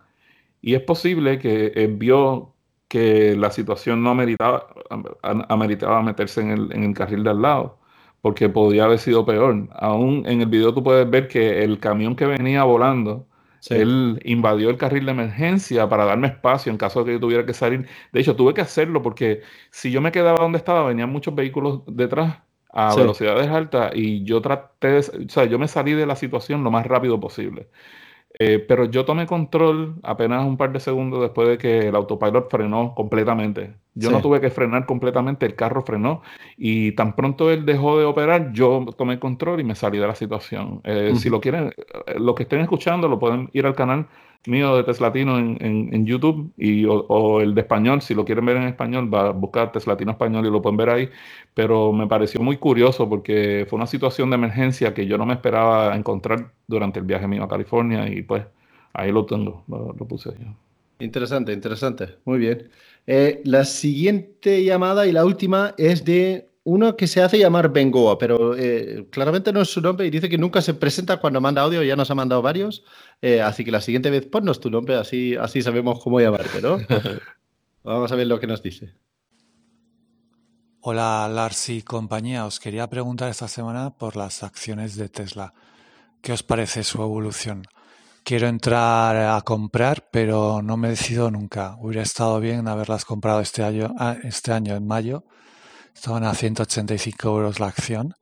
Y 0.60 0.74
es 0.74 0.82
posible 0.82 1.38
que 1.38 1.68
él 1.76 1.96
vio 1.96 2.54
que 2.88 3.36
la 3.36 3.50
situación 3.50 4.02
no 4.02 4.10
ameritaba, 4.10 4.68
am- 5.22 5.44
ameritaba 5.48 6.02
meterse 6.02 6.40
en 6.40 6.50
el, 6.50 6.72
en 6.72 6.84
el 6.84 6.94
carril 6.94 7.22
de 7.24 7.30
al 7.30 7.42
lado, 7.42 7.78
porque 8.20 8.48
podía 8.48 8.84
haber 8.84 8.98
sido 8.98 9.24
peor. 9.26 9.68
Aún 9.72 10.24
en 10.26 10.40
el 10.40 10.48
video 10.48 10.74
tú 10.74 10.82
puedes 10.82 11.08
ver 11.08 11.28
que 11.28 11.62
el 11.64 11.78
camión 11.80 12.16
que 12.16 12.26
venía 12.26 12.64
volando, 12.64 13.26
Sí. 13.60 13.74
él 13.74 14.20
invadió 14.24 14.70
el 14.70 14.76
carril 14.78 15.04
de 15.06 15.10
emergencia 15.12 15.88
para 15.88 16.04
darme 16.04 16.28
espacio 16.28 16.70
en 16.70 16.78
caso 16.78 17.00
de 17.00 17.06
que 17.06 17.12
yo 17.14 17.20
tuviera 17.20 17.44
que 17.44 17.52
salir. 17.54 17.88
De 18.12 18.20
hecho, 18.20 18.36
tuve 18.36 18.54
que 18.54 18.60
hacerlo 18.60 19.02
porque 19.02 19.42
si 19.70 19.90
yo 19.90 20.00
me 20.00 20.12
quedaba 20.12 20.38
donde 20.40 20.58
estaba, 20.58 20.84
venían 20.86 21.10
muchos 21.10 21.34
vehículos 21.34 21.82
detrás 21.88 22.38
a 22.70 22.90
Sí. 22.92 23.00
velocidades 23.00 23.48
altas 23.48 23.92
y 23.94 24.24
yo 24.24 24.40
traté, 24.40 24.88
de- 24.88 24.98
o 25.26 25.28
sea, 25.28 25.44
yo 25.46 25.58
me 25.58 25.68
salí 25.68 25.92
de 25.92 26.06
la 26.06 26.16
situación 26.16 26.62
lo 26.64 26.70
más 26.70 26.86
rápido 26.86 27.18
posible. 27.20 27.68
Eh, 28.40 28.58
pero 28.60 28.84
yo 28.84 29.04
tomé 29.04 29.26
control 29.26 29.96
apenas 30.02 30.44
un 30.44 30.56
par 30.56 30.70
de 30.72 30.78
segundos 30.80 31.20
después 31.22 31.48
de 31.48 31.58
que 31.58 31.88
el 31.88 31.96
autopilot 31.96 32.48
frenó 32.50 32.94
completamente. 32.94 33.74
Yo 33.94 34.10
no 34.10 34.20
tuve 34.20 34.40
que 34.40 34.50
frenar 34.50 34.86
completamente, 34.86 35.44
el 35.46 35.56
carro 35.56 35.82
frenó 35.82 36.22
y 36.56 36.92
tan 36.92 37.16
pronto 37.16 37.50
él 37.50 37.64
dejó 37.66 37.98
de 37.98 38.04
operar, 38.04 38.52
yo 38.52 38.84
tomé 38.96 39.18
control 39.18 39.60
y 39.60 39.64
me 39.64 39.74
salí 39.74 39.98
de 39.98 40.06
la 40.06 40.14
situación. 40.14 40.80
Eh, 40.84 41.14
Si 41.16 41.30
lo 41.30 41.40
quieren, 41.40 41.72
eh, 42.06 42.14
los 42.18 42.34
que 42.36 42.44
estén 42.44 42.60
escuchando, 42.60 43.08
lo 43.08 43.18
pueden 43.18 43.50
ir 43.54 43.66
al 43.66 43.74
canal 43.74 44.06
mío 44.46 44.76
de 44.76 44.84
Teslatino 44.84 45.38
en, 45.38 45.58
en- 45.94 46.06
YouTube 46.06 46.52
y, 46.56 46.84
o, 46.86 47.40
el 47.40 47.54
de 47.54 47.60
español, 47.62 48.00
si 48.02 48.14
lo 48.14 48.24
quieren 48.24 48.46
ver 48.46 48.56
en 48.56 48.64
español, 48.64 49.12
va 49.12 49.28
a 49.28 49.30
buscar 49.32 49.72
Teslatino 49.72 50.12
español 50.12 50.46
y 50.46 50.50
lo 50.50 50.62
pueden 50.62 50.76
ver 50.76 50.90
ahí. 50.90 51.10
Pero 51.54 51.92
me 51.92 52.06
pareció 52.06 52.40
muy 52.40 52.56
curioso 52.56 53.08
porque 53.08 53.66
fue 53.68 53.76
una 53.76 53.86
situación 53.86 54.30
de 54.30 54.36
emergencia 54.36 54.94
que 54.94 55.06
yo 55.06 55.18
no 55.18 55.26
me 55.26 55.34
esperaba 55.34 55.94
encontrar 55.96 56.52
durante 56.66 56.98
el 57.00 57.04
viaje 57.06 57.26
mío 57.28 57.44
a 57.44 57.48
California 57.48 58.08
y 58.08 58.22
pues 58.22 58.44
ahí 58.92 59.12
lo 59.12 59.26
tengo, 59.26 59.64
lo, 59.68 59.92
lo 59.98 60.06
puse 60.08 60.30
yo. 60.38 60.46
Interesante, 61.00 61.52
interesante. 61.52 62.18
Muy 62.24 62.38
bien. 62.38 62.70
Eh, 63.06 63.40
la 63.44 63.64
siguiente 63.64 64.64
llamada 64.64 65.06
y 65.06 65.12
la 65.12 65.24
última 65.24 65.74
es 65.78 66.04
de 66.04 66.47
uno 66.68 66.96
que 66.96 67.06
se 67.06 67.22
hace 67.22 67.38
llamar 67.38 67.72
Bengoa, 67.72 68.18
pero 68.18 68.54
eh, 68.54 69.06
claramente 69.10 69.54
no 69.54 69.62
es 69.62 69.70
su 69.70 69.80
nombre 69.80 70.06
y 70.06 70.10
dice 70.10 70.28
que 70.28 70.36
nunca 70.36 70.60
se 70.60 70.74
presenta 70.74 71.16
cuando 71.16 71.40
manda 71.40 71.62
audio, 71.62 71.82
ya 71.82 71.96
nos 71.96 72.10
ha 72.10 72.14
mandado 72.14 72.42
varios. 72.42 72.84
Eh, 73.22 73.40
así 73.40 73.64
que 73.64 73.70
la 73.70 73.80
siguiente 73.80 74.10
vez 74.10 74.26
ponnos 74.26 74.60
tu 74.60 74.70
nombre, 74.70 74.96
así, 74.96 75.34
así 75.34 75.62
sabemos 75.62 75.98
cómo 76.04 76.20
llamarte, 76.20 76.60
¿no? 76.60 76.78
Vamos 77.82 78.12
a 78.12 78.16
ver 78.16 78.26
lo 78.26 78.38
que 78.38 78.46
nos 78.46 78.62
dice. 78.62 78.92
Hola 80.80 81.26
Lars 81.32 81.70
y 81.70 81.80
compañía, 81.80 82.44
os 82.44 82.60
quería 82.60 82.86
preguntar 82.86 83.30
esta 83.30 83.48
semana 83.48 83.96
por 83.96 84.16
las 84.16 84.42
acciones 84.42 84.94
de 84.96 85.08
Tesla. 85.08 85.54
¿Qué 86.20 86.32
os 86.32 86.42
parece 86.42 86.84
su 86.84 87.00
evolución? 87.00 87.62
Quiero 88.24 88.46
entrar 88.46 89.16
a 89.16 89.40
comprar, 89.40 90.08
pero 90.10 90.60
no 90.60 90.76
me 90.76 90.90
decido 90.90 91.30
nunca. 91.30 91.76
Hubiera 91.80 92.02
estado 92.02 92.38
bien 92.40 92.68
haberlas 92.68 93.06
comprado 93.06 93.40
este 93.40 93.62
año, 93.62 93.94
ah, 93.98 94.18
este 94.22 94.52
año 94.52 94.76
en 94.76 94.86
mayo. 94.86 95.24
Estaban 95.98 96.22
a 96.22 96.32
185 96.32 97.28
euros 97.28 97.58
la 97.58 97.66
acción. 97.66 98.14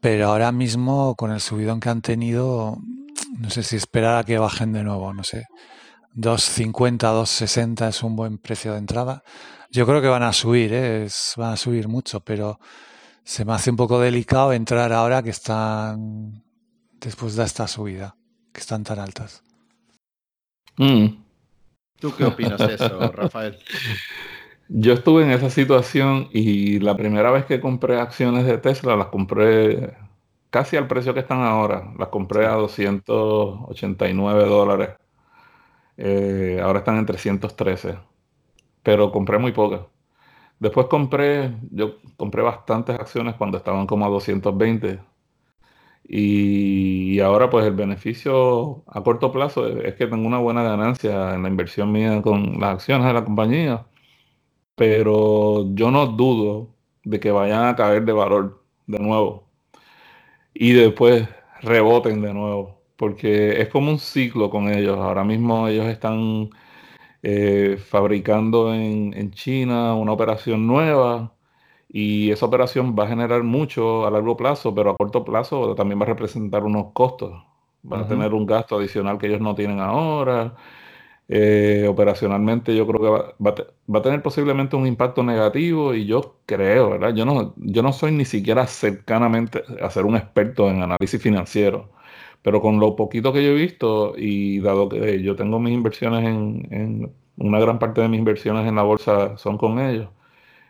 Pero 0.00 0.26
ahora 0.26 0.50
mismo, 0.50 1.14
con 1.14 1.30
el 1.30 1.40
subidón 1.40 1.78
que 1.78 1.88
han 1.88 2.02
tenido, 2.02 2.78
no 3.38 3.48
sé 3.48 3.62
si 3.62 3.76
esperar 3.76 4.16
a 4.16 4.24
que 4.24 4.38
bajen 4.38 4.72
de 4.72 4.82
nuevo, 4.82 5.14
no 5.14 5.22
sé. 5.22 5.44
2.50, 6.16 7.12
2.60 7.12 7.88
es 7.88 8.02
un 8.02 8.16
buen 8.16 8.38
precio 8.38 8.72
de 8.72 8.78
entrada. 8.78 9.22
Yo 9.70 9.86
creo 9.86 10.02
que 10.02 10.08
van 10.08 10.24
a 10.24 10.32
subir, 10.32 10.72
¿eh? 10.72 11.04
Es- 11.04 11.34
van 11.36 11.52
a 11.52 11.56
subir 11.56 11.86
mucho, 11.86 12.18
pero 12.24 12.58
se 13.22 13.44
me 13.44 13.52
hace 13.52 13.70
un 13.70 13.76
poco 13.76 14.00
delicado 14.00 14.52
entrar 14.52 14.92
ahora 14.92 15.22
que 15.22 15.30
están, 15.30 16.42
después 17.00 17.36
de 17.36 17.44
esta 17.44 17.68
subida, 17.68 18.16
que 18.52 18.60
están 18.60 18.82
tan 18.82 18.98
altas. 18.98 19.44
Mm. 20.76 21.22
¿Tú 22.00 22.12
qué 22.16 22.24
opinas 22.24 22.58
de 22.58 22.74
eso, 22.74 22.98
Rafael? 23.12 23.56
Yo 24.68 24.92
estuve 24.92 25.24
en 25.24 25.30
esa 25.30 25.50
situación 25.50 26.28
y 26.32 26.78
la 26.80 26.96
primera 26.96 27.30
vez 27.30 27.46
que 27.46 27.60
compré 27.60 27.98
acciones 28.00 28.44
de 28.46 28.58
Tesla 28.58 28.96
las 28.96 29.06
compré 29.08 29.94
casi 30.50 30.76
al 30.76 30.86
precio 30.88 31.14
que 31.14 31.20
están 31.20 31.40
ahora. 31.42 31.92
Las 31.98 32.08
compré 32.08 32.46
a 32.46 32.52
289 32.52 34.44
dólares. 34.46 34.90
Eh, 35.96 36.60
ahora 36.62 36.80
están 36.80 36.98
en 36.98 37.06
313. 37.06 37.98
Pero 38.82 39.12
compré 39.12 39.38
muy 39.38 39.52
pocas. 39.52 39.82
Después 40.60 40.88
compré, 40.88 41.56
yo 41.72 41.98
compré 42.16 42.42
bastantes 42.42 42.98
acciones 43.00 43.36
cuando 43.36 43.58
estaban 43.58 43.86
como 43.86 44.06
a 44.06 44.08
220. 44.10 45.00
Y 46.04 47.20
ahora 47.20 47.50
pues 47.50 47.66
el 47.66 47.74
beneficio 47.74 48.82
a 48.86 49.02
corto 49.02 49.30
plazo 49.32 49.66
es 49.68 49.84
es 49.84 49.94
que 49.94 50.06
tengo 50.06 50.26
una 50.26 50.38
buena 50.38 50.62
ganancia 50.62 51.34
en 51.34 51.42
la 51.42 51.48
inversión 51.48 51.92
mía 51.92 52.22
con 52.22 52.60
las 52.60 52.74
acciones 52.74 53.06
de 53.06 53.12
la 53.12 53.24
compañía 53.24 53.86
pero 54.78 55.74
yo 55.74 55.92
no 55.92 56.06
dudo 56.08 56.70
de 57.04 57.20
que 57.20 57.32
vayan 57.32 57.66
a 57.66 57.76
caer 57.76 58.04
de 58.06 58.14
valor 58.14 58.62
de 58.88 59.00
nuevo 59.00 59.48
y 60.54 60.72
después 60.72 61.28
reboten 61.62 62.20
de 62.22 62.32
nuevo, 62.34 62.80
porque 62.96 63.60
es 63.60 63.68
como 63.68 63.90
un 63.90 63.98
ciclo 63.98 64.50
con 64.50 64.68
ellos. 64.72 64.98
Ahora 64.98 65.24
mismo 65.24 65.68
ellos 65.68 65.86
están 65.86 66.50
eh, 67.22 67.78
fabricando 67.78 68.74
en, 68.74 69.14
en 69.14 69.32
China 69.32 69.94
una 69.94 70.12
operación 70.12 70.66
nueva 70.66 71.34
y 71.88 72.30
esa 72.32 72.46
operación 72.46 72.96
va 72.98 73.04
a 73.04 73.08
generar 73.08 73.42
mucho 73.44 74.06
a 74.06 74.12
largo 74.12 74.36
plazo, 74.36 74.74
pero 74.74 74.90
a 74.92 74.96
corto 74.98 75.24
plazo 75.24 75.74
también 75.76 76.00
va 76.00 76.04
a 76.04 76.08
representar 76.08 76.64
unos 76.64 76.92
costos. 76.92 77.32
Van 77.82 78.02
a 78.02 78.04
Ujú. 78.04 78.08
tener 78.08 78.34
un 78.34 78.46
gasto 78.46 78.76
adicional 78.78 79.18
que 79.18 79.28
ellos 79.28 79.40
no 79.40 79.54
tienen 79.54 79.80
ahora. 79.80 80.56
Eh, 81.30 81.86
operacionalmente 81.88 82.74
yo 82.74 82.86
creo 82.86 83.00
que 83.02 83.34
va, 83.44 83.98
a 83.98 84.02
tener 84.02 84.22
posiblemente 84.22 84.76
un 84.76 84.86
impacto 84.86 85.22
negativo 85.22 85.94
y 85.94 86.06
yo 86.06 86.38
creo, 86.46 86.90
¿verdad? 86.90 87.14
Yo 87.14 87.26
no, 87.26 87.52
yo 87.58 87.82
no 87.82 87.92
soy 87.92 88.12
ni 88.12 88.24
siquiera 88.24 88.66
cercanamente 88.66 89.62
a 89.82 89.90
ser 89.90 90.06
un 90.06 90.16
experto 90.16 90.70
en 90.70 90.82
análisis 90.82 91.20
financiero, 91.22 91.90
pero 92.42 92.60
con 92.62 92.80
lo 92.80 92.96
poquito 92.96 93.32
que 93.32 93.44
yo 93.44 93.50
he 93.50 93.54
visto 93.54 94.14
y 94.16 94.60
dado 94.60 94.88
que 94.88 95.22
yo 95.22 95.36
tengo 95.36 95.58
mis 95.60 95.74
inversiones 95.74 96.24
en, 96.26 97.12
una 97.36 97.60
gran 97.60 97.78
parte 97.78 98.00
de 98.00 98.08
mis 98.08 98.18
inversiones 98.18 98.66
en 98.66 98.76
la 98.76 98.82
bolsa 98.82 99.36
son 99.36 99.58
con 99.58 99.78
ellos, 99.80 100.08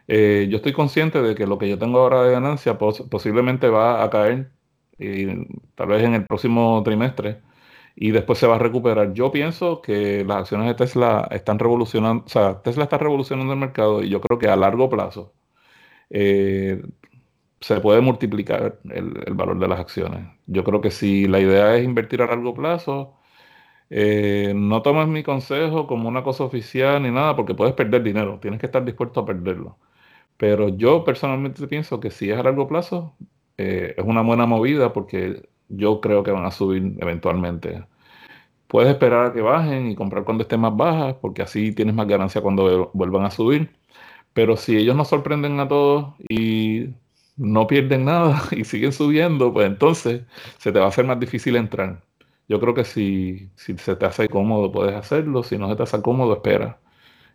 eh, 0.08 0.48
yo 0.50 0.56
estoy 0.58 0.72
consciente 0.72 1.22
de 1.22 1.34
que 1.34 1.46
lo 1.46 1.58
que 1.58 1.68
yo 1.68 1.78
tengo 1.78 2.00
ahora 2.00 2.22
de 2.24 2.32
ganancia 2.32 2.78
pos- 2.78 3.02
posiblemente 3.10 3.68
va 3.68 4.02
a 4.04 4.10
caer 4.10 4.50
y 4.98 5.26
tal 5.74 5.88
vez 5.88 6.02
en 6.04 6.14
el 6.14 6.26
próximo 6.26 6.82
trimestre 6.84 7.40
y 8.00 8.12
después 8.12 8.38
se 8.38 8.46
va 8.46 8.56
a 8.56 8.58
recuperar. 8.58 9.12
Yo 9.14 9.32
pienso 9.32 9.82
que 9.82 10.24
las 10.24 10.38
acciones 10.38 10.68
de 10.68 10.74
Tesla 10.74 11.28
están 11.32 11.58
revolucionando, 11.58 12.24
o 12.24 12.28
sea, 12.28 12.62
Tesla 12.62 12.84
está 12.84 12.98
revolucionando 12.98 13.52
el 13.52 13.58
mercado 13.58 14.02
y 14.04 14.08
yo 14.10 14.20
creo 14.20 14.38
que 14.38 14.48
a 14.48 14.56
largo 14.56 14.88
plazo 14.88 15.34
eh, 16.10 16.82
se 17.60 17.80
puede 17.80 18.00
multiplicar 18.00 18.80
el, 18.90 19.34
valor 19.34 19.58
de 19.58 19.68
las 19.68 19.80
acciones. 19.80 20.28
Yo 20.46 20.64
creo 20.64 20.80
que 20.80 20.90
si 20.90 21.26
la 21.28 21.40
idea 21.40 21.76
es 21.76 21.84
invertir 21.84 22.22
a 22.22 22.26
largo 22.26 22.54
plazo, 22.54 23.16
eh, 23.90 24.52
no 24.56 24.82
tomes 24.82 25.08
mi 25.08 25.22
consejo 25.22 25.86
como 25.86 26.08
una 26.08 26.22
cosa 26.24 26.44
oficial 26.44 27.02
ni 27.02 27.10
nada, 27.10 27.36
porque 27.36 27.54
puedes 27.54 27.74
perder 27.74 28.02
dinero, 28.02 28.38
tienes 28.40 28.60
que 28.60 28.66
estar 28.66 28.84
dispuesto 28.84 29.20
a 29.20 29.26
perderlo. 29.26 29.78
Pero 30.36 30.68
yo 30.70 31.04
personalmente 31.04 31.66
pienso 31.68 32.00
que 32.00 32.10
si 32.10 32.30
es 32.30 32.38
a 32.38 32.42
largo 32.44 32.68
plazo, 32.68 33.16
eh, 33.58 33.94
es 33.98 34.04
una 34.04 34.22
buena 34.22 34.46
movida 34.46 34.92
porque 34.92 35.48
yo 35.68 36.00
creo 36.00 36.22
que 36.22 36.30
van 36.30 36.46
a 36.46 36.50
subir 36.50 36.94
eventualmente. 37.00 37.84
Puedes 38.68 38.90
esperar 38.90 39.26
a 39.26 39.32
que 39.32 39.40
bajen 39.42 39.90
y 39.90 39.96
comprar 39.96 40.24
cuando 40.24 40.42
estén 40.42 40.60
más 40.60 40.76
bajas, 40.76 41.16
porque 41.20 41.42
así 41.42 41.72
tienes 41.72 41.94
más 41.94 42.06
ganancia 42.08 42.42
cuando 42.42 42.90
vuelvan 42.94 43.24
a 43.24 43.30
subir. 43.30 43.70
Pero 44.34 44.56
si 44.56 44.76
ellos 44.76 44.96
nos 44.96 45.08
sorprenden 45.08 45.60
a 45.60 45.68
todos 45.68 46.14
y 46.28 46.90
no 47.36 47.66
pierden 47.66 48.04
nada 48.06 48.42
y 48.52 48.64
siguen 48.64 48.92
subiendo, 48.92 49.52
pues 49.52 49.66
entonces 49.66 50.22
se 50.58 50.72
te 50.72 50.78
va 50.78 50.86
a 50.86 50.88
hacer 50.88 51.06
más 51.06 51.20
difícil 51.20 51.56
entrar. 51.56 52.02
Yo 52.48 52.60
creo 52.60 52.74
que 52.74 52.84
si, 52.84 53.50
si 53.56 53.76
se 53.78 53.96
te 53.96 54.06
hace 54.06 54.28
cómodo, 54.28 54.72
puedes 54.72 54.94
hacerlo. 54.94 55.42
Si 55.42 55.58
no 55.58 55.68
se 55.68 55.76
te 55.76 55.82
hace 55.84 56.02
cómodo, 56.02 56.34
espera. 56.34 56.80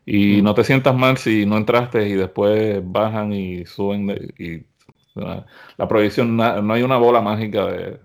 Y 0.05 0.41
no 0.41 0.53
te 0.53 0.63
sientas 0.63 0.95
mal 0.95 1.17
si 1.17 1.45
no 1.45 1.57
entraste 1.57 2.07
y 2.09 2.13
después 2.13 2.81
bajan 2.83 3.33
y 3.33 3.65
suben. 3.65 4.09
y, 4.37 4.65
la, 5.15 5.45
proyección, 5.87 6.35
no 6.37 6.73
hay 6.73 6.83
una 6.83 6.97
bola 6.97 7.21
mágica 7.21 7.65
de, 7.67 7.99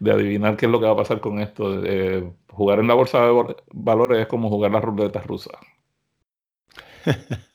de- 0.00 0.12
adivinar 0.12 0.56
qué 0.56 0.66
es 0.66 0.72
lo 0.72 0.80
que 0.80 0.86
va 0.86 0.92
a 0.92 0.96
pasar 0.96 1.20
con 1.20 1.38
esto. 1.40 1.84
Eh, 1.84 2.32
jugar 2.50 2.80
en 2.80 2.88
la 2.88 2.94
bolsa 2.94 3.20
de 3.24 3.30
val- 3.32 3.56
valores 3.72 4.20
es 4.20 4.26
como 4.26 4.48
jugar 4.48 4.72
la 4.72 4.80
ruleta 4.80 5.20
rusa. 5.22 5.50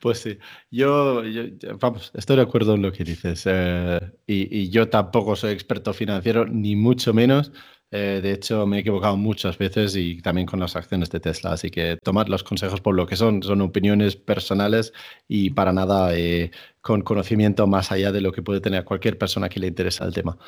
Pues 0.00 0.18
sí, 0.20 0.38
yo- 0.70 1.22
vamos, 1.80 2.10
estoy 2.14 2.36
de 2.36 2.42
acuerdo 2.42 2.74
en 2.74 2.82
lo 2.82 2.92
que 2.92 3.04
dices. 3.04 3.42
eh, 3.46 4.00
y, 4.26 4.58
y 4.64 4.70
yo 4.70 4.88
tampoco 4.90 5.36
soy 5.36 5.52
experto 5.52 5.92
financiero, 5.94 6.46
ni 6.46 6.76
mucho 6.76 7.14
menos. 7.14 7.52
Eh, 7.92 8.20
de 8.22 8.32
hecho, 8.32 8.66
me 8.66 8.76
he 8.76 8.80
equivocado 8.80 9.16
muchas 9.16 9.58
veces 9.58 9.96
y 9.96 10.22
también 10.22 10.46
con 10.46 10.60
las 10.60 10.76
acciones 10.76 11.10
de 11.10 11.20
Tesla. 11.20 11.52
Así 11.52 11.70
que 11.70 11.98
tomad 12.02 12.28
los 12.28 12.44
consejos 12.44 12.80
por 12.80 12.94
lo 12.94 13.06
que 13.06 13.16
son. 13.16 13.42
Son 13.42 13.60
opiniones 13.60 14.16
personales 14.16 14.92
y 15.26 15.50
para 15.50 15.72
nada 15.72 16.14
eh, 16.14 16.52
con 16.80 17.02
conocimiento 17.02 17.66
más 17.66 17.90
allá 17.90 18.12
de 18.12 18.20
lo 18.20 18.32
que 18.32 18.42
puede 18.42 18.60
tener 18.60 18.84
cualquier 18.84 19.18
persona 19.18 19.48
que 19.48 19.60
le 19.60 19.66
interesa 19.66 20.04
el 20.04 20.14
tema. 20.14 20.38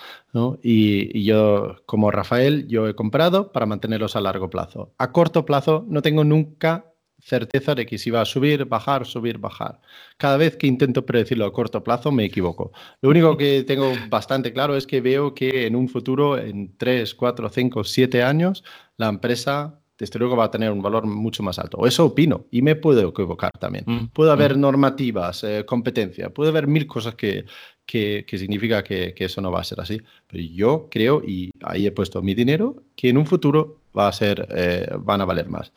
Y, 0.62 1.18
y 1.18 1.24
yo, 1.24 1.76
como 1.86 2.10
Rafael, 2.10 2.68
yo 2.68 2.88
he 2.88 2.94
comprado 2.94 3.50
para 3.52 3.66
mantenerlos 3.66 4.14
a 4.16 4.20
largo 4.20 4.48
plazo. 4.48 4.92
A 4.98 5.12
corto 5.12 5.44
plazo 5.44 5.84
no 5.88 6.02
tengo 6.02 6.24
nunca 6.24 6.91
certeza 7.22 7.74
de 7.74 7.86
que 7.86 7.98
si 7.98 8.10
va 8.10 8.20
a 8.20 8.24
subir, 8.24 8.64
bajar, 8.64 9.06
subir, 9.06 9.38
bajar. 9.38 9.80
Cada 10.16 10.36
vez 10.36 10.56
que 10.56 10.66
intento 10.66 11.06
predecirlo 11.06 11.46
a 11.46 11.52
corto 11.52 11.82
plazo 11.82 12.10
me 12.10 12.24
equivoco. 12.24 12.72
Lo 13.00 13.10
único 13.10 13.36
que 13.36 13.62
tengo 13.62 13.92
bastante 14.08 14.52
claro 14.52 14.76
es 14.76 14.86
que 14.86 15.00
veo 15.00 15.32
que 15.32 15.66
en 15.66 15.76
un 15.76 15.88
futuro, 15.88 16.36
en 16.36 16.76
3, 16.76 17.14
4, 17.14 17.48
5, 17.48 17.84
7 17.84 18.22
años, 18.22 18.64
la 18.96 19.08
empresa 19.08 19.78
desde 19.96 20.18
luego 20.18 20.36
va 20.36 20.44
a 20.44 20.50
tener 20.50 20.72
un 20.72 20.82
valor 20.82 21.06
mucho 21.06 21.44
más 21.44 21.60
alto. 21.60 21.86
Eso 21.86 22.06
opino 22.06 22.46
y 22.50 22.60
me 22.60 22.74
puedo 22.74 23.08
equivocar 23.08 23.52
también. 23.52 23.84
Mm, 23.86 24.06
Puede 24.08 24.32
haber 24.32 24.56
normativas, 24.58 25.44
eh, 25.44 25.64
competencia, 25.64 26.30
puede 26.30 26.50
haber 26.50 26.66
mil 26.66 26.88
cosas 26.88 27.14
que, 27.14 27.44
que, 27.86 28.24
que 28.26 28.36
significa 28.36 28.82
que, 28.82 29.14
que 29.14 29.26
eso 29.26 29.40
no 29.40 29.52
va 29.52 29.60
a 29.60 29.64
ser 29.64 29.80
así. 29.80 30.00
Pero 30.26 30.42
yo 30.42 30.88
creo, 30.90 31.22
y 31.24 31.52
ahí 31.62 31.86
he 31.86 31.92
puesto 31.92 32.20
mi 32.20 32.34
dinero, 32.34 32.82
que 32.96 33.10
en 33.10 33.16
un 33.16 33.26
futuro 33.26 33.82
va 33.96 34.08
a 34.08 34.12
ser, 34.12 34.48
eh, 34.50 34.88
van 34.98 35.20
a 35.20 35.24
valer 35.24 35.48
más. 35.48 35.72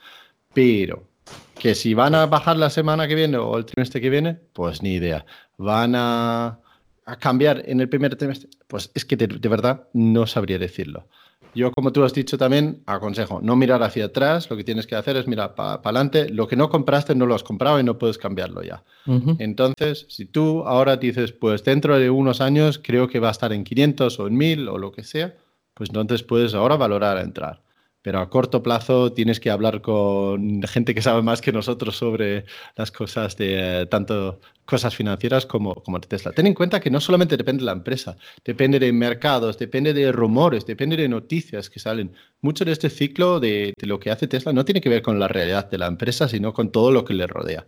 Pero 0.55 1.14
que 1.57 1.75
si 1.75 1.93
van 1.93 2.15
a 2.15 2.25
bajar 2.25 2.57
la 2.57 2.69
semana 2.69 3.07
que 3.07 3.15
viene 3.15 3.37
o 3.37 3.57
el 3.57 3.65
trimestre 3.65 4.01
que 4.01 4.09
viene, 4.09 4.35
pues 4.53 4.81
ni 4.81 4.93
idea. 4.93 5.25
Van 5.57 5.95
a, 5.95 6.59
a 7.05 7.15
cambiar 7.17 7.63
en 7.65 7.79
el 7.79 7.89
primer 7.89 8.15
trimestre, 8.15 8.49
pues 8.67 8.91
es 8.93 9.05
que 9.05 9.15
de, 9.15 9.27
de 9.27 9.49
verdad 9.49 9.87
no 9.93 10.27
sabría 10.27 10.59
decirlo. 10.59 11.07
Yo, 11.55 11.71
como 11.71 11.93
tú 11.93 12.03
has 12.03 12.13
dicho 12.13 12.37
también, 12.37 12.83
aconsejo 12.85 13.39
no 13.41 13.55
mirar 13.55 13.81
hacia 13.81 14.05
atrás, 14.05 14.49
lo 14.49 14.57
que 14.57 14.65
tienes 14.65 14.85
que 14.85 14.95
hacer 14.95 15.15
es 15.15 15.25
mirar 15.25 15.55
para 15.55 15.75
adelante. 15.75 16.27
Lo 16.27 16.47
que 16.47 16.57
no 16.57 16.69
compraste 16.69 17.15
no 17.15 17.25
lo 17.25 17.33
has 17.33 17.43
comprado 17.43 17.79
y 17.79 17.83
no 17.83 17.97
puedes 17.97 18.17
cambiarlo 18.17 18.61
ya. 18.61 18.83
Ujú. 19.07 19.37
Entonces, 19.39 20.05
si 20.09 20.25
tú 20.25 20.63
ahora 20.67 20.97
dices, 20.97 21.31
pues 21.31 21.63
dentro 21.63 21.97
de 21.97 22.09
unos 22.09 22.41
años 22.41 22.77
creo 22.83 23.07
que 23.07 23.19
va 23.19 23.29
a 23.29 23.31
estar 23.31 23.53
en 23.53 23.63
500 23.63 24.19
o 24.19 24.27
en 24.27 24.35
1000 24.35 24.67
o 24.67 24.77
lo 24.77 24.91
que 24.91 25.05
sea, 25.05 25.33
pues 25.73 25.89
entonces 25.89 26.23
puedes 26.23 26.53
ahora 26.53 26.75
valorar 26.75 27.15
a 27.17 27.21
entrar. 27.21 27.61
Pero 28.05 28.19
a 28.19 28.29
corto 28.29 28.61
plazo 28.61 29.13
tienes 29.13 29.39
que 29.39 29.49
hablar 29.49 29.81
con 29.81 30.61
gente 30.67 30.93
que 30.93 31.01
sabe 31.01 31.23
más 31.23 31.41
que 31.41 31.51
nosotros 31.51 31.97
sobre 31.97 32.45
las 32.75 32.91
cosas 32.91 33.35
de 33.35 33.81
eh, 33.81 33.85
tanto 33.87 34.39
cosas 34.63 34.95
financieras 34.95 35.47
como, 35.47 35.73
como 35.73 35.99
Tesla. 35.99 36.31
Ten 36.31 36.45
en 36.45 36.53
cuenta 36.53 36.79
que 36.79 36.91
no 36.91 37.01
solamente 37.01 37.35
depende 37.35 37.61
de 37.61 37.65
la 37.65 37.71
empresa, 37.71 38.15
depende 38.43 38.77
de 38.77 38.93
mercados, 38.93 39.57
depende 39.57 39.91
de 39.95 40.11
rumores, 40.11 40.67
depende 40.67 40.97
de 40.97 41.09
noticias 41.09 41.67
que 41.67 41.79
salen. 41.79 42.11
Mucho 42.41 42.63
de 42.63 42.73
este 42.73 42.91
ciclo 42.91 43.39
de, 43.39 43.73
de 43.75 43.87
lo 43.87 43.99
que 43.99 44.11
hace 44.11 44.27
Tesla 44.27 44.53
no 44.53 44.65
tiene 44.65 44.81
que 44.81 44.89
ver 44.89 45.01
con 45.01 45.17
la 45.19 45.27
realidad 45.27 45.67
de 45.67 45.79
la 45.79 45.87
empresa, 45.87 46.27
sino 46.27 46.53
con 46.53 46.71
todo 46.71 46.91
lo 46.91 47.05
que 47.05 47.15
le 47.15 47.25
rodea. 47.25 47.65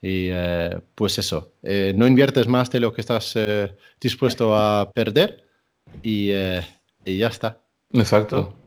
Y 0.00 0.30
eh, 0.30 0.80
pues 0.94 1.18
eso, 1.18 1.52
eh, 1.62 1.92
no 1.94 2.06
inviertes 2.06 2.48
más 2.48 2.70
de 2.70 2.80
lo 2.80 2.94
que 2.94 3.02
estás 3.02 3.38
dispuesto 4.00 4.56
a 4.56 4.90
perder 4.90 5.44
y, 6.02 6.30
y 7.04 7.18
ya 7.18 7.28
está. 7.28 7.60
Exacto. 7.92 8.65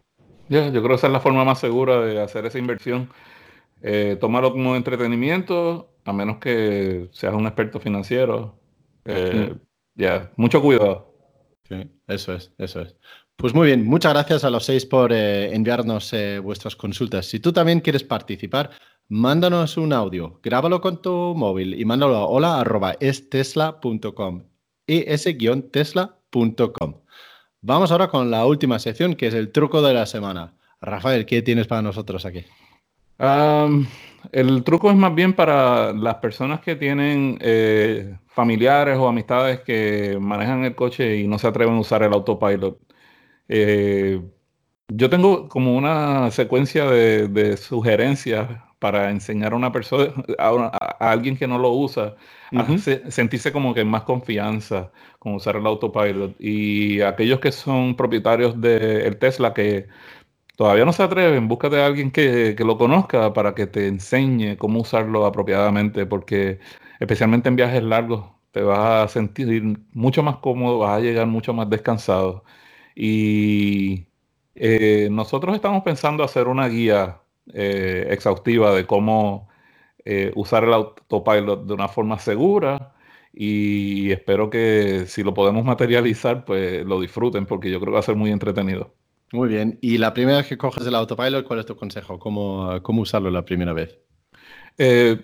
Ya, 0.50 0.70
yo 0.70 0.82
creo 0.82 0.90
que 0.90 0.96
esa 0.96 1.08
es 1.08 1.14
la 1.14 1.20
forma 1.20 1.46
más 1.46 1.60
segura 1.60 2.02
de 2.02 2.22
hacer 2.22 2.46
esa 2.46 2.58
inversión. 2.58 3.10
Eh, 3.82 4.18
tómalo 4.20 4.52
como 4.52 4.76
entretenimiento, 4.76 5.94
a 6.06 6.12
menos 6.12 6.40
que 6.40 7.08
seas 7.12 7.34
un 7.34 7.46
experto 7.46 7.80
financiero. 7.80 8.60
Eh, 9.06 9.56
Ya, 9.96 10.32
mucho 10.38 10.62
cuidado. 10.62 11.14
Sí, 11.68 11.76
eso 12.08 12.34
es, 12.34 12.52
eso 12.58 12.82
es. 12.82 12.96
Pues 13.36 13.54
muy 13.54 13.68
bien, 13.68 13.86
muchas 13.86 14.14
gracias 14.14 14.44
a 14.44 14.50
los 14.50 14.66
seis 14.66 14.86
por 14.86 15.14
eh, 15.14 15.54
enviarnos 15.54 16.12
eh, 16.14 16.40
vuestras 16.40 16.76
consultas. 16.76 17.28
Si 17.28 17.40
tú 17.40 17.54
también 17.54 17.80
quieres 17.80 18.04
participar, 18.04 18.72
mándanos 19.08 19.78
un 19.78 19.94
audio, 19.94 20.40
grábalo 20.44 20.82
con 20.82 21.02
tu 21.02 21.12
móvil 21.36 21.80
y 21.80 21.86
mándalo 21.86 22.16
a 22.16 22.26
hola 22.26 22.60
arroba 22.60 22.98
estesla.com, 23.00 24.44
es-tesla.com. 24.88 26.96
Vamos 27.62 27.92
ahora 27.92 28.08
con 28.08 28.32
la 28.32 28.46
última 28.46 28.80
sección, 28.80 29.16
que 29.16 29.28
es 29.28 29.34
el 29.34 29.52
truco 29.52 29.82
de 29.82 29.94
la 29.94 30.06
semana. 30.06 30.54
Rafael, 30.80 31.26
¿qué 31.26 31.42
tienes 31.42 31.68
para 31.68 31.82
nosotros 31.82 32.26
aquí? 32.26 32.46
Am, 33.18 33.86
el 34.32 34.64
truco 34.64 34.90
es 34.90 34.96
más 34.96 35.14
bien 35.14 35.34
para 35.34 35.92
las 35.92 36.16
personas 36.16 36.62
que 36.62 36.78
tienen 36.78 37.38
eh, 37.42 38.16
familiares 38.28 38.98
o 38.98 39.10
amistades 39.10 39.60
que 39.60 40.18
manejan 40.22 40.64
el 40.64 40.74
coche 40.74 41.18
y 41.18 41.28
no 41.28 41.38
se 41.38 41.48
atreven 41.48 41.76
a 41.76 41.80
usar 41.82 42.02
el 42.04 42.14
autopilot. 42.14 42.80
Eh, 43.50 44.22
yo 44.88 45.10
tengo 45.10 45.50
como 45.50 45.76
una 45.76 46.32
secuencia 46.32 46.86
de, 46.90 47.58
sugerencias 47.58 48.48
para 48.80 49.10
enseñar 49.12 49.52
a 49.52 49.58
una 49.58 49.72
persona, 49.74 50.14
a 50.38 51.12
alguien 51.12 51.38
que 51.38 51.48
no 51.48 51.58
lo 51.58 51.72
usa, 51.74 52.16
sentirse 53.10 53.52
como 53.52 53.74
que 53.74 53.84
más 53.86 54.04
confianza 54.04 54.92
con 55.20 55.36
usar 55.36 55.56
el 55.56 55.66
autopilot. 55.66 56.36
Y 56.40 57.02
aquellos 57.02 57.40
que 57.40 57.52
son 57.52 57.96
propietarios 57.96 58.60
del 58.60 59.18
Tesla 59.20 59.54
que 59.54 59.88
todavía 60.56 60.86
no 60.86 60.94
se 60.94 61.04
atreven, 61.04 61.48
búscate 61.48 61.82
a 61.82 61.86
alguien 61.88 62.12
que, 62.12 62.56
que 62.58 62.64
lo 62.66 62.78
conozca 62.78 63.34
para 63.34 63.56
que 63.56 63.68
te 63.68 63.88
enseñe 63.88 64.58
cómo 64.58 64.82
usarlo 64.82 65.26
apropiadamente, 65.26 66.06
porque 66.06 66.60
especialmente 67.00 67.50
en 67.50 67.56
viajes 67.56 67.84
largos 67.84 68.26
te 68.52 68.62
vas 68.62 69.06
a 69.06 69.08
sentir 69.08 69.80
mucho 69.94 70.24
más 70.24 70.38
cómodo, 70.38 70.80
vas 70.80 70.98
a 70.98 71.02
llegar 71.02 71.28
mucho 71.28 71.54
más 71.54 71.70
descansado. 71.70 72.44
Y 72.96 74.08
eh, 74.56 75.10
nosotros 75.12 75.56
estamos 75.56 75.84
pensando 75.84 76.24
hacer 76.24 76.48
una 76.48 76.68
guía 76.68 77.22
eh, 77.54 78.08
exhaustiva 78.12 78.74
de 78.74 78.86
cómo 78.86 79.50
eh, 80.06 80.32
usar 80.36 80.64
el 80.64 80.74
autopilot 80.74 81.66
de 81.66 81.74
una 81.74 81.88
forma 81.88 82.20
segura 82.20 82.94
y 83.34 84.12
espero 84.12 84.50
que 84.50 85.06
si 85.08 85.24
lo 85.24 85.34
podemos 85.34 85.64
materializar, 85.64 86.46
pues 86.46 86.86
lo 86.86 87.00
disfruten 87.00 87.46
porque 87.46 87.70
yo 87.70 87.80
creo 87.80 87.92
que 87.92 87.96
va 87.96 88.00
a 88.00 88.04
ser 88.04 88.16
muy 88.16 88.32
entretenido. 88.32 88.94
Muy 89.32 89.48
bien. 89.48 89.78
Y 89.82 89.98
la 90.00 90.14
primera 90.14 90.40
vez 90.40 90.48
que 90.48 90.58
coges 90.58 90.86
el 90.86 90.96
autopilot, 90.96 91.46
¿cuál 91.46 91.60
es 91.60 91.66
tu 91.66 91.76
consejo? 91.76 92.18
¿Cómo, 92.18 92.82
cómo 92.82 93.04
usarlo 93.04 93.30
la 93.30 93.46
primera 93.46 93.74
vez? 93.74 94.00
Eh, 94.78 95.22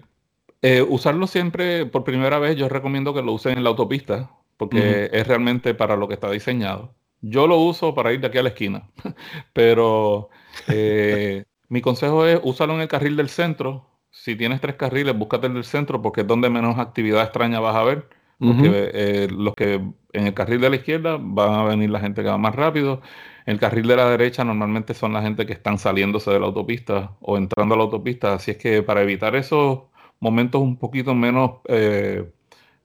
eh, 0.61 0.81
usarlo 0.81 1.27
siempre 1.27 1.85
por 1.85 2.03
primera 2.03 2.39
vez, 2.39 2.55
yo 2.55 2.69
recomiendo 2.69 3.13
que 3.13 3.21
lo 3.21 3.33
usen 3.33 3.57
en 3.57 3.63
la 3.63 3.69
autopista, 3.69 4.31
porque 4.57 5.09
es 5.11 5.27
realmente 5.27 5.73
para 5.73 5.95
lo 5.95 6.07
que 6.07 6.13
está 6.13 6.29
diseñado. 6.29 6.93
Yo 7.21 7.47
lo 7.47 7.57
uso 7.57 7.93
para 7.95 8.13
ir 8.13 8.21
de 8.21 8.27
aquí 8.27 8.37
a 8.37 8.43
la 8.43 8.49
esquina, 8.49 8.89
pero 9.53 10.29
eh, 10.67 11.45
mi 11.69 11.81
consejo 11.81 12.25
es 12.25 12.39
úsalo 12.43 12.75
en 12.75 12.81
el 12.81 12.87
carril 12.87 13.15
del 13.15 13.29
centro. 13.29 13.87
Si 14.17 14.35
tienes 14.35 14.61
tres 14.61 14.75
carriles, 14.75 15.17
búscate 15.17 15.47
el 15.47 15.53
del 15.55 15.65
centro 15.65 16.01
porque 16.01 16.21
es 16.21 16.27
donde 16.27 16.49
menos 16.49 16.79
actividad 16.79 17.23
extraña 17.23 17.59
vas 17.59 17.75
a 17.75 17.83
ver. 17.83 18.07
Porque 18.37 18.91
eh, 18.93 19.27
los 19.31 19.53
que 19.55 19.75
en 20.13 20.27
el 20.27 20.33
carril 20.33 20.59
de 20.61 20.69
la 20.69 20.75
izquierda 20.77 21.17
van 21.19 21.53
a 21.53 21.63
venir 21.63 21.89
la 21.89 21.99
gente 21.99 22.21
que 22.21 22.29
va 22.29 22.37
más 22.37 22.55
rápido. 22.55 23.01
En 23.45 23.53
el 23.53 23.59
carril 23.59 23.87
de 23.87 23.95
la 23.95 24.09
derecha 24.09 24.43
normalmente 24.43 24.93
son 24.93 25.13
la 25.13 25.21
gente 25.21 25.45
que 25.45 25.53
están 25.53 25.77
saliéndose 25.77 26.31
de 26.31 26.39
la 26.39 26.47
autopista 26.47 27.15
o 27.21 27.37
entrando 27.37 27.75
a 27.75 27.77
la 27.77 27.83
autopista. 27.85 28.33
Así 28.33 28.51
es 28.51 28.57
que 28.57 28.83
para 28.83 29.01
evitar 29.03 29.35
esos 29.35 29.83
momentos 30.19 30.61
un 30.61 30.77
poquito 30.77 31.13
menos 31.15 31.61
eh, 31.67 32.29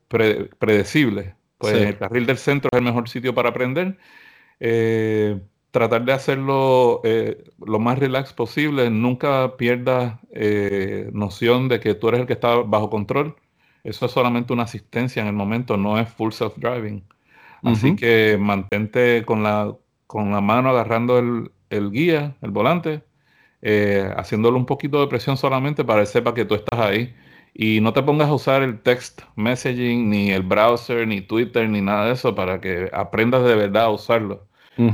pre- 0.08 0.46
predecibles, 0.58 1.34
pues 1.58 1.74
Sí. 1.76 1.78
el 1.78 1.98
carril 1.98 2.26
del 2.26 2.38
centro 2.38 2.68
es 2.72 2.78
el 2.78 2.84
mejor 2.84 3.08
sitio 3.08 3.34
para 3.34 3.50
aprender. 3.50 3.98
Eh, 4.60 5.40
tratar 5.70 6.04
de 6.04 6.12
hacerlo 6.12 7.00
eh, 7.04 7.44
lo 7.64 7.78
más 7.78 7.98
relax 7.98 8.32
posible. 8.32 8.90
Nunca 8.90 9.56
pierdas 9.56 10.18
eh, 10.32 11.10
noción 11.12 11.68
de 11.68 11.80
que 11.80 11.94
tú 11.94 12.08
eres 12.08 12.20
el 12.20 12.26
que 12.26 12.34
está 12.34 12.56
bajo 12.56 12.90
control. 12.90 13.36
Eso 13.84 14.06
es 14.06 14.12
solamente 14.12 14.52
una 14.52 14.64
asistencia 14.64 15.22
en 15.22 15.28
el 15.28 15.34
momento, 15.34 15.76
no 15.76 15.98
es 15.98 16.08
full 16.08 16.32
self-driving. 16.32 17.02
Así 17.62 17.94
que 17.94 18.38
mantente 18.40 19.24
con 19.24 19.42
la, 19.42 19.74
con 20.06 20.30
la 20.32 20.40
mano 20.40 20.70
agarrando 20.70 21.18
el, 21.18 21.50
el 21.70 21.90
guía, 21.90 22.36
el 22.42 22.50
volante, 22.50 23.02
eh, 23.62 24.10
haciéndole 24.16 24.56
un 24.56 24.66
poquito 24.66 25.00
de 25.00 25.06
presión 25.08 25.36
solamente 25.36 25.84
para 25.84 26.00
que 26.00 26.06
sepa 26.06 26.34
que 26.34 26.44
tú 26.44 26.54
estás 26.54 26.80
ahí. 26.80 27.14
Y 27.52 27.80
no 27.80 27.92
te 27.92 28.02
pongas 28.02 28.28
a 28.28 28.34
usar 28.34 28.62
el 28.62 28.80
text 28.80 29.22
messaging, 29.36 30.08
ni 30.08 30.30
el 30.30 30.42
browser, 30.42 31.06
ni 31.06 31.20
Twitter, 31.20 31.68
ni 31.68 31.80
nada 31.80 32.06
de 32.06 32.12
eso 32.12 32.34
para 32.34 32.60
que 32.60 32.88
aprendas 32.92 33.44
de 33.44 33.54
verdad 33.56 33.84
a 33.84 33.90
usarlo. 33.90 34.46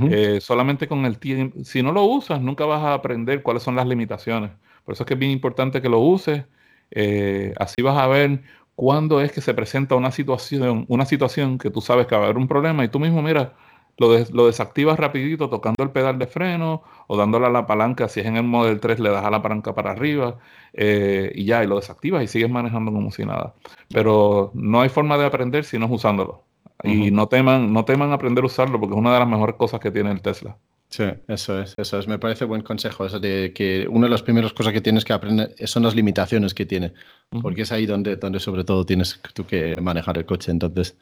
Eh, 0.04 0.40
solamente 0.40 0.88
con 0.88 1.04
el 1.04 1.18
tiempo, 1.18 1.64
si 1.64 1.82
no 1.82 1.92
lo 1.92 2.04
usas, 2.04 2.40
nunca 2.40 2.64
vas 2.64 2.82
a 2.82 2.94
aprender 2.94 3.42
cuáles 3.42 3.62
son 3.62 3.76
las 3.76 3.86
limitaciones. 3.86 4.52
Por 4.84 4.94
eso 4.94 5.02
es 5.02 5.06
que 5.08 5.14
es 5.14 5.20
bien 5.20 5.32
importante 5.32 5.82
que 5.82 5.88
lo 5.88 5.98
uses 6.00 6.44
Eh, 6.90 7.52
así 7.58 7.82
vas 7.82 7.98
a 7.98 8.06
ver 8.06 8.42
cuándo 8.76 9.20
es 9.20 9.32
que 9.32 9.40
se 9.40 9.54
presenta 9.54 9.96
una 9.96 10.12
situación, 10.12 10.84
una 10.88 11.04
situación 11.04 11.58
que 11.58 11.70
tú 11.70 11.80
sabes 11.80 12.06
que 12.06 12.14
va 12.14 12.22
a 12.22 12.24
haber 12.26 12.36
un 12.38 12.46
problema 12.48 12.84
y 12.84 12.88
tú 12.88 13.00
mismo, 13.00 13.22
mira, 13.22 13.54
lo 13.98 14.46
desactivas 14.46 14.98
rapidito 14.98 15.48
tocando 15.48 15.82
el 15.82 15.90
pedal 15.90 16.18
de 16.18 16.26
freno 16.26 16.82
o 17.08 17.16
dándole 17.16 17.46
a 17.46 17.50
la 17.50 17.66
palanca, 17.66 18.08
si 18.08 18.20
es 18.20 18.26
en 18.26 18.36
el 18.36 18.44
Model 18.44 18.78
3 18.80 19.00
le 19.00 19.10
das 19.10 19.24
a 19.24 19.30
la 19.30 19.42
palanca 19.42 19.74
para 19.74 19.90
arriba 19.92 20.38
eh, 20.74 21.32
y 21.34 21.44
ya, 21.46 21.64
y 21.64 21.66
lo 21.66 21.76
desactivas 21.76 22.22
y 22.22 22.28
sigues 22.28 22.50
manejando 22.50 22.92
como 22.92 23.10
si 23.10 23.24
nada. 23.24 23.54
Pero 23.90 24.50
no 24.54 24.80
hay 24.82 24.88
forma 24.90 25.16
de 25.18 25.26
aprender 25.26 25.64
si 25.64 25.78
no 25.78 25.86
es 25.86 25.92
usándolo. 25.92 26.45
Y 26.86 27.10
no 27.10 27.28
teman, 27.28 27.72
no 27.72 27.84
teman 27.84 28.12
aprender 28.12 28.44
a 28.44 28.46
usarlo 28.46 28.78
porque 28.80 28.94
es 28.94 28.98
una 28.98 29.12
de 29.12 29.18
las 29.20 29.28
mejores 29.28 29.56
cosas 29.56 29.80
que 29.80 29.90
tiene 29.90 30.10
el 30.10 30.20
Tesla. 30.20 30.56
Sí, 30.88 31.04
eso 31.26 31.60
es, 31.60 31.74
eso 31.76 31.98
es. 31.98 32.06
Me 32.06 32.18
parece 32.18 32.44
buen 32.44 32.62
consejo 32.62 33.04
eso 33.04 33.18
de 33.18 33.52
que 33.52 33.88
una 33.90 34.06
de 34.06 34.10
las 34.10 34.22
primeras 34.22 34.52
cosas 34.52 34.72
que 34.72 34.80
tienes 34.80 35.04
que 35.04 35.12
aprender 35.12 35.54
son 35.66 35.82
las 35.82 35.96
limitaciones 35.96 36.54
que 36.54 36.64
tiene, 36.64 36.94
Ujú. 37.32 37.42
porque 37.42 37.62
es 37.62 37.72
ahí 37.72 37.86
donde, 37.86 38.16
donde 38.16 38.38
sobre 38.38 38.62
todo 38.62 38.86
tienes 38.86 39.20
tú 39.34 39.44
que 39.44 39.74
manejar 39.80 40.16
el 40.16 40.24
coche. 40.24 40.52
Entonces, 40.52 40.96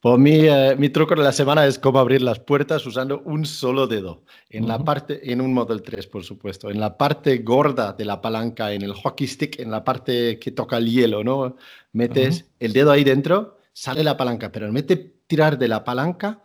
por 0.00 0.18
mí, 0.18 0.40
eh, 0.42 0.74
mi 0.76 0.88
truco 0.88 1.14
de 1.14 1.22
la 1.22 1.32
semana 1.32 1.66
es 1.66 1.78
cómo 1.78 1.98
abrir 1.98 2.20
las 2.20 2.40
puertas 2.40 2.84
usando 2.84 3.22
un 3.24 3.46
solo 3.46 3.86
dedo. 3.86 4.22
En 4.50 4.66
la 4.68 4.76
Ujú. 4.76 4.84
parte, 4.84 5.32
en 5.32 5.40
un 5.40 5.54
Model 5.54 5.82
3, 5.82 6.06
por 6.08 6.24
supuesto, 6.24 6.68
en 6.70 6.80
la 6.80 6.98
parte 6.98 7.38
gorda 7.38 7.92
de 7.92 8.04
la 8.04 8.20
palanca, 8.20 8.72
en 8.72 8.82
el 8.82 8.92
hockey 8.92 9.26
stick, 9.26 9.60
en 9.60 9.70
la 9.70 9.84
parte 9.84 10.38
que 10.38 10.50
toca 10.50 10.76
el 10.78 10.90
hielo, 10.90 11.24
¿no? 11.24 11.56
Metes 11.92 12.50
el 12.60 12.72
dedo 12.72 12.90
ahí 12.90 13.04
dentro, 13.04 13.55
sale 13.76 14.02
la 14.02 14.16
palanca, 14.16 14.50
pero 14.50 14.66
en 14.66 14.72
vez 14.72 14.86
de 14.86 14.96
tirar 15.26 15.58
de 15.58 15.68
la 15.68 15.84
palanca, 15.84 16.42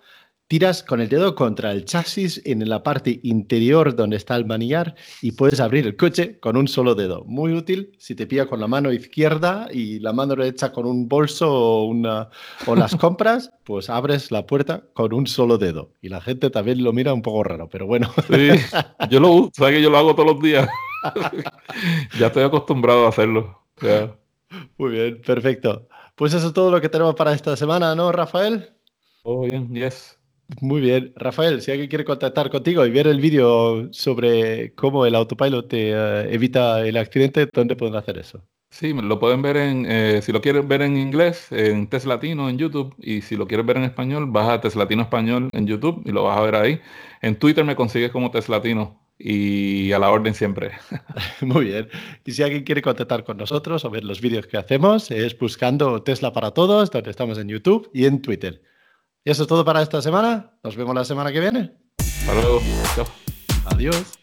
tiras 0.47 0.83
con 0.83 0.99
el 0.99 1.07
dedo 1.07 1.33
contra 1.33 1.71
el 1.71 1.85
chasis 1.85 2.41
en 2.43 2.67
la 2.67 2.83
parte 2.83 3.21
interior 3.23 3.95
donde 3.95 4.17
está 4.17 4.35
el 4.35 4.45
manillar 4.45 4.95
y 5.21 5.31
puedes 5.31 5.61
abrir 5.61 5.87
el 5.87 5.95
coche 5.95 6.41
con 6.41 6.57
un 6.57 6.67
solo 6.67 6.93
dedo. 6.93 7.23
Muy 7.23 7.53
útil 7.53 7.95
si 7.99 8.15
te 8.15 8.27
pilla 8.27 8.47
con 8.47 8.59
la 8.59 8.67
mano 8.67 8.91
izquierda 8.91 9.69
y 9.71 9.99
la 9.99 10.11
mano 10.11 10.35
derecha 10.35 10.73
con 10.73 10.85
un 10.85 11.07
bolso 11.07 11.49
o, 11.49 11.85
una, 11.85 12.27
o 12.67 12.75
las 12.75 12.95
compras, 12.97 13.49
pues 13.63 13.89
abres 13.89 14.29
la 14.29 14.45
puerta 14.45 14.83
con 14.91 15.13
un 15.13 15.25
solo 15.25 15.57
dedo. 15.57 15.93
Y 16.01 16.09
la 16.09 16.19
gente 16.19 16.49
también 16.49 16.83
lo 16.83 16.91
mira 16.91 17.13
un 17.13 17.21
poco 17.21 17.45
raro, 17.45 17.69
pero 17.69 17.87
bueno. 17.87 18.11
Sí, 18.27 18.49
yo 19.09 19.21
lo 19.21 19.29
uso, 19.29 19.51
sabes 19.53 19.75
que 19.75 19.81
yo 19.81 19.89
lo 19.89 19.97
hago 19.97 20.15
todos 20.15 20.33
los 20.33 20.43
días. 20.43 20.67
ya 22.19 22.27
estoy 22.27 22.43
acostumbrado 22.43 23.05
a 23.05 23.09
hacerlo. 23.09 23.63
Muy 24.77 24.91
bien, 24.91 25.21
perfecto. 25.21 25.87
Pues 26.21 26.35
eso 26.35 26.49
es 26.49 26.53
todo 26.53 26.69
lo 26.69 26.79
que 26.79 26.87
tenemos 26.87 27.15
para 27.15 27.33
esta 27.33 27.57
semana, 27.57 27.95
¿no, 27.95 28.11
Rafael? 28.11 28.69
Todo 29.23 29.41
bien, 29.41 29.73
yes. 29.73 30.19
Muy 30.59 30.79
bien. 30.79 31.13
Rafael, 31.15 31.63
si 31.63 31.71
alguien 31.71 31.89
quiere 31.89 32.05
contactar 32.05 32.51
contigo 32.51 32.85
y 32.85 32.91
ver 32.91 33.07
el 33.07 33.19
vídeo 33.19 33.91
sobre 33.91 34.75
cómo 34.75 35.07
el 35.07 35.15
autopilot 35.15 35.67
te 35.67 35.89
eh, 35.89 36.31
evita 36.31 36.85
el 36.85 36.97
accidente, 36.97 37.49
¿dónde 37.51 37.75
pueden 37.75 37.95
hacer 37.95 38.19
eso? 38.19 38.43
Sí, 38.69 38.93
lo 38.93 39.17
pueden 39.17 39.41
ver 39.41 39.57
en, 39.57 39.87
eh, 39.89 40.21
si 40.21 40.31
lo 40.31 40.41
quieres 40.41 40.67
ver 40.67 40.83
en 40.83 40.95
inglés, 40.95 41.47
en 41.51 41.87
Teslatino 41.87 42.49
en 42.49 42.59
YouTube, 42.59 42.93
y 42.99 43.21
si 43.21 43.35
lo 43.35 43.47
quieres 43.47 43.65
ver 43.65 43.77
en 43.77 43.85
español, 43.85 44.27
vas 44.29 44.47
a 44.47 44.61
Teslatino 44.61 45.01
Español 45.01 45.49
en 45.51 45.65
YouTube 45.65 46.03
y 46.05 46.11
lo 46.11 46.25
vas 46.25 46.37
a 46.37 46.41
ver 46.41 46.53
ahí. 46.53 46.81
En 47.23 47.35
Twitter 47.35 47.65
me 47.65 47.75
consigues 47.75 48.11
como 48.11 48.29
Teslatino 48.29 49.00
y 49.23 49.91
a 49.91 49.99
la 49.99 50.09
orden 50.09 50.33
siempre. 50.33 50.71
Muy 51.41 51.65
bien. 51.65 51.89
Y 52.25 52.31
si 52.31 52.43
alguien 52.43 52.63
quiere 52.63 52.81
contactar 52.81 53.23
con 53.23 53.37
nosotros 53.37 53.85
o 53.85 53.89
ver 53.89 54.03
los 54.03 54.21
vídeos 54.21 54.47
que 54.47 54.57
hacemos, 54.57 55.11
es 55.11 55.37
buscando 55.37 56.01
Tesla 56.03 56.33
para 56.33 56.51
Todos, 56.51 56.91
donde 56.91 57.11
estamos 57.11 57.37
en 57.37 57.49
YouTube 57.49 57.89
y 57.93 58.05
en 58.05 58.21
Twitter. 58.21 58.61
Y 59.23 59.31
eso 59.31 59.43
es 59.43 59.47
todo 59.47 59.63
para 59.63 59.81
esta 59.81 60.01
semana. 60.01 60.57
Nos 60.63 60.75
vemos 60.75 60.95
la 60.95 61.05
semana 61.05 61.31
que 61.31 61.39
viene. 61.39 61.71
Hasta 61.99 62.33
luego. 62.33 62.61
Chao. 62.95 63.05
Adiós. 63.65 64.17